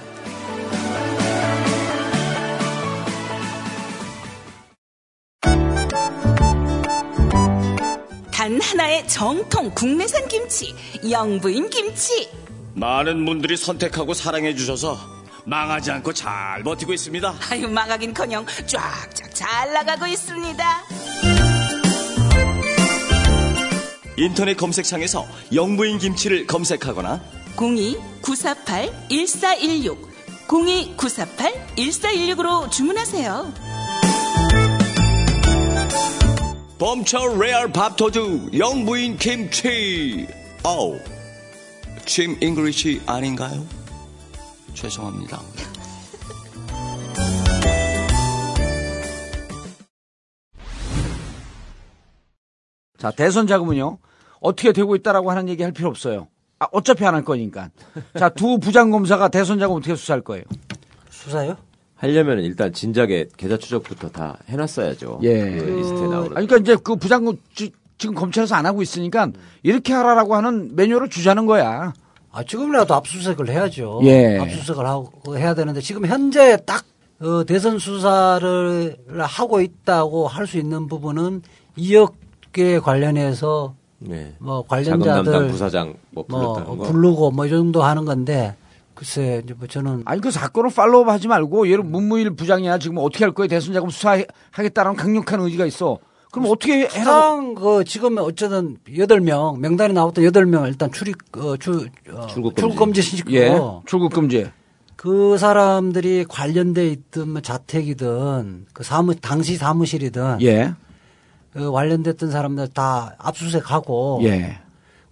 단 8.31 8.59
하나의 8.59 9.07
정통 9.07 9.71
국내산 9.73 10.27
김치 10.27 10.75
영부인 11.09 11.69
김치 11.69 12.29
많은 12.73 13.23
분들이 13.25 13.55
선택하고 13.55 14.13
사랑해 14.13 14.55
주셔서 14.55 14.97
망하지 15.45 15.91
않고 15.91 16.13
잘 16.13 16.63
버티고 16.63 16.93
있습니다. 16.93 17.35
아유 17.51 17.69
망하긴커녕 17.69 18.45
쫙쫙 18.65 19.35
잘 19.35 19.71
나가고 19.73 20.07
있습니다. 20.07 21.42
인터넷 24.17 24.55
검색창에서 24.55 25.25
영부인 25.53 25.97
김치를 25.97 26.47
검색하거나 26.47 27.21
02-948-1416 27.55 30.13
02-948-1416으로 30.47 32.69
주문하세요. 32.69 33.53
범철 36.77 37.39
레알 37.39 37.71
밥도둑 37.71 38.57
영부인 38.57 39.17
김치. 39.17 40.27
어우, 40.63 40.99
짐 42.05 42.37
잉글리시 42.41 43.01
아닌가요? 43.05 43.65
죄송합니다. 44.73 45.41
자, 53.03 53.11
대선 53.11 53.47
자금은요, 53.47 53.97
어떻게 54.39 54.71
되고 54.71 54.95
있다라고 54.95 55.29
하는 55.29 55.49
얘기 55.49 55.61
할 55.61 55.73
필요 55.73 55.89
없어요. 55.89 56.27
아, 56.59 56.67
어차피 56.71 57.05
안 57.05 57.13
할 57.15 57.25
거니까. 57.25 57.69
자, 58.17 58.29
두 58.29 58.59
부장검사가 58.59 59.27
대선 59.27 59.59
자금 59.59 59.75
어떻게 59.75 59.93
수사할 59.93 60.21
거예요? 60.21 60.45
수사요? 61.09 61.57
하려면 61.95 62.39
일단 62.39 62.71
진작에 62.71 63.25
계좌 63.35 63.57
추적부터 63.57 64.07
다 64.09 64.37
해놨어야죠. 64.47 65.19
예. 65.23 65.51
그 65.57 65.63
리스트에 65.65 66.07
나오는. 66.07 66.37
아니, 66.37 66.47
그러니까 66.47 66.57
이제 66.59 66.77
그 66.81 66.95
부장검 66.95 67.35
지- 67.53 67.73
지금 67.97 68.15
검찰에서 68.15 68.55
안 68.55 68.65
하고 68.65 68.81
있으니까 68.81 69.29
이렇게 69.63 69.91
하라라고 69.91 70.35
하는 70.35 70.73
매뉴얼을 70.73 71.09
주자는 71.09 71.45
거야. 71.45 71.91
아, 72.31 72.43
지금이라도 72.45 72.93
압수수색을 72.95 73.49
해야죠. 73.49 73.99
예. 74.03 74.39
압수수색을 74.39 74.85
하고 74.87 75.37
해야 75.37 75.53
되는데 75.53 75.81
지금 75.81 76.05
현재 76.05 76.57
딱 76.65 76.85
어, 77.19 77.43
대선 77.45 77.79
수사를 77.79 78.97
하고 79.19 79.59
있다고 79.59 80.29
할 80.29 80.47
수 80.47 80.57
있는 80.57 80.87
부분은 80.87 81.41
2억 81.77 82.13
에 82.59 82.79
관련해서 82.79 83.75
네. 83.99 84.35
뭐 84.39 84.63
관련자들 84.67 85.47
부사장 85.47 85.95
뭐뭐 86.11 86.27
불렀다는 86.27 86.77
거. 86.77 86.83
부르고 86.85 87.31
뭐 87.31 87.45
이 87.45 87.49
정도 87.49 87.83
하는 87.83 88.05
건데 88.05 88.55
글쎄 88.93 89.41
이제 89.43 89.53
뭐 89.57 89.67
저는 89.67 90.03
아니 90.05 90.21
그 90.21 90.29
사건을 90.29 90.69
팔로우업 90.69 91.07
하지 91.09 91.27
말고 91.27 91.67
얘를 91.67 91.83
문무일 91.83 92.31
부장이야 92.35 92.77
지금 92.77 92.97
어떻게 92.99 93.23
할 93.25 93.33
거예요 93.33 93.47
대선 93.47 93.73
자금 93.73 93.89
수사하겠다는 93.89 94.95
강력한 94.95 95.39
의지가 95.41 95.65
있어. 95.65 95.97
그럼 96.31 96.47
어떻게? 96.49 96.81
해당 96.87 97.53
그 97.55 97.83
지금 97.85 98.17
어쨌든 98.17 98.77
여덟 98.97 99.19
명 99.21 99.59
명단에 99.61 99.93
나왔던 99.93 100.23
여덟 100.23 100.45
명 100.47 100.65
일단 100.67 100.91
출입 100.91 101.15
어, 101.37 101.57
주 101.57 101.87
어, 102.11 102.25
출국 102.27 102.55
출국 102.55 102.77
금지 102.77 103.01
시키고 103.01 103.31
예. 103.33 103.55
출국 103.85 104.11
금지. 104.13 104.49
그 104.95 105.37
사람들이 105.37 106.25
관련돼 106.27 106.87
있든 106.87 107.29
뭐 107.29 107.41
자택이든 107.41 108.65
그 108.73 108.83
사무 108.83 109.15
당시 109.15 109.57
사무실이든 109.57 110.37
예. 110.41 110.73
그 111.53 111.71
관련됐던 111.71 112.31
사람들 112.31 112.69
다 112.69 113.15
압수수색하고 113.19 114.21
예. 114.23 114.57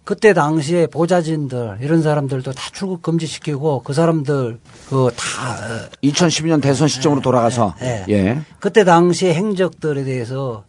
그때 0.04 0.32
당시에 0.34 0.88
보좌진들 0.88 1.78
이런 1.80 2.02
사람들도 2.02 2.52
다 2.52 2.62
출국 2.72 3.02
금지시키고 3.02 3.82
그 3.84 3.92
사람들 3.92 4.58
그 4.88 5.10
다 5.16 5.88
2012년 6.02 6.60
대선 6.60 6.88
시점으로 6.88 7.20
돌아가서 7.20 7.74
예. 7.82 8.04
예. 8.08 8.42
그때 8.58 8.82
당시의 8.84 9.34
행적들에 9.34 10.02
대해서 10.04 10.64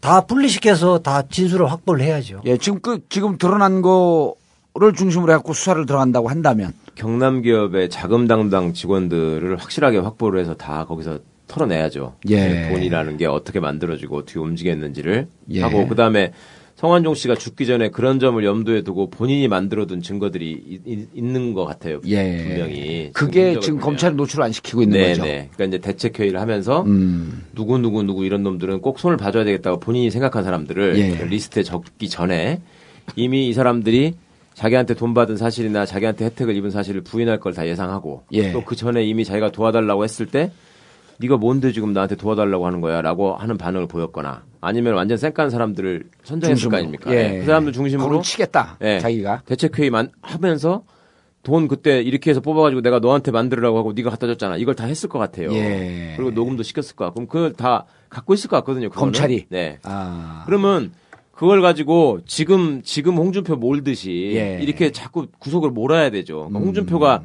다 0.00 0.22
분리시켜서 0.22 1.00
다 1.00 1.22
진술을 1.28 1.70
확보를 1.70 2.04
해야죠. 2.04 2.40
예, 2.46 2.56
지금 2.56 2.80
그 2.80 3.00
지금 3.10 3.36
드러난 3.36 3.82
거를 3.82 4.94
중심으로 4.96 5.32
해갖고 5.32 5.52
수사를 5.52 5.84
들어간다고 5.86 6.28
한다면 6.30 6.72
경남 6.94 7.42
기업의 7.42 7.90
자금 7.90 8.26
담당 8.26 8.72
직원들을 8.72 9.56
확실하게 9.60 9.98
확보를 9.98 10.40
해서 10.40 10.54
다 10.54 10.84
거기서 10.86 11.18
털어내야죠. 11.48 12.14
예. 12.30 12.68
돈이라는 12.70 13.16
게 13.16 13.26
어떻게 13.26 13.58
만들어지고 13.60 14.18
어떻게 14.18 14.38
움직였는지를 14.38 15.26
예. 15.52 15.60
하고 15.62 15.86
그다음에 15.88 16.32
성완종 16.76 17.14
씨가 17.16 17.34
죽기 17.34 17.66
전에 17.66 17.88
그런 17.88 18.20
점을 18.20 18.42
염두에 18.44 18.82
두고 18.82 19.10
본인이 19.10 19.48
만들어둔 19.48 20.00
증거들이 20.00 20.52
이- 20.52 20.78
이- 20.86 21.06
있는 21.12 21.52
것 21.52 21.64
같아요. 21.64 22.00
예. 22.06 22.44
분명히. 22.46 23.10
그게 23.12 23.58
지금. 23.58 23.80
검찰이 23.80 24.14
노출 24.14 24.40
안 24.42 24.52
시키고 24.52 24.82
있는 24.82 24.96
네, 25.00 25.08
거죠. 25.08 25.24
네. 25.24 25.48
그러니까 25.54 25.64
이제 25.64 25.78
대책 25.78 26.20
회의를 26.20 26.40
하면서 26.40 26.82
음. 26.82 27.42
누구 27.52 27.78
누구 27.78 28.04
누구 28.04 28.24
이런 28.24 28.44
놈들은 28.44 28.80
꼭 28.80 29.00
손을 29.00 29.16
봐줘야 29.16 29.42
되겠다고 29.42 29.80
본인이 29.80 30.08
생각한 30.12 30.44
사람들을 30.44 30.96
예. 30.98 31.16
그 31.16 31.24
리스트에 31.24 31.64
적기 31.64 32.08
전에 32.08 32.60
이미 33.16 33.48
이 33.48 33.52
사람들이 33.54 34.14
자기한테 34.54 34.94
돈 34.94 35.14
받은 35.14 35.36
사실이나 35.36 35.84
자기한테 35.86 36.26
혜택을 36.26 36.54
입은 36.56 36.70
사실을 36.70 37.00
부인할 37.00 37.40
걸 37.40 37.54
다 37.54 37.66
예상하고 37.66 38.22
예. 38.32 38.52
또그 38.52 38.76
전에 38.76 39.04
이미 39.04 39.24
자기가 39.24 39.50
도와달라고 39.50 40.04
했을 40.04 40.26
때 40.26 40.52
네가 41.18 41.36
뭔데 41.36 41.72
지금 41.72 41.92
나한테 41.92 42.16
도와달라고 42.16 42.66
하는 42.66 42.80
거야라고 42.80 43.36
하는 43.36 43.58
반응을 43.58 43.88
보였거나 43.88 44.44
아니면 44.60 44.94
완전 44.94 45.18
쌩깐 45.18 45.50
사람들을 45.50 46.04
선정했을. 46.22 46.70
거 46.70 46.76
아닙니까? 46.76 47.14
예. 47.14 47.38
그 47.40 47.46
사람들 47.46 47.72
중심으로 47.72 48.22
치겠다. 48.22 48.78
예. 48.82 48.98
자기가. 49.00 49.42
대책회의만 49.46 50.10
하면서 50.22 50.84
돈 51.42 51.66
그때 51.68 52.00
이렇게 52.02 52.30
해서 52.30 52.40
뽑아가지고 52.40 52.82
내가 52.82 52.98
너한테 52.98 53.30
만들으라고 53.30 53.78
하고 53.78 53.92
네가 53.92 54.10
갖다 54.10 54.26
줬잖아. 54.26 54.56
이걸 54.56 54.74
다 54.74 54.84
했을 54.84 55.08
것 55.08 55.18
같아요. 55.18 55.52
예. 55.52 56.14
그리고 56.16 56.30
녹음도 56.30 56.62
시켰을 56.62 56.94
거야. 56.96 57.10
그럼 57.10 57.26
그걸 57.26 57.52
다 57.52 57.86
갖고 58.08 58.34
있을 58.34 58.48
것 58.50 58.56
같거든요. 58.58 58.88
그거는. 58.88 59.12
검찰이? 59.12 59.46
네. 59.48 59.78
아. 59.82 60.42
그러면 60.46 60.92
그걸 61.32 61.62
가지고 61.62 62.20
지금 62.26 62.82
지금 62.82 63.16
홍준표 63.16 63.56
몰듯이 63.56 64.32
예. 64.34 64.56
음. 64.56 64.62
이렇게 64.62 64.90
자꾸 64.92 65.26
구속을 65.38 65.70
몰아야 65.70 66.10
되죠. 66.10 66.46
그러니까 66.48 66.58
홍준표가 66.60 67.22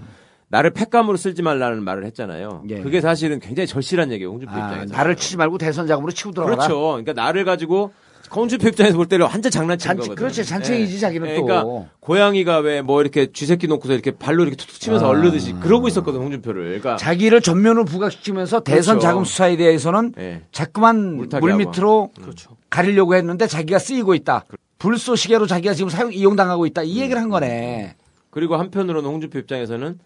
나를 0.53 0.69
팩감으로 0.69 1.17
쓸지 1.17 1.41
말라는 1.41 1.81
말을 1.83 2.05
했잖아요. 2.05 2.63
예. 2.69 2.79
그게 2.81 3.01
사실은 3.01 3.39
굉장히 3.39 3.65
절실한 3.65 4.11
얘기예요. 4.11 4.29
홍준표 4.33 4.53
아, 4.53 4.67
입장에서. 4.69 4.95
나를 4.95 5.15
치지 5.15 5.35
말고 5.37 5.57
대선 5.57 5.87
자금으로 5.87 6.11
치고 6.13 6.29
들어가라. 6.31 6.57
그렇죠. 6.57 6.79
그러니까 6.91 7.13
나를 7.13 7.43
가지고 7.43 7.91
홍준표 8.35 8.67
입장에서 8.67 8.95
볼 8.95 9.07
때는 9.07 9.25
완전 9.25 9.51
장난치는 9.51 9.95
잔치- 9.95 10.09
거거든. 10.09 10.15
그렇지, 10.15 10.45
잔챙이지, 10.45 10.99
자기는 10.99 11.35
또. 11.37 11.45
그러니까 11.45 11.89
고양이가 12.01 12.59
왜 12.59 12.81
뭐 12.83 13.01
이렇게 13.01 13.31
쥐새끼 13.31 13.65
놓고서 13.67 13.93
이렇게 13.93 14.11
발로 14.11 14.43
이렇게 14.43 14.55
툭툭 14.55 14.79
치면서 14.79 15.07
아. 15.07 15.09
얼르듯이 15.09 15.53
그러고 15.53 15.87
있었거든 15.87 16.19
홍준표를. 16.19 16.63
그러니까 16.65 16.97
자기를 16.97 17.41
전면으로 17.41 17.85
부각시키면서 17.85 18.59
대선 18.59 18.97
그렇죠. 18.99 19.07
자금 19.07 19.23
수사에 19.25 19.57
대해서는 19.57 20.13
예. 20.19 20.41
자꾸만 20.51 21.15
물타기 21.15 21.41
물 21.41 21.51
하고. 21.53 21.57
밑으로 21.71 22.09
그렇죠. 22.21 22.51
가리려고 22.69 23.15
했는데 23.15 23.47
자기가 23.47 23.79
쓰이고 23.79 24.13
있다. 24.13 24.45
불쏘시개로 24.77 25.47
자기가 25.47 25.73
지금 25.73 25.89
사용 25.89 26.13
이용당하고 26.13 26.67
있다. 26.67 26.83
이 26.83 26.99
얘기를 27.01 27.19
한 27.19 27.29
거네. 27.29 27.95
그리고 28.29 28.55
한편으로는 28.57 29.09
홍준표 29.09 29.39
입장에서는 29.39 29.97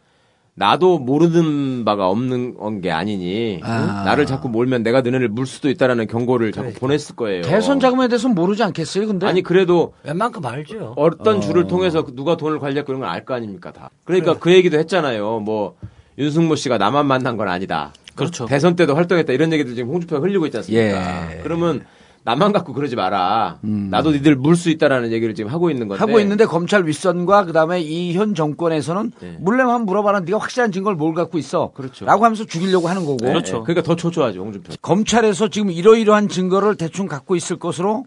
나도 0.60 0.98
모르는 0.98 1.86
바가 1.86 2.10
없는 2.10 2.82
게 2.82 2.90
아니니 2.92 3.60
응? 3.64 3.70
아. 3.70 4.04
나를 4.06 4.26
자꾸 4.26 4.50
몰면 4.50 4.82
내가 4.82 5.02
너네를 5.02 5.28
물 5.30 5.46
수도 5.46 5.70
있다라는 5.70 6.08
경고를 6.08 6.52
자꾸 6.52 6.74
보냈을 6.74 7.16
거예요. 7.16 7.44
대선 7.44 7.80
자금에 7.80 8.08
대해서는 8.08 8.34
모르지 8.36 8.64
않겠어요, 8.64 9.06
근데? 9.06 9.28
아니 9.28 9.44
그래도 9.44 9.94
웬만큼 10.04 10.44
알죠. 10.44 10.94
어떤 10.98 11.38
어. 11.38 11.40
줄을 11.42 11.68
통해서 11.68 12.04
누가 12.16 12.38
돈을 12.38 12.58
관리했고 12.58 12.88
그런 12.88 13.02
걸 13.02 13.08
알 13.10 13.24
거 13.24 13.36
아닙니까 13.36 13.72
다. 13.72 13.92
그러니까 14.04 14.34
그 14.40 14.52
얘기도 14.52 14.80
했잖아요. 14.80 15.42
뭐 15.42 15.76
윤승모 16.18 16.56
씨가 16.56 16.80
나만 16.80 17.06
만난 17.06 17.38
건 17.38 17.48
아니다. 17.50 17.94
그렇죠. 18.16 18.48
대선 18.48 18.76
때도 18.76 18.96
활동했다 18.96 19.32
이런 19.34 19.54
얘기들 19.54 19.76
지금 19.76 19.90
홍준표가 19.92 20.24
흘리고 20.26 20.48
있지 20.48 20.58
않습니까? 20.58 21.34
예. 21.34 21.40
그러면 21.44 21.86
나만 22.28 22.52
갖고 22.52 22.74
그러지 22.74 22.98
마라. 22.98 23.60
나도 23.62 24.12
니들 24.12 24.36
물 24.36 24.58
수 24.58 24.70
있다라는 24.70 25.14
얘기를 25.14 25.34
지금 25.34 25.50
하고 25.50 25.70
있는 25.70 25.88
건데. 25.88 26.04
음. 26.04 26.10
하고 26.10 26.20
있는데 26.20 26.44
검찰 26.46 26.86
윗선과 26.86 27.46
그다음에 27.46 27.80
이 27.80 28.14
현 28.18 28.36
정권에서는 28.36 29.12
물레만 29.40 29.74
한번 29.74 29.86
물어봐라. 29.86 30.20
네가 30.22 30.38
확실한 30.40 30.74
증거를 30.74 30.98
뭘 30.98 31.14
갖고 31.14 31.38
있어? 31.38 31.72
그렇죠. 31.74 32.04
라고 32.04 32.26
하면서 32.26 32.44
죽이려고 32.44 32.90
하는 32.90 33.06
거고. 33.06 33.18
네, 33.26 33.32
그러니까 33.42 33.82
더 33.82 33.96
초조하죠 33.96 34.42
홍준표. 34.42 34.74
검찰에서 34.82 35.48
지금 35.48 35.72
이러이러한 35.72 36.28
증거를 36.28 36.76
대충 36.76 37.08
갖고 37.08 37.38
있을 37.38 37.58
것으로 37.60 38.06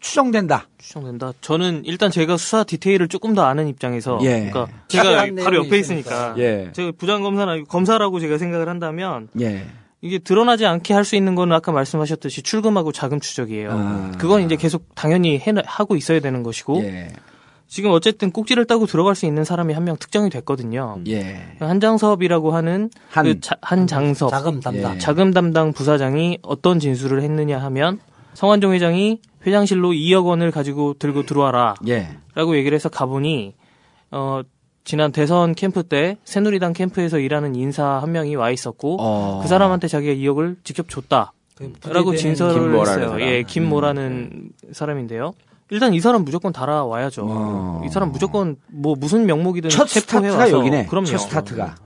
추정된다. 0.00 0.66
추정된다. 0.76 1.32
저는 1.40 1.82
일단 1.86 2.10
제가 2.10 2.36
수사 2.36 2.64
디테일을 2.64 3.08
조금 3.08 3.34
더 3.34 3.44
아는 3.44 3.68
입장에서, 3.68 4.18
예. 4.22 4.50
그러니까 4.50 4.66
제가 4.88 5.26
바로 5.42 5.64
옆에 5.64 5.78
있으니까. 5.78 6.34
있으니까, 6.34 6.34
예. 6.36 6.70
제가 6.74 6.92
부장 6.98 7.22
검사나 7.22 7.62
검사라고 7.66 8.20
제가 8.20 8.36
생각을 8.36 8.68
한다면 8.68 9.28
예. 9.40 9.64
이게 10.04 10.18
드러나지 10.18 10.66
않게 10.66 10.92
할 10.92 11.04
수 11.04 11.16
있는 11.16 11.34
거는 11.34 11.56
아까 11.56 11.72
말씀하셨듯이 11.72 12.42
출금하고 12.42 12.92
자금 12.92 13.20
추적이에요. 13.20 13.70
아. 13.72 14.12
그건 14.18 14.42
이제 14.42 14.54
계속 14.56 14.94
당연히 14.94 15.38
해, 15.38 15.52
하고 15.64 15.96
있어야 15.96 16.20
되는 16.20 16.42
것이고, 16.42 16.82
예. 16.84 17.08
지금 17.66 17.90
어쨌든 17.90 18.30
꼭지를 18.30 18.66
따고 18.66 18.84
들어갈 18.86 19.14
수 19.14 19.24
있는 19.24 19.44
사람이 19.44 19.72
한 19.72 19.84
명 19.84 19.96
특정이 19.96 20.28
됐거든요. 20.28 20.98
예. 21.08 21.56
한장섭이라고 21.58 22.52
하는 22.54 22.90
한. 23.10 23.24
그 23.24 23.40
자- 23.40 23.56
한장섭 23.62 24.30
자금 24.30 24.60
담당. 24.60 24.94
예. 24.94 24.98
자금 24.98 25.32
담당 25.32 25.72
부사장이 25.72 26.38
어떤 26.42 26.78
진술을 26.80 27.22
했느냐 27.22 27.58
하면 27.62 27.98
성환종 28.34 28.72
회장이 28.74 29.20
회장실로 29.46 29.90
2억 29.92 30.26
원을 30.26 30.50
가지고 30.50 30.94
들고 30.98 31.24
들어와라 31.24 31.74
예. 31.88 32.08
라고 32.34 32.56
얘기를 32.56 32.74
해서 32.76 32.88
가보니 32.90 33.54
어 34.10 34.42
지난 34.84 35.12
대선 35.12 35.54
캠프 35.54 35.82
때 35.82 36.18
새누리당 36.24 36.74
캠프에서 36.74 37.18
일하는 37.18 37.54
인사 37.54 37.84
한 37.84 38.12
명이 38.12 38.36
와 38.36 38.50
있었고 38.50 38.98
어. 39.00 39.40
그 39.42 39.48
사람한테 39.48 39.88
자기가 39.88 40.12
2억을 40.12 40.56
직접 40.62 40.88
줬다 40.88 41.32
라고 41.58 42.10
부대변인 42.10 42.16
진술을 42.16 42.52
김모라는 42.54 42.80
했어요. 42.80 43.08
사람. 43.08 43.20
예, 43.20 43.42
김모라는 43.44 44.50
사람인데요. 44.72 45.32
일단 45.70 45.94
이 45.94 46.00
사람 46.00 46.24
무조건 46.24 46.52
달아와야죠. 46.52 47.26
어. 47.26 47.82
이 47.86 47.88
사람 47.88 48.12
무조건 48.12 48.56
뭐 48.66 48.94
무슨 48.98 49.24
명목이든 49.26 49.70
첫 49.70 49.86
체포해 49.86 50.28
스타트가 50.28 50.36
와서 50.36 50.58
여기네. 50.58 50.86
그럼요. 50.86 51.06
첫 51.06 51.18
스타트가. 51.18 51.76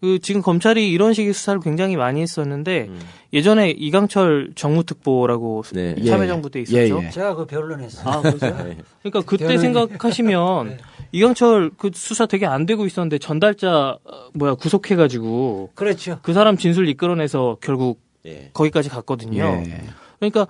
그 0.00 0.18
지금 0.18 0.42
검찰이 0.42 0.90
이런 0.90 1.14
식의 1.14 1.32
수사를 1.32 1.60
굉장히 1.60 1.96
많이 1.96 2.20
했었는데 2.20 2.88
음. 2.90 3.00
예전에 3.32 3.70
이강철 3.70 4.52
정무특보라고 4.54 5.62
네. 5.72 5.94
참여정부 6.04 6.50
때 6.50 6.58
예, 6.58 6.62
있었죠. 6.62 7.02
예. 7.04 7.10
제가 7.10 7.34
그 7.34 7.46
변론했어요. 7.46 8.06
아? 8.06 8.20
네. 8.22 8.76
그러니까 9.02 9.22
그때 9.24 9.56
생각하시면 9.56 10.76
이강철 11.14 11.70
그 11.78 11.90
수사 11.94 12.26
되게 12.26 12.44
안 12.44 12.66
되고 12.66 12.84
있었는데 12.86 13.18
전달자 13.18 13.98
어, 14.04 14.28
뭐야 14.34 14.56
구속해가지고 14.56 15.70
그렇죠. 15.76 16.18
그 16.22 16.32
사람 16.32 16.56
진술 16.56 16.88
이끌어내서 16.88 17.58
결국 17.60 18.00
예. 18.26 18.50
거기까지 18.52 18.88
갔거든요. 18.88 19.44
예. 19.64 19.80
그러니까 20.18 20.48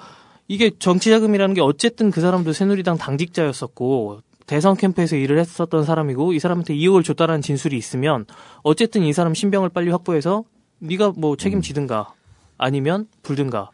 이게 0.49 0.71
정치 0.79 1.11
자금이라는 1.11 1.55
게 1.55 1.61
어쨌든 1.61 2.11
그 2.11 2.23
사람도 2.23 2.55
새누리당 2.55 2.97
당직자였었고 2.97 4.21
대선 4.47 4.75
캠프에서 4.79 5.17
일을 5.17 5.39
했었던 5.39 5.85
사람이고 5.85 6.33
이 6.33 6.39
사람한테 6.39 6.75
2억을 6.75 7.05
줬다라는 7.05 7.43
진술이 7.43 7.77
있으면 7.77 8.25
어쨌든 8.63 9.03
이 9.03 9.13
사람 9.13 9.35
신병을 9.35 9.69
빨리 9.69 9.91
확보해서 9.91 10.45
네가 10.79 11.13
뭐 11.19 11.37
책임지든가 11.37 12.15
아니면 12.57 13.07
불든가 13.23 13.71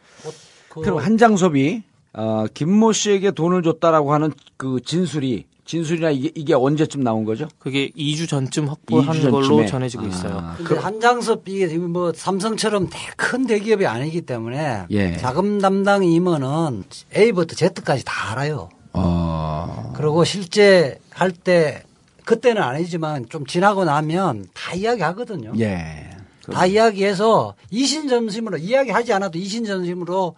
그럼 0.67 0.97
한장섭이 0.97 1.83
어, 2.13 2.45
김모 2.53 2.91
씨에게 2.91 3.31
돈을 3.31 3.63
줬다라고 3.63 4.13
하는 4.13 4.33
그 4.57 4.81
진술이 4.83 5.45
진술이나 5.75 6.09
이게, 6.11 6.29
이게 6.35 6.53
언제쯤 6.53 7.01
나온 7.01 7.23
거죠? 7.23 7.47
그게 7.57 7.91
2주 7.91 8.27
전쯤 8.27 8.63
이주 8.65 8.71
확보하는 8.71 9.31
걸로 9.31 9.47
전쯤에? 9.47 9.65
전해지고 9.67 10.03
아, 10.03 10.07
있어요. 10.07 10.53
근데 10.57 10.75
한장섭 10.75 11.47
이게 11.47 11.77
뭐 11.77 12.11
삼성처럼 12.13 12.89
대- 12.89 12.97
큰 13.15 13.47
대기업이 13.47 13.85
아니기 13.85 14.21
때문에 14.21 14.83
예. 14.91 15.15
자금 15.15 15.61
담당 15.61 16.03
임원은 16.03 16.83
A부터 17.15 17.55
Z까지 17.55 18.03
다 18.03 18.31
알아요. 18.33 18.67
어. 18.91 19.93
그리고 19.95 20.25
실제 20.25 20.99
할 21.11 21.31
때 21.31 21.83
그때는 22.25 22.61
아니지만 22.61 23.29
좀 23.29 23.45
지나고 23.45 23.85
나면 23.85 24.47
다 24.53 24.73
이야기하거든요. 24.73 25.53
예. 25.61 26.09
다 26.51 26.65
이야기해서 26.65 27.55
이신전심으로 27.69 28.57
이야기하지 28.57 29.13
않아도 29.13 29.37
이신전심으로 29.39 30.35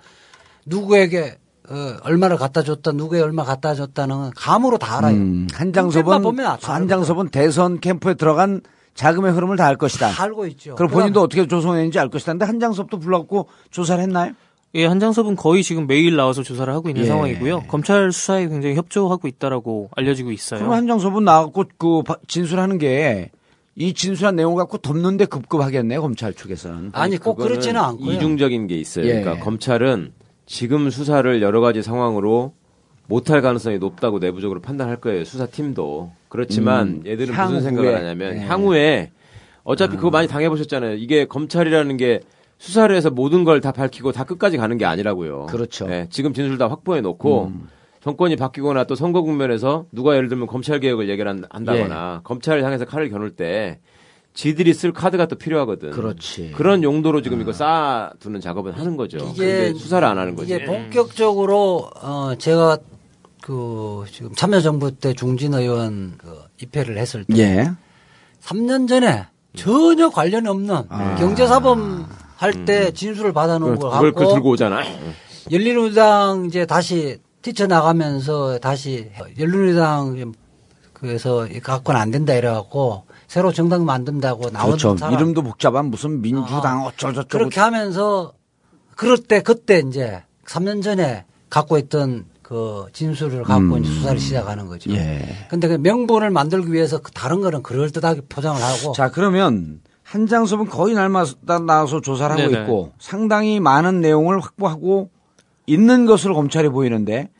누구에게 0.67 1.37
어, 1.69 1.95
얼마를 2.03 2.37
갖다 2.37 2.61
줬다 2.63 2.91
누구에 2.91 3.21
얼마 3.21 3.43
갖다 3.43 3.73
줬다는 3.75 4.31
감으로 4.35 4.77
다 4.77 4.97
알아요. 4.97 5.15
음, 5.15 5.47
한장섭은 5.53 6.35
한장섭은 6.61 7.29
대선 7.29 7.79
캠프에 7.79 8.15
들어간 8.15 8.61
자금의 8.95 9.31
흐름을 9.33 9.57
다 9.57 9.65
알 9.65 9.75
것이다. 9.77 10.09
다 10.11 10.23
알고 10.23 10.45
있죠. 10.47 10.75
그럼 10.75 10.91
본인도 10.91 11.21
어떻게 11.21 11.47
조성했는지 11.47 11.97
알 11.99 12.09
것이다. 12.09 12.33
근데 12.33 12.45
한장섭도 12.45 12.99
불러갖고 12.99 13.47
조사를 13.71 14.03
했나요? 14.03 14.33
예, 14.75 14.85
한장섭은 14.85 15.35
거의 15.35 15.63
지금 15.63 15.87
매일 15.87 16.15
나와서 16.15 16.43
조사를 16.43 16.71
하고 16.73 16.89
있는 16.89 17.03
예. 17.03 17.07
상황이고요. 17.07 17.63
검찰 17.67 18.11
수사에 18.11 18.47
굉장히 18.47 18.75
협조하고 18.75 19.27
있다라고 19.27 19.89
알려지고 19.95 20.31
있어요. 20.31 20.59
그럼 20.59 20.73
한장섭은 20.73 21.23
나갖고 21.23 21.65
그 21.77 22.03
바- 22.03 22.17
진술하는 22.27 22.77
게 22.77 23.29
이 23.75 23.95
진술한 23.95 24.35
내용을 24.35 24.57
갖고 24.57 24.77
덮는데 24.77 25.25
급급하겠네요 25.25 25.99
검찰 26.03 26.31
측에서는. 26.35 26.91
아니 26.93 27.17
꼭 27.17 27.37
그렇지는 27.37 27.81
않고요. 27.81 28.11
이중적인 28.11 28.67
게 28.67 28.75
있어요. 28.77 29.07
예. 29.07 29.21
그러니까 29.21 29.43
검찰은 29.43 30.13
지금 30.45 30.89
수사를 30.89 31.41
여러 31.41 31.61
가지 31.61 31.81
상황으로 31.81 32.53
못할 33.07 33.41
가능성이 33.41 33.79
높다고 33.79 34.19
내부적으로 34.19 34.61
판단할 34.61 34.97
거예요. 34.97 35.23
수사팀도. 35.25 36.11
그렇지만 36.29 36.87
음, 36.87 37.03
얘들은 37.05 37.33
향후에. 37.33 37.55
무슨 37.57 37.69
생각을 37.69 37.95
하냐면 37.97 38.35
예. 38.37 38.39
향후에 38.41 39.11
어차피 39.63 39.95
그거 39.95 40.09
많이 40.09 40.27
당해보셨잖아요. 40.27 40.95
이게 40.95 41.25
검찰이라는 41.25 41.97
게 41.97 42.21
수사를 42.57 42.93
해서 42.95 43.09
모든 43.09 43.43
걸 43.43 43.61
다 43.61 43.71
밝히고 43.71 44.11
다 44.11 44.23
끝까지 44.23 44.57
가는 44.57 44.77
게 44.77 44.85
아니라고요. 44.85 45.47
그렇죠. 45.47 45.87
예, 45.89 46.07
지금 46.09 46.33
진술 46.33 46.57
다 46.57 46.67
확보해 46.69 47.01
놓고 47.01 47.51
정권이 48.01 48.35
바뀌거나 48.35 48.83
또 48.85 48.95
선거 48.95 49.21
국면에서 49.21 49.85
누가 49.91 50.15
예를 50.15 50.27
들면 50.29 50.47
검찰 50.47 50.79
개혁을 50.79 51.09
얘기를 51.09 51.29
한- 51.29 51.45
한다거나 51.49 52.21
검찰을 52.23 52.63
향해서 52.63 52.85
칼을 52.85 53.09
겨눌 53.09 53.31
때 53.31 53.79
지들이 54.33 54.73
쓸 54.73 54.91
카드가 54.93 55.27
또 55.27 55.35
필요하거든. 55.35 55.91
그렇지. 55.91 56.53
그런 56.55 56.81
용도로 56.83 57.21
지금 57.21 57.39
이거 57.41 57.53
쌓아두는 57.53 58.41
작업을 58.41 58.77
하는 58.77 58.97
거죠. 58.97 59.19
근데 59.19 59.73
수사를 59.73 60.07
안 60.07 60.17
하는 60.17 60.35
거지. 60.35 60.53
이게 60.53 60.65
본격적으로 60.65 61.89
어 62.01 62.33
제가 62.37 62.79
그 63.41 64.05
지금 64.11 64.33
참여정부 64.33 64.95
때 64.95 65.13
중진 65.13 65.53
의원 65.53 66.15
그 66.17 66.39
입회를 66.61 66.97
했을 66.97 67.25
때 67.25 67.37
예. 67.37 67.71
3년 68.41 68.87
전에 68.87 69.27
전혀 69.55 70.09
관련 70.09 70.47
없는 70.47 70.75
아. 70.89 71.15
경제사범 71.15 72.07
할 72.37 72.65
때 72.65 72.91
진술을 72.91 73.31
받아놓은 73.33 73.77
걸 73.79 73.91
그걸 73.91 74.11
그 74.11 74.19
갖고 74.19 74.33
들고 74.33 74.49
오잖아. 74.51 74.81
열린우리당 75.51 76.45
이제 76.47 76.65
다시 76.65 77.19
뛰쳐나가면서 77.41 78.57
다시 78.59 79.09
열린우리당 79.39 80.33
그래서 80.93 81.47
갖고는 81.61 81.99
안 81.99 82.11
된다 82.11 82.33
이래갖고 82.33 83.03
새로 83.33 83.51
정당 83.51 83.83
만든다고 83.83 84.51
나오는 84.51 84.77
그렇죠. 84.77 84.95
사람 84.95 85.15
이름도 85.15 85.41
복잡한 85.41 85.85
무슨 85.87 86.21
민주당 86.21 86.85
어쩌고저쩌고. 86.85 87.29
그렇게 87.29 87.59
하면서 87.59 88.33
그럴 88.95 89.17
때 89.17 89.41
그때 89.41 89.79
이제 89.79 90.21
3년 90.45 90.83
전에 90.83 91.25
갖고 91.49 91.79
있던 91.79 92.25
그 92.43 92.85
진술을 92.93 93.41
갖고 93.41 93.73
음. 93.73 93.83
이제 93.83 93.91
수사를 93.91 94.19
시작하는 94.19 94.67
거죠. 94.67 94.91
예. 94.91 95.47
근데 95.49 95.67
그 95.67 95.73
명분을 95.73 96.29
만들기 96.29 96.71
위해서 96.71 96.99
그 96.99 97.11
다른 97.11 97.41
거는 97.41 97.63
그럴듯하게 97.63 98.21
포장을 98.29 98.61
하고 98.61 98.91
자 98.91 99.09
그러면 99.09 99.81
한장섭은 100.03 100.67
거의 100.67 100.93
날마다 100.93 101.57
나와서 101.57 102.01
조사를 102.01 102.37
하고 102.37 102.51
네네. 102.51 102.61
있고 102.61 102.91
상당히 102.99 103.59
많은 103.59 103.99
내용을 103.99 104.41
확보하고 104.41 105.09
있는 105.65 106.05
것으로 106.05 106.35
검찰이 106.35 106.69
보이는데 106.69 107.31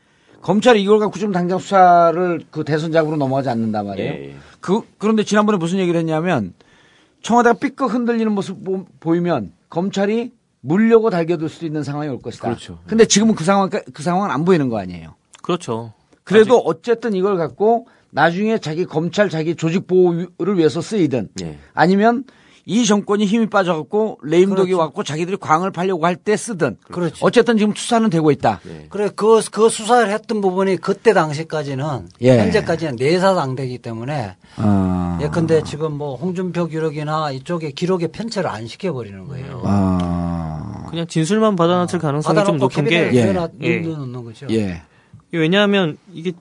검찰이 0.43 0.83
이걸 0.83 0.99
갖고 0.99 1.17
좀 1.17 1.31
당장 1.31 1.57
수사를 1.57 2.41
그 2.51 2.63
대선작으로 2.65 3.15
넘어가지 3.15 3.49
않는단 3.49 3.87
말이에요. 3.87 4.11
예. 4.11 4.35
그 4.59 4.81
그런데 4.97 5.23
지난번에 5.23 5.57
무슨 5.57 5.79
얘기를 5.79 5.97
했냐면 5.97 6.53
청와대가 7.21 7.57
삐끗 7.57 7.91
흔들리는 7.91 8.29
모습 8.31 8.63
보, 8.63 8.85
보이면 8.99 9.53
검찰이 9.69 10.31
물려고 10.59 11.09
달겨들 11.09 11.47
수도 11.47 11.65
있는 11.65 11.83
상황이 11.83 12.09
올 12.09 12.21
것이다. 12.21 12.43
그렇죠. 12.43 12.79
근데 12.85 13.05
지금은 13.05 13.35
그 13.35 13.45
상황 13.45 13.69
그 13.69 14.03
상황은 14.03 14.31
안 14.31 14.43
보이는 14.43 14.67
거 14.67 14.77
아니에요. 14.79 15.15
그렇죠. 15.41 15.93
그래도 16.25 16.57
어쨌든 16.57 17.13
이걸 17.13 17.37
갖고 17.37 17.87
나중에 18.11 18.57
자기 18.57 18.85
검찰 18.85 19.29
자기 19.29 19.55
조직 19.55 19.87
보호를 19.87 20.57
위해서 20.57 20.81
쓰이든 20.81 21.29
예. 21.41 21.57
아니면 21.73 22.25
이 22.66 22.86
정권이 22.86 23.26
힘이 23.26 23.47
빠져갖고 23.47 24.20
레임덕이 24.24 24.72
그렇죠. 24.72 24.78
왔고 24.80 25.03
자기들이 25.03 25.38
광을 25.38 25.72
팔려고 25.72 26.05
할 26.05 26.16
때 26.16 26.38
쓰든 26.38 26.78
그렇죠. 26.89 27.26
어쨌든 27.26 27.57
지금 27.57 27.74
수사는 27.76 28.09
되고 28.09 28.32
있다. 28.32 28.61
그래 28.89 29.09
그, 29.16 29.41
그 29.51 29.68
수사를 29.68 30.09
했던 30.09 30.39
부분이 30.39 30.78
그때 30.78 31.11
당시까지는 31.14 32.07
예. 32.22 32.39
현재까지는 32.39 32.95
내사당되기 32.95 33.80
때문에 33.80 34.38
아. 34.55 35.20
예컨대 35.22 35.64
지금 35.64 35.97
뭐 35.97 36.16
홍준표 36.16 36.68
기록이나 36.68 37.32
이쪽에 37.32 37.72
기록에 37.72 38.07
편체를 38.07 38.49
안 38.49 38.66
시켜버리는 38.68 39.28
거예요. 39.28 39.61
아. 39.66 40.86
그냥 40.89 41.07
진술만 41.07 41.55
받아놨을 41.57 41.99
가능성이 41.99 42.36
좀 42.36 42.36
받아놓고 42.36 42.57
높은 42.57 42.86
게 42.86 43.09
넣어놔- 43.11 43.51
예. 43.61 43.80
넣는 43.80 44.24
거죠. 44.24 44.47
예. 44.51 44.82
왜냐하면 45.32 45.97
이게 46.14 46.32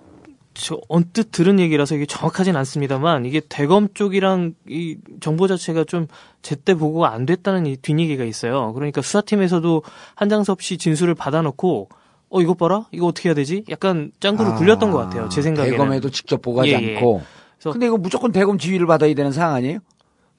저 0.54 0.78
언뜻 0.88 1.32
들은 1.32 1.58
얘기라서 1.60 1.94
이게 1.94 2.06
정확하진 2.06 2.56
않습니다만 2.56 3.24
이게 3.24 3.40
대검 3.48 3.88
쪽이랑 3.94 4.54
이 4.68 4.96
정보 5.20 5.46
자체가 5.46 5.84
좀 5.84 6.06
제때 6.42 6.74
보고가 6.74 7.12
안 7.12 7.26
됐다는 7.26 7.66
이 7.66 7.76
뒷얘기가 7.76 8.24
있어요. 8.24 8.72
그러니까 8.74 9.02
수사팀에서도 9.02 9.82
한장섭 10.14 10.62
씨 10.62 10.76
진술을 10.78 11.14
받아놓고 11.14 11.88
어 12.30 12.40
이것 12.40 12.56
봐라 12.56 12.86
이거 12.92 13.06
어떻게 13.06 13.28
해야 13.28 13.34
되지? 13.34 13.64
약간 13.70 14.12
짱구를 14.20 14.52
아, 14.52 14.54
굴렸던 14.56 14.90
것 14.90 14.98
같아요. 14.98 15.28
제 15.28 15.42
생각에는. 15.42 15.76
대검에도 15.76 16.10
직접 16.10 16.40
보고하지 16.42 16.72
예, 16.72 16.82
예. 16.82 16.96
않고. 16.96 17.22
그래서 17.58 17.72
근데 17.72 17.86
이거 17.86 17.96
무조건 17.96 18.32
대검 18.32 18.58
지휘를 18.58 18.86
받아야 18.86 19.14
되는 19.14 19.32
상황 19.32 19.54
아니에요? 19.54 19.78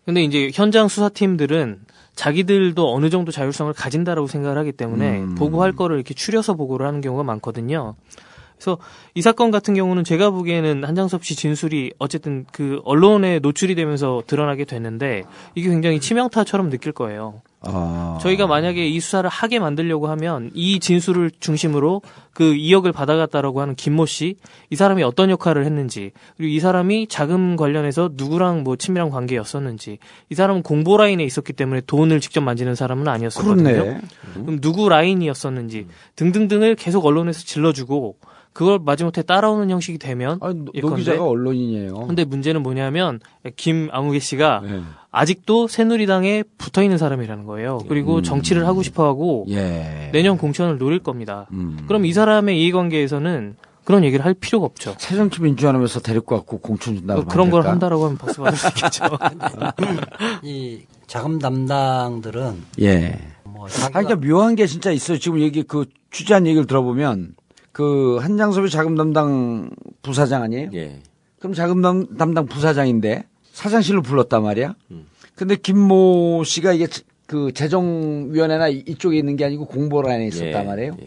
근데 0.06 0.24
이제 0.24 0.52
현장 0.54 0.88
수사팀들은 0.88 1.82
자기들도 2.16 2.94
어느 2.94 3.10
정도 3.10 3.32
자율성을 3.32 3.72
가진다라고 3.74 4.28
생각을 4.28 4.58
하기 4.60 4.74
때문에 4.74 5.20
음. 5.22 5.36
보고할 5.36 5.72
거를 5.72 5.96
이렇게 5.96 6.14
추려서 6.14 6.54
보고를 6.54 6.86
하는 6.86 7.02
경우가 7.02 7.24
많거든요. 7.24 7.96
그래서 8.64 8.78
이 9.14 9.22
사건 9.22 9.52
같은 9.52 9.74
경우는 9.74 10.06
제가 10.06 10.30
보기에는 10.30 10.86
한장섭 10.86 11.26
씨 11.26 11.36
진술이 11.36 11.92
어쨌든 12.00 12.46
그 12.54 12.82
언론에 12.86 13.40
노출이 13.40 13.76
되면서 13.76 14.24
드러나게 14.26 14.64
됐는데 14.64 15.24
이게 15.54 15.70
굉장히 15.70 16.00
치명타처럼 16.00 16.70
느낄 16.70 16.94
거예요. 16.94 17.42
아. 17.66 18.18
저희가 18.22 18.48
만약에 18.48 18.86
이 18.88 19.00
수사를 19.00 19.30
하게 19.30 19.60
만들려고 19.60 20.08
하면 20.08 20.52
이 20.54 20.80
진술을 20.80 21.32
중심으로 21.40 22.02
그 22.34 22.54
2억을 22.54 22.94
받아갔다라고 22.94 23.62
하는 23.62 23.76
김모 23.76 24.06
씨, 24.06 24.36
이 24.70 24.76
사람이 24.76 25.04
어떤 25.04 25.30
역할을 25.30 25.66
했는지, 25.66 26.12
그리고 26.36 26.52
이 26.52 26.60
사람이 26.60 27.08
자금 27.08 27.56
관련해서 27.56 28.12
누구랑 28.14 28.64
뭐 28.64 28.76
친밀한 28.76 29.10
관계였었는지, 29.10 30.00
이 30.30 30.36
사람은 30.36 30.64
공보 30.64 30.98
라인에 30.98 31.24
있었기 31.24 31.54
때문에 31.54 31.82
돈을 31.88 32.20
직접 32.20 32.42
만지는 32.42 32.76
사람은 32.76 33.08
아니었었거든요. 33.08 33.64
그렇네. 33.64 34.02
그럼 34.34 34.60
누구 34.60 34.90
라인이었었는지 34.90 35.88
등등등을 36.18 36.76
계속 36.76 37.06
언론에서 37.06 37.46
질러주고 37.46 38.18
그걸 38.54 38.80
마지못해 38.80 39.24
따라오는 39.24 39.70
형식이 39.70 39.98
되면 39.98 40.40
노 40.40 40.66
예컨대 40.74 40.98
기자가 40.98 41.26
언론인이에요. 41.28 41.94
근데 42.08 42.24
문제는 42.24 42.62
뭐냐면 42.62 43.20
김아무개 43.56 44.20
씨가 44.20 44.62
네. 44.64 44.82
아직도 45.12 45.68
새누리당에 45.68 46.44
붙어 46.58 46.84
있는 46.84 46.98
사람이라는 46.98 47.46
거예요. 47.46 47.80
그리고 47.90 48.22
정치를 48.22 48.66
하고 48.68 48.84
싶어 48.84 49.06
하고 49.06 49.46
음. 49.48 49.54
예. 49.54 50.10
내년 50.14 50.38
공천을 50.38 50.78
노릴 50.78 51.00
겁니다. 51.00 51.48
음. 51.52 51.84
그럼 51.88 52.06
이 52.06 52.14
사람의 52.14 52.62
이해관계에서는 52.62 53.56
그런 53.84 54.04
얘기를 54.06 54.24
할 54.24 54.34
필요가 54.34 54.66
없죠. 54.66 54.96
새정치 54.98 55.42
민주화하면서 55.42 56.00
데리고 56.02 56.36
왔고 56.36 56.60
공천 56.60 56.96
준다고 56.96 57.22
어, 57.22 57.26
그런 57.26 57.50
걸? 57.50 57.68
한다라고 57.68 58.06
하면 58.06 58.18
박수 58.18 58.42
받을 58.42 58.58
수 58.58 58.68
있겠죠. 58.70 59.06
이 60.44 60.82
자금 61.08 61.40
담당들은 61.40 62.64
예. 62.82 63.20
뭐 63.44 63.66
아, 63.66 63.70
자기가 63.70 64.02
그러니까 64.04 64.28
묘한 64.28 64.56
게 64.56 64.68
진짜 64.68 64.92
있어요. 64.92 65.18
지금 65.18 65.40
얘기 65.42 65.64
그 65.64 65.86
취재한 66.12 66.48
얘기를 66.48 66.66
들어보면 66.66 67.36
그 67.74 68.18
한장섭이 68.22 68.70
자금 68.70 68.96
담당 68.96 69.70
부사장 70.02 70.44
아니에요? 70.44 70.70
예. 70.74 71.02
그럼 71.40 71.54
자금 71.54 71.82
담- 71.82 72.16
담당 72.18 72.46
부사장인데 72.46 73.26
사장실로 73.52 74.02
불렀단 74.02 74.42
말이야. 74.44 74.76
음. 74.92 75.08
근데 75.36 75.56
김모 75.56 76.44
씨가 76.46 76.74
이게 76.74 76.88
그 77.26 77.52
재정위원회나 77.52 78.68
이- 78.70 78.84
이쪽에 78.88 79.18
있는 79.18 79.36
게 79.36 79.44
아니고 79.46 79.66
공보라인에 79.66 80.28
있었단 80.28 80.64
예, 80.64 80.68
말이에요. 80.68 80.98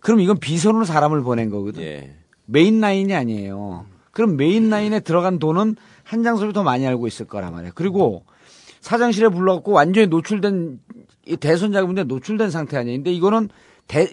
그럼 0.00 0.20
이건 0.20 0.38
비선으로 0.38 0.84
사람을 0.84 1.22
보낸 1.22 1.50
거거든. 1.50 1.82
예. 1.82 2.14
메인 2.46 2.80
라인이 2.80 3.14
아니에요. 3.14 3.84
그럼 4.10 4.36
메인 4.36 4.70
라인에 4.70 5.00
들어간 5.00 5.38
돈은 5.38 5.76
한장섭이 6.04 6.52
더 6.54 6.62
많이 6.62 6.86
알고 6.86 7.06
있을 7.06 7.26
거란 7.26 7.52
말이에요. 7.52 7.72
그리고 7.74 8.24
사장실에 8.80 9.28
불러갖고 9.28 9.72
완전히 9.72 10.06
노출된 10.06 10.80
이 11.26 11.36
대선 11.36 11.72
자금인데 11.72 12.04
노출된 12.04 12.50
상태 12.50 12.76
아니에요. 12.78 12.98
근데 12.98 13.12
이거는 13.12 13.48
대, 13.88 14.10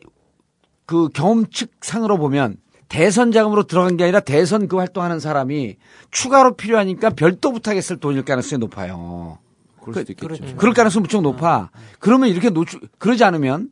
그 0.91 1.07
경험칙 1.13 1.71
상으로 1.79 2.17
보면 2.17 2.57
대선 2.89 3.31
자금으로 3.31 3.63
들어간 3.63 3.95
게 3.95 4.03
아니라 4.03 4.19
대선 4.19 4.67
그 4.67 4.75
활동하는 4.75 5.21
사람이 5.21 5.77
추가로 6.11 6.57
필요하니까 6.57 7.11
별도 7.11 7.53
부탁했을 7.53 7.95
돈일 7.95 8.25
가능성이 8.25 8.59
높아요. 8.59 9.37
그럴 9.81 10.05
수도 10.05 10.11
있겠죠. 10.11 10.57
그럴 10.57 10.73
가능성이 10.73 11.03
무척 11.03 11.21
높아. 11.21 11.69
그러면 11.99 12.27
이렇게 12.27 12.49
노출, 12.49 12.81
그러지 12.97 13.23
않으면 13.23 13.69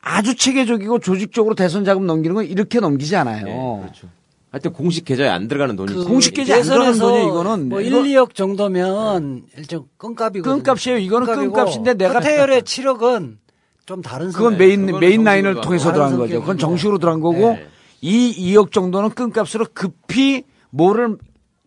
아주 0.00 0.36
체계적이고 0.36 1.00
조직적으로 1.00 1.56
대선 1.56 1.84
자금 1.84 2.06
넘기는 2.06 2.32
건 2.32 2.44
이렇게 2.46 2.78
넘기지 2.78 3.16
않아요. 3.16 3.80
그렇죠. 3.82 4.06
하여튼 4.52 4.72
공식 4.72 5.04
계좌에 5.04 5.28
안 5.28 5.48
들어가는 5.48 5.74
돈이 5.74 5.92
그 5.94 6.04
공식 6.04 6.34
계좌에 6.34 6.58
안 6.58 6.62
들어가는 6.62 6.98
돈이 7.00 7.24
이거는 7.26 7.68
뭐 7.70 7.80
이거- 7.80 7.98
1, 8.04 8.04
2억 8.14 8.34
정도면 8.36 9.46
일정 9.56 9.86
껌값이거든요. 9.96 10.54
껌값이에요. 10.62 10.98
이거는 10.98 11.26
껌값이고 11.26 11.52
껌값인데 11.54 11.94
내가 11.94 12.12
허태열의 12.14 12.62
7억은 12.62 13.38
좀 13.86 14.02
다른 14.02 14.30
그건. 14.30 14.56
메인 14.56 14.86
그거는 14.86 15.00
메인 15.00 15.24
라인을 15.24 15.60
통해서 15.60 15.92
들어간 15.92 16.16
거죠. 16.16 16.40
그건 16.40 16.58
정식으로 16.58 16.98
들어간 16.98 17.20
거고 17.20 17.38
네. 17.38 17.66
이 18.00 18.54
2억 18.54 18.72
정도는 18.72 19.10
껌값으로 19.10 19.66
급히 19.74 20.44
뭐를 20.70 21.16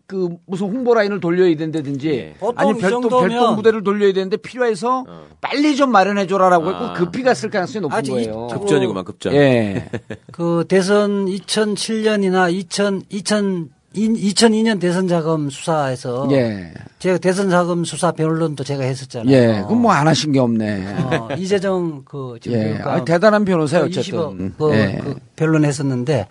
그 0.06 0.28
무슨 0.46 0.68
홍보 0.68 0.94
라인을 0.94 1.18
돌려야 1.18 1.54
된다든지 1.56 2.34
보통 2.38 2.54
아니 2.56 2.78
이 2.78 2.80
별도 2.80 3.08
별도 3.08 3.54
무대를 3.56 3.82
돌려야 3.82 4.12
되는데 4.12 4.36
필요해서 4.36 5.04
빨리 5.40 5.74
좀 5.74 5.90
마련해 5.90 6.28
줘라라고 6.28 6.68
했고 6.70 6.92
급히 6.94 7.22
갔을 7.24 7.50
가능성이 7.50 7.82
높은 7.82 8.02
거예요. 8.02 8.46
급전이구만, 8.46 9.04
급전. 9.04 9.34
예. 9.34 9.90
그 10.32 10.64
대선 10.68 11.26
2007년이나 11.26 12.52
2000, 12.52 13.02
2000, 13.08 13.70
2002년 14.04 14.80
대선 14.80 15.08
자금 15.08 15.48
수사에서 15.50 16.28
예. 16.32 16.72
제가 16.98 17.18
대선 17.18 17.50
자금 17.50 17.84
수사 17.84 18.12
변론도 18.12 18.62
제가 18.64 18.84
했었잖아요. 18.84 19.34
예. 19.34 19.62
그럼 19.66 19.82
뭐 19.82 19.92
안 19.92 20.06
하신 20.06 20.32
게 20.32 20.38
없네. 20.38 20.86
어, 21.04 21.28
이재정 21.36 22.02
그 22.04 22.38
지금 22.40 22.58
예. 22.58 22.78
아, 22.84 23.04
대단한 23.04 23.44
변호사예요, 23.44 23.84
그 23.86 23.90
어쨌든. 23.98 24.18
20억 24.18 24.56
그, 24.58 24.74
예. 24.74 24.98
그 25.02 25.14
변론했었는데 25.36 26.28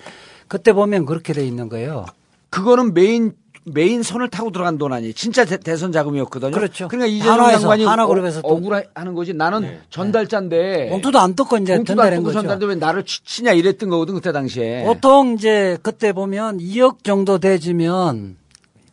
그때 0.48 0.74
보면 0.74 1.06
그렇게 1.06 1.34
돼 1.34 1.46
있는 1.46 1.70
거예요. 1.70 2.06
그거는 2.50 2.94
메인 2.94 3.34
메인 3.68 4.04
선을 4.04 4.30
타고 4.30 4.52
들어간 4.52 4.78
돈 4.78 4.94
아니에요. 4.94 5.14
진짜 5.14 5.44
대, 5.44 5.76
선 5.76 5.92
자금이었거든요. 5.92 6.52
그렇죠. 6.52 6.88
그러니까 6.88 7.28
한화에서, 7.28 7.62
장관이 7.62 7.84
한화그룹에서 7.84 8.42
또- 8.44 8.48
억울하는 8.48 9.14
거지. 9.16 9.34
나는 9.34 9.80
전달자인데 9.90 10.90
봉투도 10.90 11.18
안 11.20 11.36
뜯고 11.36 11.58
이제 11.58 11.76
봉투도 11.76 12.00
안 12.02 12.24
거죠. 12.24 12.40
전달인데 12.42 12.66
왜 12.68 12.76
나를 12.76 13.04
치, 13.06 13.24
치냐 13.24 13.54
이랬던 13.54 13.90
거거든 13.90 14.14
그때 14.14 14.32
당시에. 14.32 14.84
보통 14.86 15.34
이제 15.34 15.80
그때 15.82 16.14
보면 16.14 16.60
2억 16.60 17.04
정도 17.04 17.40
되지면 17.40 18.38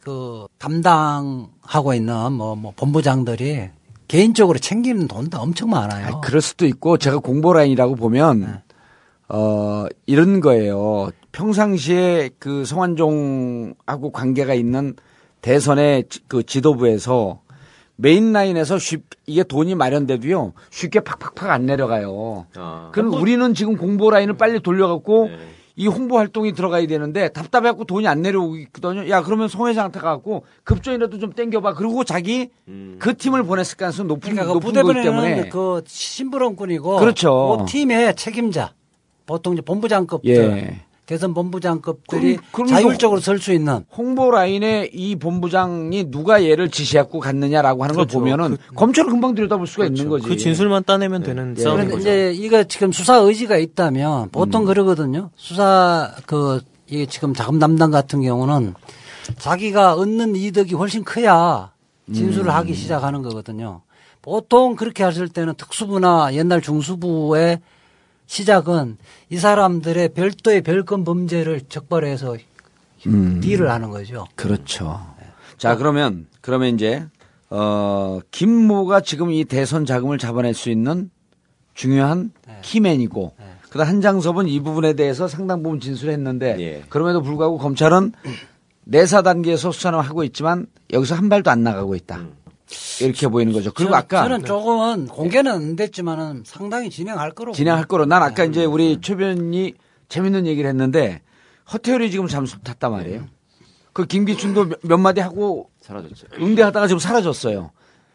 그 0.01 0.47
담당하고 0.59 1.93
있는 1.95 2.33
뭐, 2.33 2.57
뭐 2.57 2.73
본부장들이 2.75 3.69
개인적으로 4.09 4.59
챙기는 4.59 5.07
돈도 5.07 5.39
엄청 5.39 5.69
많아요. 5.71 6.21
그럴 6.25 6.41
수도 6.41 6.67
있고 6.67 6.97
제가 6.97 7.19
공보 7.19 7.53
라인이라고 7.53 7.95
보면 7.97 8.63
어 9.35 9.87
이런 10.07 10.41
거예요. 10.41 11.09
평상시에 11.33 12.31
그 12.39 12.67
성완종하고 12.67 14.13
관계가 14.13 14.53
있는 14.53 14.95
대선의 15.41 16.05
지- 16.11 16.21
그 16.29 16.43
지도부에서 16.45 17.41
메인 17.97 18.33
라인에서 18.33 18.79
쉽 18.79 19.05
이게 19.27 19.43
돈이 19.43 19.75
마련돼도요 19.75 20.53
쉽게 20.71 21.01
팍팍팍 21.01 21.49
안 21.51 21.65
내려가요. 21.65 22.47
아. 22.57 22.91
그럼 22.93 23.15
우리는 23.15 23.55
지금 23.55 23.77
공보 23.79 24.11
라인을 24.11 24.37
빨리 24.37 24.61
돌려갖고 24.61 25.31
이 25.77 25.87
홍보 25.87 26.19
활동이 26.19 26.53
들어가야 26.53 26.87
되는데 26.87 27.31
답답해갖고 27.31 27.85
돈이 27.85 28.07
안 28.07 28.21
내려오고 28.21 28.57
있거든요. 28.59 29.09
야 29.09 29.23
그러면 29.23 29.49
송 29.49 29.67
회장한테 29.67 30.01
가갖고 30.01 30.45
급전이라도 30.65 31.19
좀 31.19 31.33
땡겨봐. 31.33 31.73
그리고 31.73 32.05
자기 32.05 32.51
그 32.99 33.17
팀을 33.17 33.45
보냈을 33.45 33.79
가능성이 33.79 34.09
높은, 34.09 34.33
그러니까 34.33 34.47
그 34.49 34.53
높은 34.59 34.75
거기 34.83 35.03
때문에. 35.03 35.49
그 35.49 35.81
심부름꾼이고 35.87 36.99
그렇죠. 36.99 37.57
그 37.61 37.73
팀의 37.73 38.15
책임자 38.17 38.75
보통 39.27 39.53
이제 39.55 39.63
본부장급들 39.63 40.31
예. 40.31 40.81
대선 41.07 41.35
본부장급들이 41.35 42.39
그럼- 42.53 42.69
자율적으로 42.69 43.21
설 43.21 43.39
수 43.39 43.53
있는 43.53 43.85
홍보 43.97 44.31
라인에 44.31 44.89
이 44.93 45.17
본부장이 45.17 46.11
누가 46.11 46.45
얘를 46.45 46.71
지시하고 46.71 47.19
갔느냐라고 47.19 47.83
하는 47.83 47.95
그렇죠. 47.97 48.19
걸 48.21 48.21
보면은 48.37 48.57
검찰을 48.77 49.11
금방 49.11 49.35
들여다볼 49.35 49.67
수가 49.67 49.87
있는 49.87 50.09
거지. 50.09 50.27
그 50.29 50.37
진술만 50.37 50.85
따내면 50.85 51.23
되는 51.23 51.55
예. 51.59 51.63
싸움인 51.63 51.87
그런데 51.89 51.95
거죠. 51.97 52.01
이제 52.09 52.33
이거 52.35 52.65
지금 52.65 52.93
수사 52.93 53.17
의지가 53.17 53.57
있다면 53.59 54.31
보통 54.31 54.65
그러거든요. 54.65 55.31
수사 55.37 56.15
그 56.27 56.61
이게 56.87 57.07
지금 57.07 57.35
자금 57.35 57.59
담당 57.59 57.91
같은 57.91 58.23
경우는 58.23 58.75
자기가 59.39 59.95
얻는 59.95 60.37
이득이 60.37 60.75
훨씬 60.75 61.05
커야 61.05 61.73
진술을 62.13 62.47
음. 62.49 62.55
하기 62.55 62.75
시작하는 62.75 63.23
거거든요. 63.23 63.83
보통 64.21 64.77
그렇게 64.77 65.03
하실 65.03 65.29
때는 65.29 65.55
특수부나 65.57 66.33
옛날 66.35 66.61
중수부의 66.61 67.61
시작은 68.33 68.97
이 69.29 69.37
사람들의 69.37 70.15
별도의 70.15 70.63
별건 70.63 71.05
범죄를 71.05 71.61
적발해서 71.69 72.39
음. 73.07 73.41
딜을 73.41 73.71
하는 73.71 73.91
거죠. 73.91 74.27
그렇죠. 74.37 75.05
자 75.59 75.77
그러면 75.77 76.27
그러면 76.41 76.75
이제 76.75 77.05
어, 77.51 78.21
김모가 78.31 79.03
지금 79.03 79.31
이 79.31 79.45
대선 79.45 79.85
자금을 79.85 80.17
잡아낼 80.17 80.55
수 80.55 80.71
있는 80.71 81.11
중요한 81.75 82.33
네. 82.49 82.59
키맨이고 82.63 83.35
그다음 83.69 83.89
한장섭은 83.89 84.49
이 84.49 84.61
부분에 84.61 84.95
대해서 84.95 85.29
상당 85.29 85.63
부분 85.63 85.79
진술했는데 85.79 86.57
예. 86.59 86.85
그럼에도 86.89 87.21
불구하고 87.21 87.59
검찰은 87.59 88.13
내사 88.85 89.21
단계에서 89.21 89.73
수사는 89.73 89.99
하고 89.99 90.25
있지만 90.25 90.67
여기서 90.91 91.17
한 91.17 91.29
발도 91.29 91.51
안 91.51 91.63
나가고 91.63 91.95
있다. 91.97 92.17
음. 92.17 92.33
이렇게 93.01 93.29
보이는 93.29 93.53
거죠. 93.53 93.73
그리고 93.73 93.91
저는, 93.91 93.99
아까 93.99 94.23
저는 94.23 94.45
조금은 94.45 95.07
공개는 95.07 95.53
안 95.53 95.77
됐지만은 95.77 96.43
상당히 96.47 96.91
진행할 96.91 97.33
거로 97.33 97.53
진행할 97.53 97.85
거로 97.85 98.07
난 98.07 98.23
아까 98.23 98.45
이제 98.45 98.65
우리 98.65 98.95
음. 98.95 99.01
최 99.01 99.15
변이 99.17 99.75
재밌는 100.09 100.47
얘기를 100.47 100.69
했는데 100.69 101.23
허태열이 101.73 102.11
지금 102.11 102.27
잠수 102.27 102.61
탔단 102.61 102.91
말이에요. 102.91 103.27
그 103.93 104.07
김기춘도 104.07 104.65
몇, 104.65 104.79
몇 104.83 104.99
마디 104.99 105.21
하고 105.21 105.71
사라졌죠. 105.81 106.27
응대하다가 106.41 106.87
지금 106.87 106.99
사라졌어요. 106.99 107.71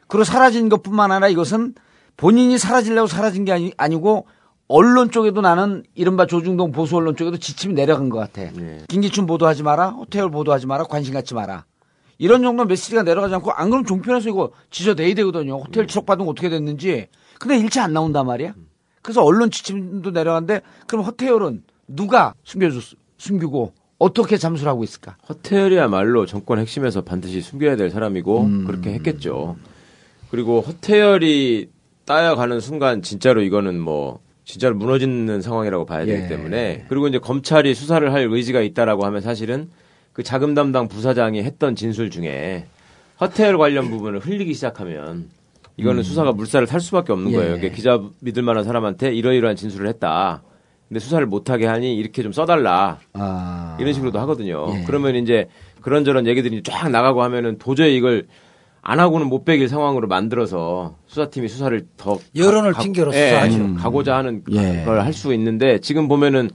그리고 0.08 0.24
사라진 0.24 0.70
것뿐만 0.70 1.12
아니라 1.12 1.28
이것은 1.30 1.76
본인이 2.16 2.58
사라지려고 2.58 3.08
사라진 3.08 3.46
게 3.46 3.52
아니, 3.52 3.72
아니고 3.78 4.26
언론 4.68 5.12
쪽에도 5.12 5.42
나는 5.42 5.84
이른바 5.96 6.26
조중동 6.26 6.72
보수 6.72 6.98
언론 6.98 7.16
쪽에도 7.16 7.38
지침이 7.38 7.74
내려간 7.74 8.10
것 8.10 8.18
같아. 8.20 8.52
네. 8.52 8.80
김기춘 8.90 9.26
보도하지 9.26 9.64
마라, 9.64 9.90
호태열 9.90 10.30
보도하지 10.30 10.68
마라, 10.68 10.84
관심 10.86 11.14
갖지 11.14 11.34
마라. 11.34 11.66
이런 12.18 12.42
정도 12.42 12.66
메시지가 12.66 13.04
내려가지 13.04 13.36
않고 13.36 13.52
안 13.52 13.70
그러면 13.70 13.86
종편에서 13.86 14.30
이거 14.30 14.52
지저내야 14.72 15.14
되거든요. 15.16 15.58
호텔 15.58 15.84
음. 15.84 15.88
추적받은 15.88 16.26
거 16.26 16.32
어떻게 16.32 16.50
됐는지. 16.50 17.08
근데 17.40 17.58
일체 17.58 17.80
안 17.80 17.94
나온단 17.94 18.26
말이야. 18.26 18.54
그래서 19.02 19.24
언론 19.24 19.52
지침도 19.52 20.12
내려갔는데 20.12 20.62
그럼 20.88 21.06
허태열은 21.06 21.64
누가 21.88 22.34
숨겨줬, 22.44 22.98
숨기고 23.18 23.74
어떻게 24.00 24.38
잠수를 24.38 24.70
하고 24.70 24.84
있을까? 24.84 25.18
허태열이야말로 25.30 26.26
정권 26.26 26.60
핵심에서 26.60 27.02
반드시 27.02 27.42
숨겨야 27.42 27.76
될 27.76 27.90
사람이고 27.90 28.50
그렇게 28.66 28.94
했겠죠. 28.94 29.56
그리고 30.30 30.62
허태열이 30.62 31.70
따여가는 32.06 32.60
순간 32.60 33.02
진짜로 33.02 33.42
이거는 33.42 33.80
뭐 33.80 34.20
진짜로 34.46 34.76
무너지는 34.76 35.42
상황이라고 35.42 35.86
봐야 35.86 36.06
되기 36.06 36.24
예. 36.24 36.28
때문에 36.28 36.86
그리고 36.88 37.08
이제 37.08 37.20
검찰이 37.20 37.74
수사를 37.74 38.14
할 38.14 38.28
의지가 38.32 38.62
있다라고 38.62 39.06
하면 39.06 39.22
사실은 39.22 39.70
그 40.18 40.24
자금 40.24 40.56
담당 40.56 40.88
부사장이 40.88 41.44
했던 41.44 41.76
진술 41.76 42.10
중에 42.10 42.66
허태열 43.22 43.60
관련 43.60 43.92
부분을 43.92 44.18
흘리기 44.20 44.56
시작하면 44.56 45.30
이거는 45.78 46.00
음. 46.00 46.04
수사가 46.04 46.32
물살을 46.32 46.66
탈 46.66 46.82
수밖에 46.82 47.14
없는 47.14 47.32
예. 47.34 47.36
거예요. 47.36 47.52
그러니까 47.58 47.76
기자 47.76 48.02
믿을 48.22 48.42
만한 48.42 48.64
사람한테 48.64 49.14
이러이러한 49.14 49.56
진술을 49.56 49.88
했다. 49.90 50.42
근데 50.90 51.00
수사를 51.00 51.24
못하게 51.28 51.68
하니 51.68 51.96
이렇게 51.96 52.24
좀 52.24 52.32
써달라. 52.32 52.98
아. 53.14 53.78
이런 53.80 53.94
식으로도 53.94 54.18
하거든요. 54.22 54.66
예. 54.76 54.84
그러면 54.88 55.16
이제 55.18 55.50
그런저런 55.82 56.26
얘기들이 56.26 56.64
쫙 56.64 56.90
나가고 56.90 57.22
하면은 57.22 57.60
도저히 57.60 57.96
이걸 57.96 58.26
안 58.82 59.00
하고는 59.00 59.28
못 59.28 59.46
베길 59.46 59.70
상황으로 59.70 60.08
만들어서 60.08 60.96
수사팀이 61.06 61.48
수사를 61.48 61.86
더 61.96 62.18
여론을 62.36 62.74
가- 62.74 62.82
핑계로 62.82 63.14
예, 63.14 63.28
수사하죠. 63.30 63.76
가고자 63.76 64.16
하는 64.18 64.42
예. 64.52 64.82
걸할 64.84 65.14
수 65.14 65.32
있는데 65.36 65.78
지금 65.78 66.08
보면은 66.08 66.50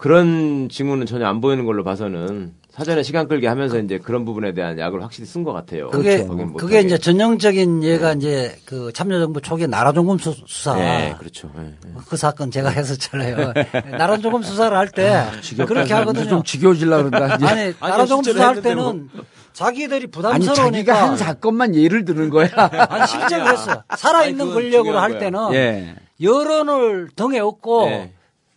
그런 0.00 0.68
징후는 0.70 1.04
전혀 1.04 1.26
안 1.26 1.42
보이는 1.42 1.66
걸로 1.66 1.84
봐서는 1.84 2.54
사전에 2.70 3.02
시간 3.02 3.28
끌게 3.28 3.46
하면서 3.48 3.78
이제 3.78 3.98
그런 3.98 4.24
부분에 4.24 4.54
대한 4.54 4.78
약을 4.78 5.02
확실히 5.02 5.26
쓴 5.26 5.44
것 5.44 5.52
같아요. 5.52 5.90
그게 5.90 6.26
그게. 6.56 6.80
이제 6.80 6.96
전형적인 6.96 7.82
얘가 7.82 8.14
이제 8.14 8.56
그 8.64 8.92
참여정부 8.94 9.42
초기 9.42 9.66
나라종금 9.66 10.16
수- 10.18 10.34
수사. 10.46 10.78
예, 10.80 11.14
그렇죠. 11.18 11.50
예, 11.58 11.62
예. 11.64 11.74
그 12.08 12.16
사건 12.16 12.50
제가 12.50 12.70
했었잖아요. 12.70 13.52
나라종금 13.98 14.42
수사를 14.42 14.74
할 14.74 14.88
때 14.90 15.26
그렇게 15.66 15.92
하거든요. 15.92 16.28
좀 16.28 16.42
지겨워질라 16.44 17.02
그런다. 17.02 17.46
아니 17.46 17.74
나라종금 17.80 18.32
수사할 18.32 18.62
때는 18.62 19.10
자기들이 19.52 19.96
아니 20.04 20.06
부담스러우니까 20.06 20.62
자기가 20.94 21.08
한 21.08 21.16
사건만 21.18 21.74
예를 21.74 22.06
드는 22.06 22.30
거야. 22.30 22.48
아니 22.54 23.06
실제로 23.06 23.44
그랬어. 23.44 23.82
살아있는 23.94 24.46
아니, 24.46 24.54
권력으로 24.54 24.98
할. 24.98 25.18
때는 25.18 25.52
예. 25.52 25.96
여론을 26.22 27.10
등에 27.16 27.40
업고 27.40 27.86
예. 27.88 28.12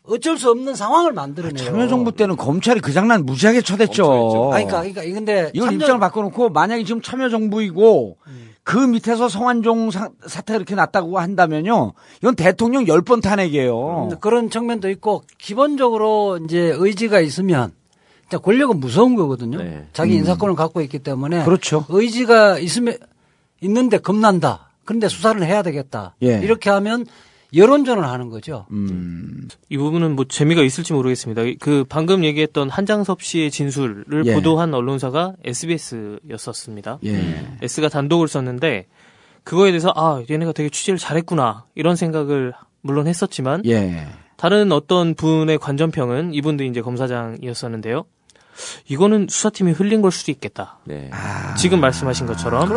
어쩔 0.06 0.38
수 0.38 0.50
없는 0.52 0.76
상황을 0.76 1.14
만들어내요. 1.14 1.56
참여정부 1.66 2.12
때는 2.14 2.36
검찰이 2.36 2.82
그 2.82 2.92
장난 2.92 3.26
무지하게 3.26 3.62
쳐댔죠. 3.62 4.52
아니, 4.54 4.66
그러니까, 4.66 4.92
그러니까 4.94 5.02
근데 5.18 5.52
이걸 5.54 5.70
참여- 5.70 5.74
입장을 5.76 6.00
바꿔놓고 6.00 6.50
만약에 6.50 6.84
지금 6.84 7.02
참여정부이고 7.02 8.18
그 8.64 8.78
밑에서 8.78 9.30
성완종 9.30 9.92
사, 9.92 10.10
사태 10.26 10.56
이렇게 10.56 10.76
났다고 10.76 11.20
한다면요. 11.20 11.94
이건 12.22 12.36
대통령 12.36 12.86
열번 12.88 13.22
탄핵이에요. 13.22 14.10
음, 14.12 14.20
그런 14.20 14.50
측면도 14.50 14.90
있고 14.90 15.24
기본적으로 15.38 16.38
이제 16.44 16.74
의지가 16.78 17.20
있으면 17.22 17.72
권력은 18.30 18.80
무서운 18.80 19.16
거거든요. 19.16 19.60
네. 19.60 19.86
자기 19.94 20.16
인사권을 20.16 20.56
갖고 20.56 20.82
있기 20.82 21.00
때문에 21.00 21.44
그렇죠. 21.46 21.86
의지가 21.90 22.58
있으면 22.60 22.98
있는데 23.62 24.00
겁난다. 24.00 24.72
그런데 24.86 25.08
수사를 25.08 25.42
해야 25.46 25.62
되겠다. 25.62 26.16
예. 26.24 26.40
이렇게 26.44 26.70
하면 26.72 27.06
여론전을 27.56 28.04
하는 28.04 28.30
거죠. 28.30 28.66
음. 28.72 29.48
이 29.70 29.78
부분은 29.78 30.16
뭐 30.16 30.26
재미가 30.26 30.64
있을지 30.64 30.94
모르겠습니다. 30.94 31.44
그 31.60 31.84
방금 31.88 32.24
얘기했던 32.26 32.70
한장섭 32.70 33.22
씨의 33.22 33.52
진술을 33.52 34.24
예. 34.26 34.34
보도한 34.34 34.74
언론사가 34.74 35.34
SBS였었습니다. 35.44 37.00
예. 37.06 37.46
S가 37.62 37.90
단독을 37.90 38.28
썼는데 38.28 38.88
그거에 39.44 39.72
대해서 39.72 39.92
아 39.96 40.24
얘네가 40.30 40.54
되게 40.54 40.70
취재를 40.70 40.98
잘했구나 40.98 41.66
이런 41.76 41.96
생각을 41.96 42.54
물론 42.82 43.08
했었지만 43.08 43.64
예. 43.66 44.08
다른 44.38 44.72
어떤 44.72 45.14
분의 45.16 45.58
관전평은 45.60 46.34
이분도 46.34 46.64
이제 46.64 46.82
검사장이었었는데요. 46.82 48.06
이거는 48.88 49.28
수사팀이 49.30 49.72
흘린 49.72 50.02
걸 50.02 50.12
수도 50.12 50.32
있겠다. 50.32 50.78
네. 50.86 51.10
지금 51.58 51.80
말씀하신 51.82 52.28
것처럼 52.28 52.70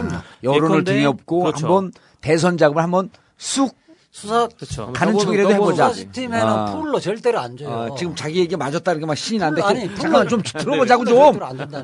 여론을 0.43 0.81
예컨대- 0.81 0.85
등에 0.85 1.05
업고 1.05 1.41
그렇죠. 1.41 1.66
한번 1.66 1.93
대선 2.20 2.57
작업을 2.57 2.83
한번 2.83 3.11
쑥 3.37 3.77
수사 4.16 4.48
그렇죠. 4.48 4.90
가는 4.94 5.18
척이라도 5.18 5.52
해보자. 5.52 5.92
수사팀에는 5.92 6.46
아. 6.46 6.64
풀로 6.72 6.98
절대로 6.98 7.38
안 7.38 7.54
줘요. 7.54 7.68
어, 7.68 7.94
지금 7.96 8.14
자기 8.14 8.40
얘기 8.40 8.56
맞았다 8.56 8.92
이렇게 8.92 9.04
막 9.04 9.14
신이 9.14 9.38
난데 9.38 9.60
아니, 9.60 9.94
잠깐만 9.94 10.26
좀 10.26 10.40
들어보자고 10.40 11.04
좀. 11.04 11.38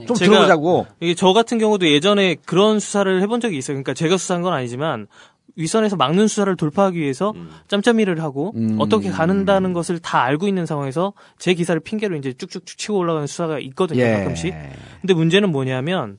좀 0.06 0.16
들어보자고. 0.16 0.86
이게 1.00 1.14
저 1.14 1.34
같은 1.34 1.58
경우도 1.58 1.86
예전에 1.90 2.36
그런 2.46 2.80
수사를 2.80 3.20
해본 3.20 3.42
적이 3.42 3.58
있어요. 3.58 3.74
그러니까 3.74 3.92
제가 3.92 4.16
수사한 4.16 4.40
건 4.42 4.54
아니지만 4.54 5.08
윗선에서 5.56 5.96
막는 5.96 6.26
수사를 6.26 6.56
돌파하기 6.56 6.98
위해서 6.98 7.34
짬짬이를 7.68 8.22
하고 8.22 8.54
음. 8.56 8.76
어떻게 8.78 9.10
가는다는 9.10 9.74
것을 9.74 9.98
다 9.98 10.22
알고 10.22 10.48
있는 10.48 10.64
상황에서 10.64 11.12
제 11.38 11.52
기사를 11.52 11.78
핑계로 11.82 12.16
이제 12.16 12.32
쭉쭉쭉 12.32 12.78
치고 12.78 12.96
올라가는 12.96 13.26
수사가 13.26 13.58
있거든요. 13.58 14.00
예. 14.00 14.12
가끔씩. 14.12 14.54
근데 15.02 15.12
문제는 15.12 15.52
뭐냐면 15.52 16.16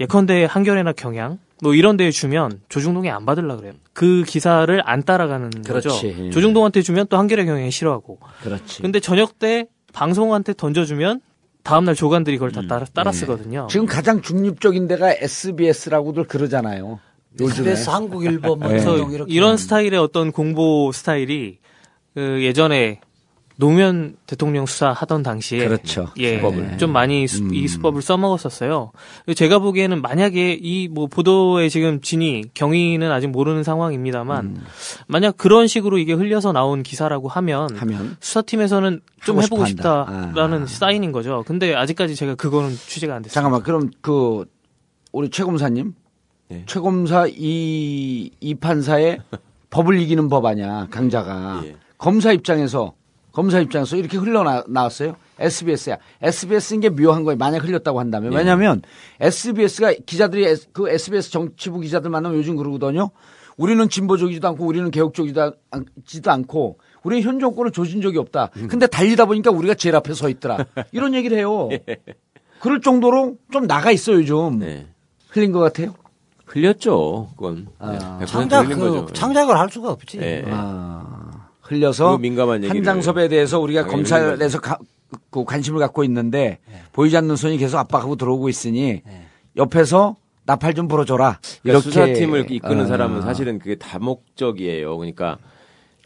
예컨대 0.00 0.46
한겨레나 0.48 0.92
경향 0.92 1.38
뭐 1.62 1.74
이런 1.74 1.96
데에 1.96 2.10
주면 2.10 2.60
조중동이 2.68 3.10
안 3.10 3.26
받으려 3.26 3.56
그래요. 3.56 3.72
그 3.92 4.24
기사를 4.26 4.80
안 4.84 5.02
따라가는 5.02 5.50
거죠. 5.50 5.90
그렇지. 5.90 6.30
조중동한테 6.32 6.82
주면 6.82 7.06
또 7.08 7.18
한겨레 7.18 7.44
경향이 7.44 7.70
싫어하고. 7.70 8.18
그렇지. 8.42 8.82
근데 8.82 9.00
저녁 9.00 9.38
때 9.38 9.66
방송한테 9.92 10.54
던져주면 10.54 11.20
다음날 11.62 11.94
조간들이 11.94 12.38
그걸 12.38 12.52
다 12.52 12.62
따라, 12.66 12.86
따라 12.92 13.12
쓰거든요. 13.12 13.66
지금 13.70 13.86
가장 13.86 14.22
중립적인 14.22 14.88
데가 14.88 15.12
SBS라고들 15.12 16.24
그러잖아요. 16.24 17.00
요즘에. 17.38 17.70
SBS 17.70 17.90
한국일보 17.90 18.56
뭐 18.56 18.68
네. 18.68 18.84
이런 19.28 19.56
스타일의 19.56 19.98
어떤 19.98 20.32
공보 20.32 20.90
스타일이 20.92 21.58
그 22.14 22.42
예전에 22.42 23.00
노무현 23.60 24.16
대통령 24.26 24.66
수사 24.66 24.90
하던 24.90 25.22
당시에 25.22 25.64
그렇죠. 25.68 26.08
예, 26.16 26.36
수법을. 26.36 26.78
좀 26.78 26.92
많이 26.92 27.28
수- 27.28 27.42
음. 27.42 27.54
이 27.54 27.68
수법을 27.68 28.02
써먹었었어요. 28.02 28.90
제가 29.36 29.58
보기에는 29.60 30.02
만약에 30.02 30.58
이 30.60 30.88
뭐 30.88 31.06
보도에 31.06 31.68
지금 31.68 32.00
진이 32.00 32.44
경위는 32.54 33.12
아직 33.12 33.28
모르는 33.28 33.62
상황입니다만 33.62 34.62
만약 35.06 35.36
그런 35.36 35.66
식으로 35.66 35.98
이게 35.98 36.12
흘려서 36.14 36.52
나온 36.52 36.82
기사라고 36.82 37.28
하면, 37.28 37.76
하면 37.76 38.16
수사팀에서는 38.20 39.00
좀 39.24 39.40
해보고 39.42 39.66
싶어 39.66 40.04
한다. 40.04 40.26
싶다라는 40.26 40.66
사인인 40.66 41.12
거죠. 41.12 41.44
근데 41.46 41.74
아직까지 41.74 42.14
제가 42.16 42.34
그거는 42.34 42.70
취재가 42.70 43.14
안 43.14 43.22
됐어요. 43.22 43.34
잠깐만 43.34 43.62
그럼 43.62 43.90
그 44.00 44.46
우리 45.12 45.28
최 45.30 45.44
검사님 45.44 45.94
네. 46.48 46.64
최 46.66 46.80
검사 46.80 47.26
이, 47.28 48.30
이 48.40 48.54
판사의 48.54 49.18
법을 49.70 50.00
이기는 50.00 50.28
법 50.28 50.46
아니야 50.46 50.88
강자가 50.90 51.60
예. 51.66 51.76
검사 51.98 52.32
입장에서 52.32 52.94
검사 53.32 53.60
입장에서 53.60 53.96
이렇게 53.96 54.16
흘러나왔어요 54.16 55.16
SBS야 55.38 55.96
SBS인 56.22 56.80
게 56.80 56.90
묘한 56.90 57.24
거예요 57.24 57.36
만약 57.38 57.64
흘렸다고 57.64 58.00
한다면 58.00 58.32
예. 58.32 58.38
왜냐하면 58.38 58.82
SBS가 59.20 59.92
기자들이 60.04 60.54
그 60.72 60.88
SBS 60.88 61.30
정치부 61.30 61.80
기자들 61.80 62.10
만나면 62.10 62.38
요즘 62.38 62.56
그러거든요 62.56 63.10
우리는 63.56 63.88
진보적이지도 63.88 64.48
않고 64.48 64.64
우리는 64.64 64.90
개혁적이지도 64.90 66.30
않고 66.30 66.78
우리는 67.02 67.22
현 67.22 67.40
정권을 67.40 67.72
조진 67.72 68.00
적이 68.00 68.18
없다 68.18 68.50
음. 68.56 68.68
근데 68.68 68.86
달리다 68.86 69.26
보니까 69.26 69.50
우리가 69.50 69.74
제일 69.74 69.96
앞에 69.96 70.14
서 70.14 70.28
있더라 70.28 70.64
이런 70.92 71.14
얘기를 71.14 71.36
해요 71.36 71.68
그럴 72.60 72.80
정도로 72.80 73.36
좀 73.52 73.66
나가 73.66 73.90
있어요 73.90 74.16
요즘 74.16 74.58
네. 74.58 74.86
흘린 75.30 75.52
것 75.52 75.60
같아요. 75.60 75.94
흘렸죠. 76.46 77.30
그건 77.36 77.66
네, 77.66 77.98
아. 78.00 78.18
100% 78.22 78.26
창작 78.26 78.68
그 78.68 78.76
거죠. 78.76 79.06
창작을 79.12 79.56
할 79.56 79.70
수가 79.70 79.90
없지. 79.92 80.18
예. 80.20 80.44
아, 80.48 81.19
흘려서 81.74 82.16
그 82.16 82.20
민감한 82.22 82.64
얘기를 82.64 82.76
한장섭에 82.76 83.28
대해서 83.28 83.60
우리가 83.60 83.82
당연히 83.82 83.96
검찰에서 84.08 84.60
가- 84.60 84.78
그 85.30 85.44
관심을 85.44 85.78
갖고 85.80 86.02
있는데 86.04 86.58
네. 86.68 86.74
보이지 86.92 87.16
않는 87.16 87.36
손이 87.36 87.58
계속 87.58 87.78
압박하고 87.78 88.16
들어오고 88.16 88.48
있으니 88.48 89.02
옆에서 89.56 90.16
나팔 90.46 90.74
좀 90.74 90.88
불어줘라. 90.88 91.38
그러니까 91.40 91.58
이렇게 91.64 91.80
수사팀을 91.84 92.50
이끄는 92.50 92.84
어. 92.84 92.86
사람은 92.86 93.22
사실은 93.22 93.58
그게 93.60 93.76
다목적이에요. 93.76 94.96
그러니까 94.96 95.38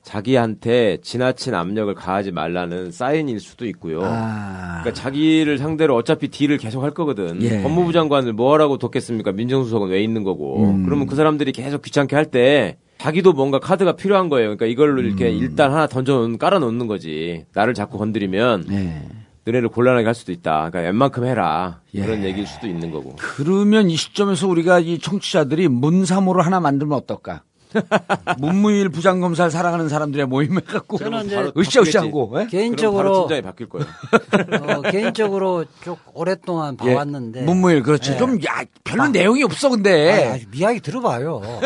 자기한테 0.03 0.99
지나친 1.03 1.55
압력을 1.55 1.93
가하지 1.95 2.31
말라는 2.31 2.93
사인일 2.93 3.41
수도 3.41 3.65
있고요. 3.66 4.01
아. 4.05 4.81
그러니까 4.82 4.93
자기를 4.93 5.57
상대로 5.57 5.95
어차피 5.97 6.28
딜을 6.28 6.59
계속 6.59 6.82
할 6.82 6.91
거거든. 6.91 7.41
예. 7.43 7.62
법무부 7.62 7.93
장관을 7.93 8.35
뭐하라고 8.35 8.77
뒀겠습니까? 8.78 9.32
민정수석은 9.32 9.89
왜 9.89 10.03
있는 10.03 10.23
거고. 10.23 10.62
음. 10.62 10.85
그러면 10.85 11.07
그 11.07 11.16
사람들이 11.16 11.53
계속 11.53 11.81
귀찮게 11.81 12.15
할 12.16 12.27
때 12.27 12.77
자기도 12.99 13.33
뭔가 13.33 13.59
카드가 13.59 13.97
필요한 13.97 14.29
거예요. 14.29 14.49
그러니까 14.57 14.66
이걸로 14.66 15.03
이렇게 15.03 15.29
음. 15.29 15.39
일단 15.39 15.73
하나 15.73 15.87
던져 15.87 16.29
깔아 16.39 16.59
놓는 16.59 16.87
거지. 16.87 17.45
나를 17.53 17.75
자꾸 17.75 17.99
건드리면 17.99 18.65
네. 18.69 19.09
너네를 19.45 19.69
곤란하게 19.69 20.07
할 20.07 20.15
수도 20.15 20.33
있다. 20.33 20.71
그러니까 20.71 20.81
웬만큼 20.81 21.25
해라. 21.27 21.81
예. 21.95 22.03
그런 22.03 22.25
얘기일 22.25 22.47
수도 22.47 22.66
있는 22.66 22.91
거고. 22.91 23.16
그러면 23.16 23.91
이 23.91 23.97
시점에서 23.97 24.49
우리가 24.49 24.81
이 24.81 24.99
청취자들이 24.99 25.69
문사모를 25.69 26.45
하나 26.45 26.61
만들면 26.61 26.97
어떨까? 26.97 27.43
문무일 28.38 28.88
부장검사를 28.88 29.51
사랑하는 29.51 29.88
사람들의 29.88 30.26
모임에 30.26 30.60
갖고 30.60 30.98
저는 30.98 31.26
이제 31.26 31.52
으쌰으쌰하고 31.56 32.40
예? 32.40 32.46
개인적으로 32.46 33.20
팀장이 33.20 33.42
바뀔 33.42 33.68
거예요. 33.68 33.86
어, 34.78 34.82
개인적으로 34.82 35.64
쭉 35.82 35.98
오랫동안 36.12 36.76
예. 36.84 36.94
봐왔는데 36.94 37.42
문무일 37.42 37.82
그렇지 37.82 38.12
예. 38.12 38.16
좀 38.16 38.38
야, 38.44 38.62
별로 38.84 39.09
내용이 39.09 39.42
없어 39.42 39.70
근데 39.70 40.28
아, 40.28 40.38
미하게 40.51 40.80
들어봐요. 40.80 41.42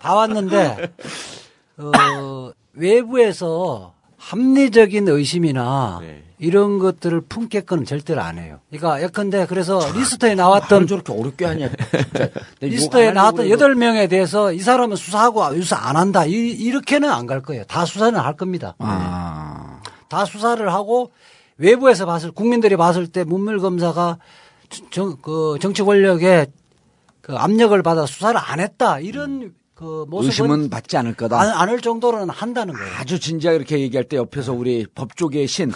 봐왔는데 0.00 0.92
어, 1.78 2.52
외부에서 2.74 3.94
합리적인 4.18 5.08
의심이나 5.08 5.98
네. 6.00 6.23
이런 6.38 6.78
것들을 6.78 7.20
품게끔 7.22 7.84
절대로 7.84 8.20
안 8.20 8.38
해요. 8.38 8.58
그러니까 8.70 9.02
예컨대 9.02 9.46
그래서 9.46 9.80
리스트에 9.94 10.34
나왔던 10.34 10.86
저렇게 10.88 11.12
어렵게 11.12 11.44
하냐 11.44 11.68
리스트에 12.60 13.12
나왔던 13.12 13.48
여덟 13.50 13.74
명에 13.74 14.08
대해서 14.08 14.52
이 14.52 14.58
사람은 14.58 14.96
수사하고 14.96 15.54
수사 15.54 15.76
안 15.76 15.96
한다. 15.96 16.24
이, 16.26 16.70
렇게는 16.70 17.08
안 17.10 17.26
갈 17.26 17.40
거예요. 17.40 17.64
다 17.64 17.84
수사는 17.86 18.18
할 18.18 18.36
겁니다. 18.36 18.74
아. 18.78 19.80
다 20.08 20.24
수사를 20.24 20.70
하고 20.72 21.12
외부에서 21.56 22.04
봤을 22.04 22.30
국민들이 22.32 22.76
봤을 22.76 23.06
때 23.06 23.24
문무일 23.24 23.60
검사가 23.60 24.18
정, 24.90 25.16
그 25.22 25.56
정치 25.60 25.82
권력의 25.82 26.48
그 27.20 27.34
압력을 27.36 27.80
받아 27.82 28.06
수사를 28.06 28.38
안 28.42 28.60
했다 28.60 28.98
이런 28.98 29.54
그 29.74 30.04
모습은 30.08 30.26
의심은 30.26 30.70
받지 30.70 30.96
않을 30.96 31.14
거다. 31.14 31.40
안, 31.40 31.48
않을 31.50 31.80
정도로는 31.80 32.30
한다는 32.30 32.74
거예요. 32.74 32.92
아주 32.96 33.18
진지하게 33.18 33.56
이렇게 33.56 33.80
얘기할 33.80 34.04
때 34.04 34.16
옆에서 34.16 34.52
우리 34.52 34.86
법조계의 34.94 35.48
신, 35.48 35.72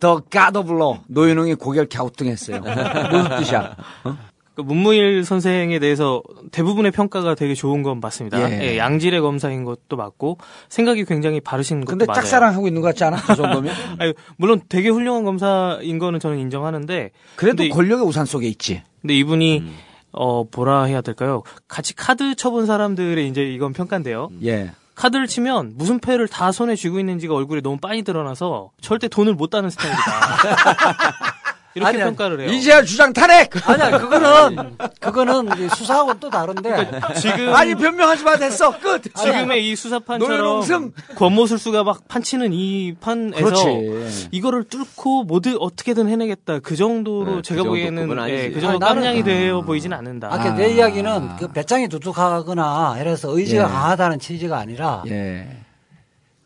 더 0.00 0.20
가더블러 0.20 1.02
노현웅이 1.08 1.54
고개를 1.54 1.88
갸우뚱했어요. 1.88 2.60
무슨 3.10 3.36
뜻이야? 3.38 3.76
어? 4.04 4.16
그 4.54 4.62
문무일 4.62 5.22
선생에 5.24 5.78
대해서 5.78 6.22
대부분의 6.50 6.90
평가가 6.90 7.34
되게 7.34 7.54
좋은 7.54 7.82
건 7.82 8.00
맞습니다. 8.00 8.50
예. 8.50 8.62
예, 8.62 8.78
양질의 8.78 9.20
검사인 9.20 9.64
것도 9.64 9.96
맞고 9.96 10.38
생각이 10.70 11.04
굉장히 11.04 11.40
바르신 11.40 11.80
것도 11.80 11.90
근데 11.90 12.06
맞아요. 12.06 12.22
짝사랑하고 12.22 12.66
있는 12.66 12.80
것 12.80 12.88
같지 12.88 13.04
않아? 13.04 13.18
그 13.18 13.36
정도면? 13.36 13.74
아니, 14.00 14.14
물론 14.38 14.62
되게 14.70 14.88
훌륭한 14.88 15.24
검사인 15.24 15.98
거는 15.98 16.20
저는 16.20 16.38
인정하는데 16.38 17.10
그래도 17.36 17.56
근데, 17.56 17.68
권력의 17.68 18.06
우산 18.06 18.24
속에 18.24 18.48
있지. 18.48 18.82
근데 19.02 19.14
이분이 19.14 19.58
음. 19.58 19.76
어 20.16 20.44
뭐라 20.54 20.84
해야 20.84 21.00
될까요? 21.02 21.42
같이 21.68 21.94
카드 21.94 22.34
쳐본 22.34 22.66
사람들의 22.66 23.28
이제 23.28 23.42
이건 23.42 23.72
평가인데요. 23.72 24.30
예. 24.44 24.72
카드를 24.94 25.26
치면 25.26 25.74
무슨 25.76 26.00
패를 26.00 26.26
다 26.26 26.50
손에 26.52 26.74
쥐고 26.74 26.98
있는지가 26.98 27.34
얼굴에 27.34 27.60
너무 27.60 27.76
빤히 27.76 28.02
드러나서 28.02 28.70
절대 28.80 29.08
돈을 29.08 29.34
못 29.34 29.50
따는 29.50 29.68
스타일이다. 29.70 30.02
이렇게 31.76 31.88
아니야. 31.90 32.04
평가를 32.06 32.40
해요. 32.40 32.50
이제야 32.50 32.82
주장 32.82 33.12
탄핵! 33.12 33.50
아니야 33.68 33.98
그거는 33.98 34.76
그거는 34.98 35.48
이제 35.54 35.68
수사하고는 35.76 36.20
또 36.20 36.30
다른데 36.30 36.90
지금 37.20 37.54
아니, 37.54 37.74
변명하지 37.74 38.24
마, 38.24 38.36
됐어. 38.36 38.78
끝! 38.78 39.02
지금의 39.14 39.68
이 39.68 39.76
수사판처럼! 39.76 40.92
권모술수가 41.16 41.84
막 41.84 42.08
판치는 42.08 42.54
이 42.54 42.94
판에서 42.98 43.44
그렇지. 43.44 44.28
이거를 44.30 44.64
뚫고 44.64 45.24
모두 45.24 45.58
어떻게든 45.60 46.08
해내겠다. 46.08 46.60
그 46.60 46.76
정도로 46.76 47.36
네, 47.36 47.42
제가 47.42 47.62
그 47.62 47.64
정도 47.64 47.70
보기에는. 47.70 48.28
예, 48.30 48.50
그 48.50 48.60
정도 48.62 48.78
깜냥이 48.78 49.22
되어 49.22 49.60
보이진 49.60 49.92
않는다. 49.92 50.28
아까 50.32 50.54
내 50.54 50.72
이야기는 50.72 51.36
그 51.38 51.48
배짱이 51.48 51.88
두둑하거나 51.88 52.96
이래서 53.00 53.36
의지가 53.36 53.64
예. 53.64 53.66
강하다는 53.66 54.18
취지가 54.18 54.56
아니라 54.56 55.02
예. 55.08 55.46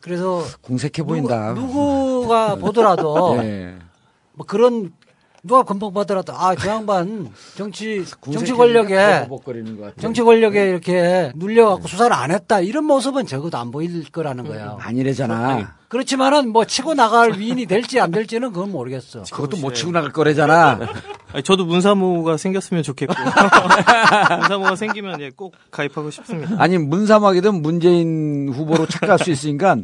그래서 0.01 0.43
공색해 0.61 1.03
보인다. 1.03 1.53
누구, 1.53 2.27
가 2.27 2.55
보더라도 2.55 3.37
예. 3.43 3.75
뭐 4.33 4.45
그런 4.45 4.91
누가 5.43 5.63
금방 5.63 5.91
보더라도 5.91 6.33
아 6.33 6.55
저 6.55 6.69
양반 6.69 7.31
정치 7.55 8.05
정치 8.31 8.53
권력에 8.53 9.21
버벅거리는 9.27 9.75
것 9.77 9.83
같아. 9.85 10.01
정치 10.01 10.21
권력에 10.21 10.69
이렇게 10.69 11.31
눌려갖고 11.35 11.87
수사를 11.87 12.13
안 12.15 12.29
했다 12.31 12.59
이런 12.61 12.85
모습은 12.85 13.25
적어도 13.25 13.57
안 13.57 13.71
보일 13.71 14.09
거라는 14.11 14.45
거야. 14.47 14.77
아니래잖아. 14.79 15.75
그렇지만은 15.87 16.49
뭐 16.49 16.63
치고 16.65 16.93
나갈 16.93 17.37
위인이 17.37 17.65
될지 17.65 17.99
안 17.99 18.11
될지는 18.11 18.53
그건 18.53 18.71
모르겠어. 18.71 19.23
그것도 19.23 19.57
못 19.57 19.73
치고 19.73 19.91
나갈 19.91 20.11
거래잖아. 20.11 20.79
아니, 21.33 21.43
저도 21.43 21.65
문사모가 21.65 22.37
생겼으면 22.37 22.83
좋겠고 22.83 23.13
문사모가 24.39 24.75
생기면 24.75 25.19
예, 25.21 25.29
꼭 25.31 25.55
가입하고 25.71 26.11
싶습니다. 26.11 26.55
아니, 26.59 26.77
문사모하게든 26.77 27.61
문재인 27.61 28.49
후보로 28.53 28.85
착각할 28.87 29.19
수 29.19 29.31
있으니까 29.31 29.77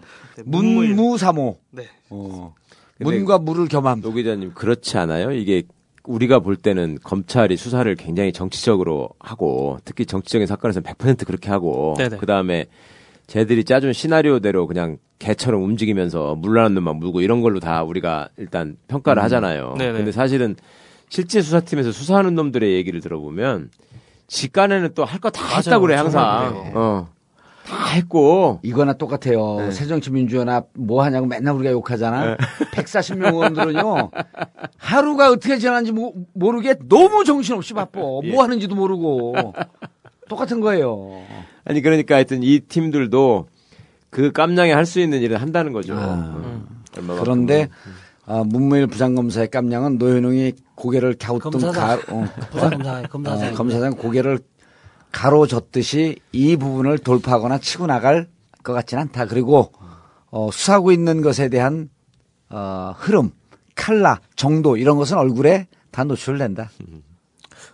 문무일. 0.46 0.94
문무사모. 0.94 1.58
네. 1.72 1.88
어. 2.10 2.54
문과 3.00 3.38
무를 3.38 3.68
겸함. 3.68 4.02
노 4.02 4.12
기자님 4.12 4.54
그렇지 4.54 4.98
않아요? 4.98 5.32
이게 5.32 5.64
우리가 6.04 6.40
볼 6.40 6.56
때는 6.56 7.00
검찰이 7.04 7.58
수사를 7.58 7.94
굉장히 7.96 8.32
정치적으로 8.32 9.10
하고 9.20 9.78
특히 9.84 10.06
정치적인 10.06 10.48
사건에서는 10.48 10.90
100% 10.90 11.26
그렇게 11.26 11.50
하고 11.50 11.96
네네. 11.98 12.18
그다음에 12.18 12.66
쟤들이 13.28 13.66
짜준 13.66 13.92
시나리오대로 13.94 14.68
그냥 14.68 14.98
개처럼 15.20 15.62
움직이면서 15.64 16.36
물러난 16.36 16.74
놈만 16.76 16.96
물고 16.96 17.20
이런 17.22 17.42
걸로 17.42 17.60
다 17.60 17.84
우리가 17.84 18.30
일단 18.38 18.78
평가를 18.88 19.22
하잖아요. 19.24 19.76
네네. 19.78 19.98
근데 19.98 20.12
사실은 20.14 20.56
실제 21.10 21.42
수사팀에서 21.42 21.92
수사하는 21.92 22.36
놈들의 22.36 22.74
얘기를 22.74 23.02
들어보면 23.02 23.70
직간에는 24.28 24.94
또 24.94 25.04
할 25.04 25.20
거 25.20 25.30
다. 25.30 25.58
했다고 25.58 25.82
그래 25.88 25.96
항상. 25.96 26.72
어. 26.74 27.10
다 27.68 27.88
했고 27.88 28.60
이거나 28.64 28.94
똑같아요. 28.94 29.58
네. 29.60 29.72
새정치민주연합 29.72 30.70
뭐 30.74 31.04
하냐고 31.04 31.26
맨날 31.28 31.54
우리가 31.56 31.72
욕하잖아. 31.72 32.38
140명 32.74 33.34
의원들은요. 33.34 34.12
하루가 34.78 35.30
어떻게 35.32 35.58
지났는지 35.58 35.92
모- 35.92 36.14
모르게 36.34 36.76
너무 36.88 37.26
정신없이 37.26 37.74
바빠. 37.74 38.00
예. 38.24 38.32
뭐 38.32 38.44
하는지도 38.44 38.74
모르고. 38.76 39.36
똑같은 40.30 40.62
거예요. 40.62 41.22
아니 41.66 41.82
그러니까 41.82 42.16
하여튼 42.16 42.42
이 42.44 42.60
팀들도 42.62 43.48
그 44.10 44.32
깜냥에 44.32 44.72
할수 44.72 45.00
있는 45.02 45.22
일을 45.22 45.42
한다는 45.42 45.74
거죠. 45.74 45.96
아. 45.98 46.36
음. 46.38 46.68
그런데 47.20 47.68
아, 48.26 48.44
문무일 48.46 48.88
부장검사의 48.88 49.50
깜냥은 49.50 49.98
노현웅이 49.98 50.54
고개를 50.76 51.16
갸우뚱 51.18 51.52
검사장. 51.52 51.74
가, 51.74 51.94
어, 52.14 52.26
부장검사, 52.52 53.02
검사장. 53.04 53.50
어, 53.50 53.54
검사장 53.56 53.94
고개를 53.96 54.40
가로젓듯이 55.18 56.20
이 56.32 56.56
부분을 56.58 57.00
돌파하거나 57.00 57.58
치고 57.58 57.88
나갈 57.88 58.28
것 58.64 58.74
같지는 58.74 59.02
않다. 59.04 59.26
그리고 59.26 59.72
어, 60.30 60.52
수사하고 60.52 60.92
있는 60.92 61.24
것에 61.24 61.50
대한 61.50 61.90
어, 62.50 62.94
흐름, 62.96 63.32
칼라, 63.74 64.20
정도 64.36 64.78
이런 64.78 64.96
것은 64.96 65.18
얼굴에 65.18 65.68
다 65.90 66.04
노출된다. 66.04 66.70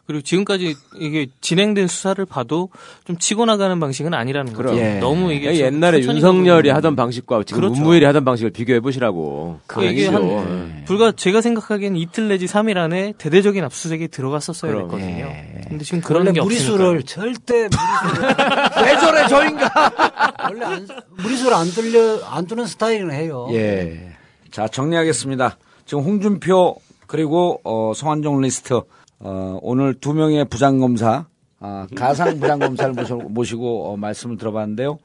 그리고 0.05 0.21
지금까지 0.21 0.75
이게 0.99 1.27
진행된 1.39 1.87
수사를 1.87 2.23
봐도 2.25 2.69
좀 3.05 3.17
치고 3.17 3.45
나가는 3.45 3.79
방식은 3.79 4.13
아니라는 4.13 4.51
거죠. 4.51 4.69
그럼. 4.69 4.77
예. 4.77 4.99
너무 4.99 5.31
이게 5.31 5.55
옛날에 5.59 5.99
윤석열이 5.99 6.69
하던 6.71 6.97
방식과 6.97 7.43
지금 7.45 7.61
그렇죠. 7.61 7.75
문무일이 7.79 8.05
하던 8.05 8.25
방식을 8.25 8.51
비교해 8.51 8.81
보시라고. 8.81 9.59
이게 9.81 10.07
아니죠. 10.09 10.11
한 10.39 10.83
불과 10.85 11.13
제가 11.13 11.39
생각하기엔 11.39 11.95
이틀 11.95 12.27
내지 12.27 12.47
3일 12.47 12.75
안에 12.77 13.13
대대적인 13.17 13.63
압수수색이 13.63 14.09
들어갔었어야 14.09 14.73
그럼. 14.73 14.89
됐거든요. 14.89 15.25
예. 15.25 15.61
근데 15.69 15.85
지금 15.85 16.01
그런 16.01 16.23
원래 16.23 16.33
게 16.33 16.41
무리수를. 16.41 17.03
절대 17.03 17.69
무리수를 17.69 18.35
왜 18.85 18.97
저래 18.99 19.27
저 19.29 19.45
인간? 19.45 19.69
원래 20.43 20.65
안, 20.65 20.87
무리수를 21.17 21.53
안 21.53 21.67
들려 21.69 22.19
안 22.25 22.45
두는 22.45 22.65
스타일은 22.65 23.11
해요. 23.11 23.47
예. 23.51 24.11
자 24.51 24.67
정리하겠습니다. 24.67 25.57
지금 25.85 26.03
홍준표 26.03 26.75
그리고 27.07 27.61
어, 27.63 27.93
송한종 27.95 28.41
리스트 28.41 28.81
어, 29.19 29.59
오늘 29.61 29.93
두 29.93 30.13
명의 30.13 30.45
부장검사 30.45 31.27
아, 31.59 31.87
가상 31.95 32.39
부장검사를 32.39 32.93
모시고 33.29 33.93
어, 33.93 33.97
말씀을 33.97 34.37
들어봤는데요. 34.37 34.99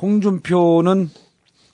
홍준표는 0.00 1.10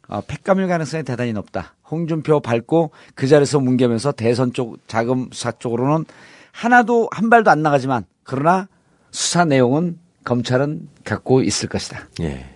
어, 0.09 0.21
팩감일 0.23 0.67
가능성이 0.67 1.05
대단히 1.05 1.33
높다. 1.33 1.75
홍준표 1.91 2.41
밟고 2.41 2.91
그 3.15 3.27
자리에서 3.27 3.61
뭉개면서 3.61 4.13
대선 4.13 4.53
쪽 4.53 4.77
자금 4.89 5.29
수사 5.33 5.53
쪽으로는 5.53 6.05
하나도 6.51 7.09
한 7.13 7.31
발도 7.31 7.51
안 7.51 7.63
나가지만 7.63 8.05
그러나 8.25 8.69
수사 9.11 9.45
내용은 9.45 9.99
검찰은 10.25 10.89
갖고 11.05 11.43
있을 11.43 11.69
것이다. 11.69 12.09
예. 12.21 12.47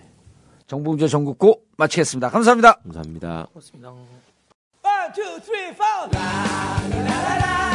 정봉주 0.67 1.07
전국구 1.07 1.61
마치겠습니다. 1.77 2.29
감사합니다. 2.29 2.79
감사합니다. 2.83 3.47
그렇습니다. 3.51 3.89
One, 3.89 5.13
two, 5.13 5.39
three, 5.41 5.69
four. 5.73 6.09
La, 6.13 6.87
la, 6.89 7.05
la, 7.05 7.35
la. 7.37 7.66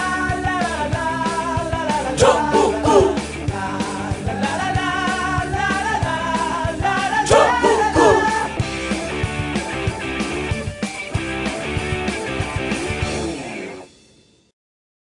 정! 2.23 2.51